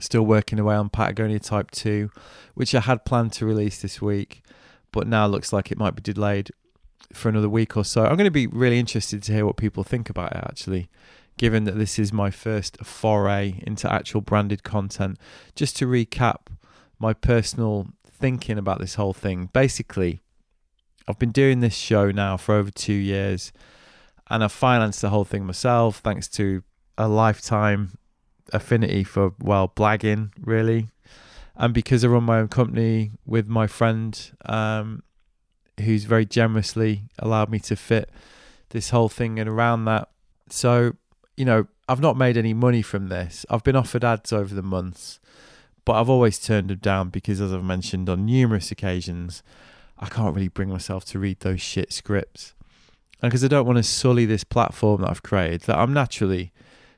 Still 0.00 0.26
working 0.26 0.58
away 0.58 0.74
on 0.74 0.88
Patagonia 0.88 1.38
Type 1.38 1.70
2, 1.70 2.10
which 2.54 2.74
I 2.74 2.80
had 2.80 3.04
planned 3.04 3.34
to 3.34 3.46
release 3.46 3.80
this 3.80 4.02
week, 4.02 4.42
but 4.90 5.06
now 5.06 5.28
looks 5.28 5.52
like 5.52 5.70
it 5.70 5.78
might 5.78 5.94
be 5.94 6.02
delayed 6.02 6.50
for 7.12 7.28
another 7.28 7.48
week 7.48 7.76
or 7.76 7.84
so. 7.84 8.02
I'm 8.02 8.16
going 8.16 8.24
to 8.24 8.32
be 8.32 8.48
really 8.48 8.80
interested 8.80 9.22
to 9.22 9.32
hear 9.32 9.46
what 9.46 9.56
people 9.56 9.84
think 9.84 10.10
about 10.10 10.32
it 10.32 10.42
actually, 10.42 10.90
given 11.38 11.62
that 11.66 11.78
this 11.78 12.00
is 12.00 12.12
my 12.12 12.32
first 12.32 12.78
foray 12.78 13.62
into 13.64 13.92
actual 13.92 14.22
branded 14.22 14.64
content. 14.64 15.20
Just 15.54 15.76
to 15.76 15.86
recap 15.86 16.48
my 16.98 17.12
personal 17.12 17.86
thinking 18.04 18.58
about 18.58 18.80
this 18.80 18.96
whole 18.96 19.14
thing. 19.14 19.50
Basically, 19.52 20.20
I've 21.10 21.18
been 21.18 21.32
doing 21.32 21.60
this 21.60 21.74
show 21.74 22.10
now 22.10 22.36
for 22.36 22.54
over 22.54 22.70
two 22.70 22.92
years, 22.92 23.52
and 24.30 24.42
I've 24.44 24.52
financed 24.52 25.00
the 25.00 25.10
whole 25.10 25.24
thing 25.24 25.44
myself 25.44 25.98
thanks 25.98 26.28
to 26.28 26.62
a 26.96 27.08
lifetime 27.08 27.98
affinity 28.52 29.04
for 29.04 29.34
well 29.40 29.68
blagging 29.68 30.30
really, 30.40 30.88
and 31.56 31.74
because 31.74 32.04
I 32.04 32.08
run 32.08 32.24
my 32.24 32.38
own 32.38 32.48
company 32.48 33.10
with 33.26 33.48
my 33.48 33.66
friend, 33.66 34.30
um, 34.46 35.02
who's 35.80 36.04
very 36.04 36.24
generously 36.24 37.04
allowed 37.18 37.50
me 37.50 37.58
to 37.60 37.76
fit 37.76 38.10
this 38.70 38.90
whole 38.90 39.08
thing 39.08 39.38
and 39.38 39.48
around 39.48 39.84
that. 39.86 40.08
So 40.48 40.94
you 41.36 41.44
know, 41.44 41.66
I've 41.88 42.00
not 42.00 42.16
made 42.16 42.36
any 42.36 42.54
money 42.54 42.82
from 42.82 43.08
this. 43.08 43.46
I've 43.48 43.64
been 43.64 43.74
offered 43.74 44.04
ads 44.04 44.32
over 44.32 44.54
the 44.54 44.62
months, 44.62 45.18
but 45.84 45.94
I've 45.94 46.10
always 46.10 46.38
turned 46.38 46.68
them 46.68 46.78
down 46.78 47.08
because, 47.08 47.40
as 47.40 47.52
I've 47.52 47.64
mentioned 47.64 48.08
on 48.08 48.26
numerous 48.26 48.70
occasions, 48.70 49.42
I 50.00 50.08
can't 50.08 50.34
really 50.34 50.48
bring 50.48 50.70
myself 50.70 51.04
to 51.06 51.18
read 51.18 51.40
those 51.40 51.60
shit 51.60 51.92
scripts. 51.92 52.54
And 53.22 53.30
because 53.30 53.44
I 53.44 53.48
don't 53.48 53.66
want 53.66 53.76
to 53.76 53.82
sully 53.82 54.24
this 54.24 54.44
platform 54.44 55.02
that 55.02 55.10
I've 55.10 55.22
created, 55.22 55.62
that 55.62 55.78
I'm 55.78 55.92
naturally 55.92 56.52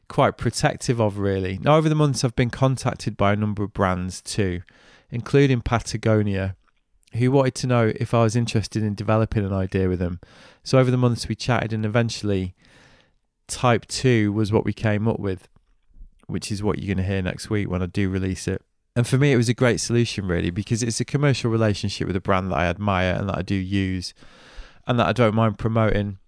quite 0.08 0.36
protective 0.36 1.00
of, 1.00 1.18
really. 1.18 1.58
Now, 1.60 1.76
over 1.76 1.88
the 1.88 1.96
months, 1.96 2.22
I've 2.22 2.36
been 2.36 2.50
contacted 2.50 3.16
by 3.16 3.32
a 3.32 3.36
number 3.36 3.64
of 3.64 3.72
brands 3.72 4.22
too, 4.22 4.62
including 5.10 5.62
Patagonia, 5.62 6.54
who 7.14 7.32
wanted 7.32 7.56
to 7.56 7.66
know 7.66 7.92
if 7.96 8.14
I 8.14 8.22
was 8.22 8.36
interested 8.36 8.84
in 8.84 8.94
developing 8.94 9.44
an 9.44 9.52
idea 9.52 9.88
with 9.88 9.98
them. 9.98 10.20
So, 10.62 10.78
over 10.78 10.92
the 10.92 10.96
months, 10.96 11.28
we 11.28 11.34
chatted, 11.34 11.72
and 11.72 11.84
eventually, 11.84 12.54
Type 13.48 13.86
2 13.86 14.32
was 14.32 14.52
what 14.52 14.64
we 14.64 14.72
came 14.72 15.08
up 15.08 15.18
with, 15.18 15.48
which 16.26 16.52
is 16.52 16.62
what 16.62 16.78
you're 16.78 16.94
going 16.94 17.04
to 17.04 17.12
hear 17.12 17.20
next 17.20 17.50
week 17.50 17.68
when 17.68 17.82
I 17.82 17.86
do 17.86 18.08
release 18.08 18.46
it. 18.46 18.62
And 18.94 19.06
for 19.06 19.16
me, 19.16 19.32
it 19.32 19.36
was 19.36 19.48
a 19.48 19.54
great 19.54 19.80
solution, 19.80 20.26
really, 20.26 20.50
because 20.50 20.82
it's 20.82 21.00
a 21.00 21.04
commercial 21.04 21.50
relationship 21.50 22.06
with 22.06 22.16
a 22.16 22.20
brand 22.20 22.50
that 22.50 22.58
I 22.58 22.66
admire 22.66 23.14
and 23.14 23.28
that 23.28 23.38
I 23.38 23.42
do 23.42 23.54
use 23.54 24.12
and 24.86 24.98
that 24.98 25.06
I 25.06 25.12
don't 25.12 25.34
mind 25.34 25.58
promoting. 25.58 26.18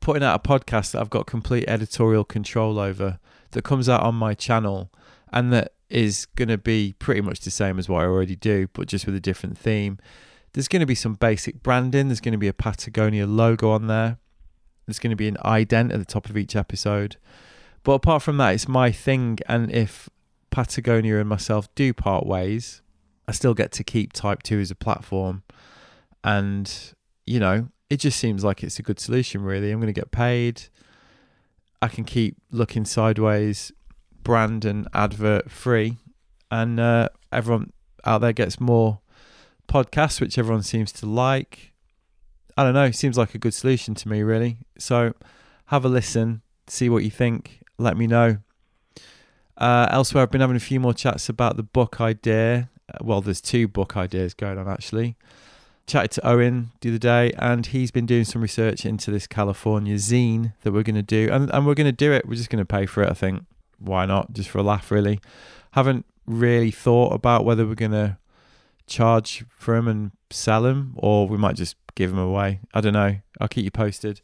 Putting 0.00 0.22
out 0.22 0.34
a 0.44 0.48
podcast 0.48 0.92
that 0.92 1.00
I've 1.00 1.10
got 1.10 1.26
complete 1.26 1.68
editorial 1.68 2.24
control 2.24 2.78
over 2.78 3.20
that 3.52 3.62
comes 3.62 3.88
out 3.88 4.02
on 4.02 4.14
my 4.14 4.34
channel 4.34 4.90
and 5.32 5.52
that 5.52 5.74
is 5.88 6.26
going 6.36 6.48
to 6.48 6.58
be 6.58 6.94
pretty 6.98 7.20
much 7.20 7.40
the 7.40 7.50
same 7.50 7.78
as 7.78 7.88
what 7.88 8.02
I 8.02 8.06
already 8.06 8.36
do, 8.36 8.68
but 8.72 8.88
just 8.88 9.06
with 9.06 9.14
a 9.14 9.20
different 9.20 9.58
theme. 9.58 9.98
There's 10.52 10.68
going 10.68 10.80
to 10.80 10.86
be 10.86 10.94
some 10.94 11.14
basic 11.14 11.62
branding, 11.62 12.08
there's 12.08 12.20
going 12.20 12.32
to 12.32 12.38
be 12.38 12.48
a 12.48 12.52
Patagonia 12.52 13.26
logo 13.26 13.70
on 13.70 13.86
there, 13.86 14.18
there's 14.86 14.98
going 14.98 15.10
to 15.10 15.16
be 15.16 15.28
an 15.28 15.36
ident 15.44 15.92
at 15.92 15.98
the 15.98 16.04
top 16.04 16.28
of 16.28 16.36
each 16.36 16.56
episode. 16.56 17.16
But 17.82 17.92
apart 17.92 18.22
from 18.22 18.36
that, 18.38 18.54
it's 18.54 18.68
my 18.68 18.90
thing. 18.90 19.38
And 19.46 19.70
if 19.70 20.08
Patagonia 20.50 21.18
and 21.18 21.28
myself 21.28 21.72
do 21.74 21.92
part 21.92 22.26
ways, 22.26 22.82
I 23.28 23.32
still 23.32 23.54
get 23.54 23.72
to 23.72 23.84
keep 23.84 24.12
Type 24.12 24.42
2 24.42 24.60
as 24.60 24.70
a 24.70 24.74
platform. 24.74 25.42
And, 26.24 26.72
you 27.26 27.40
know, 27.40 27.68
it 27.88 27.98
just 27.98 28.18
seems 28.18 28.44
like 28.44 28.62
it's 28.62 28.78
a 28.78 28.82
good 28.82 29.00
solution, 29.00 29.42
really. 29.42 29.70
I'm 29.70 29.80
going 29.80 29.92
to 29.92 29.98
get 29.98 30.10
paid. 30.10 30.62
I 31.82 31.88
can 31.88 32.04
keep 32.04 32.36
looking 32.50 32.84
sideways, 32.84 33.72
brand 34.22 34.64
and 34.64 34.88
advert 34.92 35.50
free. 35.50 35.98
And 36.50 36.78
uh, 36.78 37.08
everyone 37.32 37.72
out 38.04 38.20
there 38.20 38.32
gets 38.32 38.60
more 38.60 39.00
podcasts, 39.68 40.20
which 40.20 40.38
everyone 40.38 40.62
seems 40.62 40.92
to 40.92 41.06
like. 41.06 41.72
I 42.56 42.64
don't 42.64 42.74
know. 42.74 42.90
Seems 42.90 43.16
like 43.16 43.34
a 43.34 43.38
good 43.38 43.54
solution 43.54 43.94
to 43.94 44.08
me, 44.08 44.22
really. 44.22 44.58
So 44.78 45.14
have 45.66 45.84
a 45.84 45.88
listen, 45.88 46.42
see 46.66 46.88
what 46.88 47.04
you 47.04 47.10
think. 47.10 47.62
Let 47.78 47.96
me 47.96 48.06
know. 48.06 48.38
Uh, 49.60 49.86
elsewhere, 49.90 50.22
I've 50.22 50.30
been 50.30 50.40
having 50.40 50.56
a 50.56 50.60
few 50.60 50.80
more 50.80 50.94
chats 50.94 51.28
about 51.28 51.56
the 51.58 51.62
book 51.62 52.00
idea. 52.00 52.70
Uh, 52.88 52.98
well, 53.02 53.20
there's 53.20 53.42
two 53.42 53.68
book 53.68 53.94
ideas 53.96 54.32
going 54.32 54.58
on 54.58 54.66
actually. 54.66 55.16
Chatted 55.86 56.12
to 56.12 56.26
Owen 56.26 56.70
the 56.80 56.88
other 56.88 56.98
day, 56.98 57.32
and 57.38 57.66
he's 57.66 57.90
been 57.90 58.06
doing 58.06 58.24
some 58.24 58.40
research 58.40 58.86
into 58.86 59.10
this 59.10 59.26
California 59.26 59.96
zine 59.96 60.54
that 60.62 60.72
we're 60.72 60.82
going 60.82 60.94
to 60.94 61.02
do, 61.02 61.28
and 61.30 61.50
and 61.52 61.66
we're 61.66 61.74
going 61.74 61.86
to 61.86 61.92
do 61.92 62.12
it. 62.12 62.26
We're 62.26 62.36
just 62.36 62.48
going 62.48 62.64
to 62.64 62.64
pay 62.64 62.86
for 62.86 63.02
it. 63.02 63.10
I 63.10 63.14
think. 63.14 63.44
Why 63.78 64.06
not? 64.06 64.32
Just 64.32 64.48
for 64.50 64.58
a 64.58 64.62
laugh, 64.62 64.90
really. 64.90 65.20
Haven't 65.72 66.06
really 66.26 66.70
thought 66.70 67.12
about 67.12 67.44
whether 67.44 67.66
we're 67.66 67.74
going 67.74 67.90
to 67.92 68.18
charge 68.86 69.44
for 69.50 69.74
them 69.74 69.88
and 69.88 70.12
sell 70.30 70.62
them, 70.62 70.94
or 70.96 71.26
we 71.26 71.38
might 71.38 71.56
just 71.56 71.76
give 71.94 72.10
them 72.10 72.18
away. 72.18 72.60
I 72.72 72.80
don't 72.80 72.92
know. 72.92 73.16
I'll 73.40 73.48
keep 73.48 73.64
you 73.64 73.70
posted. 73.70 74.20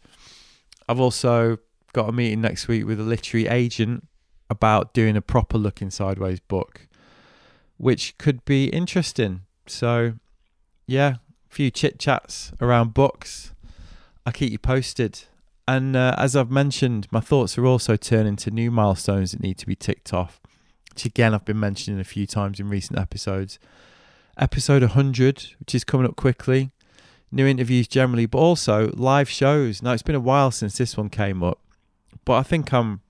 I've 0.88 1.00
also 1.00 1.58
got 1.92 2.08
a 2.08 2.12
meeting 2.12 2.42
next 2.42 2.68
week 2.68 2.86
with 2.86 3.00
a 3.00 3.02
literary 3.02 3.48
agent 3.48 4.06
about 4.48 4.94
doing 4.94 5.16
a 5.16 5.22
proper 5.22 5.58
looking 5.58 5.90
sideways 5.90 6.40
book, 6.40 6.86
which 7.76 8.16
could 8.18 8.44
be 8.44 8.66
interesting. 8.66 9.42
So, 9.66 10.14
yeah, 10.86 11.16
a 11.50 11.54
few 11.54 11.70
chit 11.70 11.98
chats 11.98 12.52
around 12.60 12.94
books. 12.94 13.52
I'll 14.24 14.32
keep 14.32 14.52
you 14.52 14.58
posted. 14.58 15.24
And 15.68 15.96
uh, 15.96 16.14
as 16.16 16.36
I've 16.36 16.50
mentioned, 16.50 17.08
my 17.10 17.20
thoughts 17.20 17.58
are 17.58 17.66
also 17.66 17.96
turning 17.96 18.36
to 18.36 18.50
new 18.50 18.70
milestones 18.70 19.32
that 19.32 19.40
need 19.40 19.58
to 19.58 19.66
be 19.66 19.74
ticked 19.74 20.12
off, 20.12 20.40
which 20.90 21.04
again 21.04 21.34
I've 21.34 21.44
been 21.44 21.58
mentioning 21.58 21.98
a 22.00 22.04
few 22.04 22.26
times 22.26 22.60
in 22.60 22.68
recent 22.68 22.98
episodes. 22.98 23.58
Episode 24.38 24.82
100, 24.82 25.54
which 25.58 25.74
is 25.74 25.82
coming 25.82 26.06
up 26.06 26.14
quickly, 26.14 26.70
new 27.32 27.46
interviews 27.46 27.88
generally, 27.88 28.26
but 28.26 28.38
also 28.38 28.90
live 28.94 29.28
shows. 29.28 29.82
Now, 29.82 29.92
it's 29.92 30.02
been 30.02 30.14
a 30.14 30.20
while 30.20 30.50
since 30.50 30.78
this 30.78 30.96
one 30.96 31.08
came 31.08 31.42
up, 31.42 31.58
but 32.24 32.34
I 32.34 32.42
think 32.42 32.72
I'm 32.72 33.00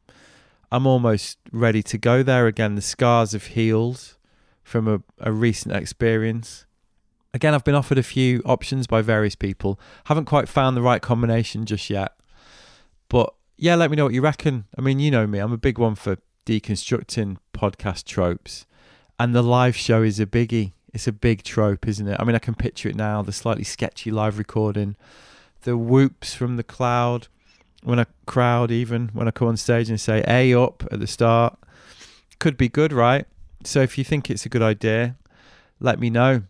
I'm 0.70 0.86
almost 0.86 1.38
ready 1.52 1.82
to 1.84 1.98
go 1.98 2.22
there 2.22 2.46
again. 2.46 2.74
The 2.74 2.82
scars 2.82 3.32
have 3.32 3.46
healed 3.46 4.16
from 4.62 4.88
a, 4.88 5.02
a 5.20 5.32
recent 5.32 5.74
experience. 5.74 6.66
Again, 7.32 7.54
I've 7.54 7.64
been 7.64 7.74
offered 7.74 7.98
a 7.98 8.02
few 8.02 8.42
options 8.44 8.86
by 8.86 9.02
various 9.02 9.36
people. 9.36 9.78
Haven't 10.04 10.24
quite 10.24 10.48
found 10.48 10.76
the 10.76 10.82
right 10.82 11.02
combination 11.02 11.66
just 11.66 11.88
yet. 11.90 12.12
But 13.08 13.32
yeah, 13.56 13.74
let 13.74 13.90
me 13.90 13.96
know 13.96 14.04
what 14.04 14.14
you 14.14 14.22
reckon. 14.22 14.64
I 14.76 14.80
mean, 14.80 14.98
you 14.98 15.10
know 15.10 15.26
me, 15.26 15.38
I'm 15.38 15.52
a 15.52 15.58
big 15.58 15.78
one 15.78 15.94
for 15.94 16.16
deconstructing 16.46 17.36
podcast 17.52 18.04
tropes. 18.04 18.66
And 19.18 19.34
the 19.34 19.42
live 19.42 19.76
show 19.76 20.02
is 20.02 20.18
a 20.18 20.26
biggie. 20.26 20.72
It's 20.92 21.06
a 21.06 21.12
big 21.12 21.42
trope, 21.42 21.86
isn't 21.86 22.08
it? 22.08 22.16
I 22.18 22.24
mean, 22.24 22.34
I 22.34 22.40
can 22.40 22.54
picture 22.54 22.88
it 22.88 22.96
now 22.96 23.22
the 23.22 23.32
slightly 23.32 23.64
sketchy 23.64 24.10
live 24.10 24.38
recording, 24.38 24.96
the 25.62 25.76
whoops 25.76 26.34
from 26.34 26.56
the 26.56 26.62
cloud, 26.62 27.28
when 27.86 28.00
a 28.00 28.06
crowd 28.26 28.72
even 28.72 29.10
when 29.12 29.28
I 29.28 29.30
come 29.30 29.46
on 29.46 29.56
stage 29.56 29.88
and 29.88 30.00
say 30.00 30.24
A 30.26 30.52
up 30.54 30.82
at 30.90 30.98
the 30.98 31.06
start 31.06 31.56
could 32.40 32.56
be 32.56 32.68
good, 32.68 32.92
right? 32.92 33.26
So 33.62 33.80
if 33.80 33.96
you 33.96 34.02
think 34.02 34.28
it's 34.28 34.44
a 34.44 34.48
good 34.48 34.60
idea, 34.60 35.14
let 35.78 36.00
me 36.00 36.10
know. 36.10 36.42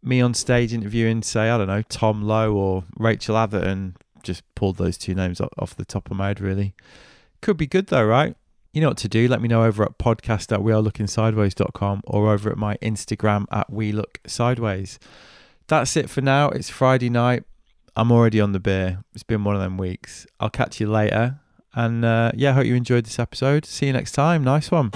Me 0.00 0.20
on 0.20 0.32
stage 0.32 0.72
interviewing, 0.72 1.22
say, 1.22 1.50
I 1.50 1.58
don't 1.58 1.66
know, 1.66 1.82
Tom 1.82 2.22
Lowe 2.22 2.54
or 2.54 2.84
Rachel 2.96 3.36
Atherton, 3.36 3.96
just 4.22 4.44
pulled 4.54 4.76
those 4.76 4.96
two 4.96 5.12
names 5.12 5.40
off 5.58 5.74
the 5.74 5.84
top 5.84 6.08
of 6.08 6.16
my 6.16 6.28
head, 6.28 6.40
really. 6.40 6.74
Could 7.40 7.56
be 7.56 7.66
good 7.66 7.88
though, 7.88 8.04
right? 8.04 8.36
You 8.72 8.80
know 8.80 8.88
what 8.88 8.98
to 8.98 9.08
do. 9.08 9.26
Let 9.26 9.42
me 9.42 9.48
know 9.48 9.64
over 9.64 9.82
at 9.82 9.98
podcast 9.98 10.52
at 10.52 10.60
wearelookingsideways.com 10.60 12.02
or 12.04 12.32
over 12.32 12.48
at 12.48 12.58
my 12.58 12.76
Instagram 12.76 13.46
at 13.50 13.72
we 13.72 13.90
look 13.90 14.20
sideways. 14.24 15.00
That's 15.66 15.96
it 15.96 16.08
for 16.08 16.20
now. 16.20 16.50
It's 16.50 16.70
Friday 16.70 17.10
night. 17.10 17.42
I'm 17.96 18.10
already 18.10 18.40
on 18.40 18.52
the 18.52 18.60
beer. 18.60 19.04
It's 19.14 19.22
been 19.22 19.44
one 19.44 19.54
of 19.54 19.60
them 19.60 19.78
weeks. 19.78 20.26
I'll 20.40 20.50
catch 20.50 20.80
you 20.80 20.88
later. 20.88 21.40
And 21.74 22.04
uh, 22.04 22.32
yeah, 22.34 22.50
I 22.50 22.52
hope 22.54 22.66
you 22.66 22.74
enjoyed 22.74 23.04
this 23.04 23.18
episode. 23.18 23.64
See 23.64 23.86
you 23.86 23.92
next 23.92 24.12
time. 24.12 24.44
Nice 24.44 24.70
one. 24.70 24.90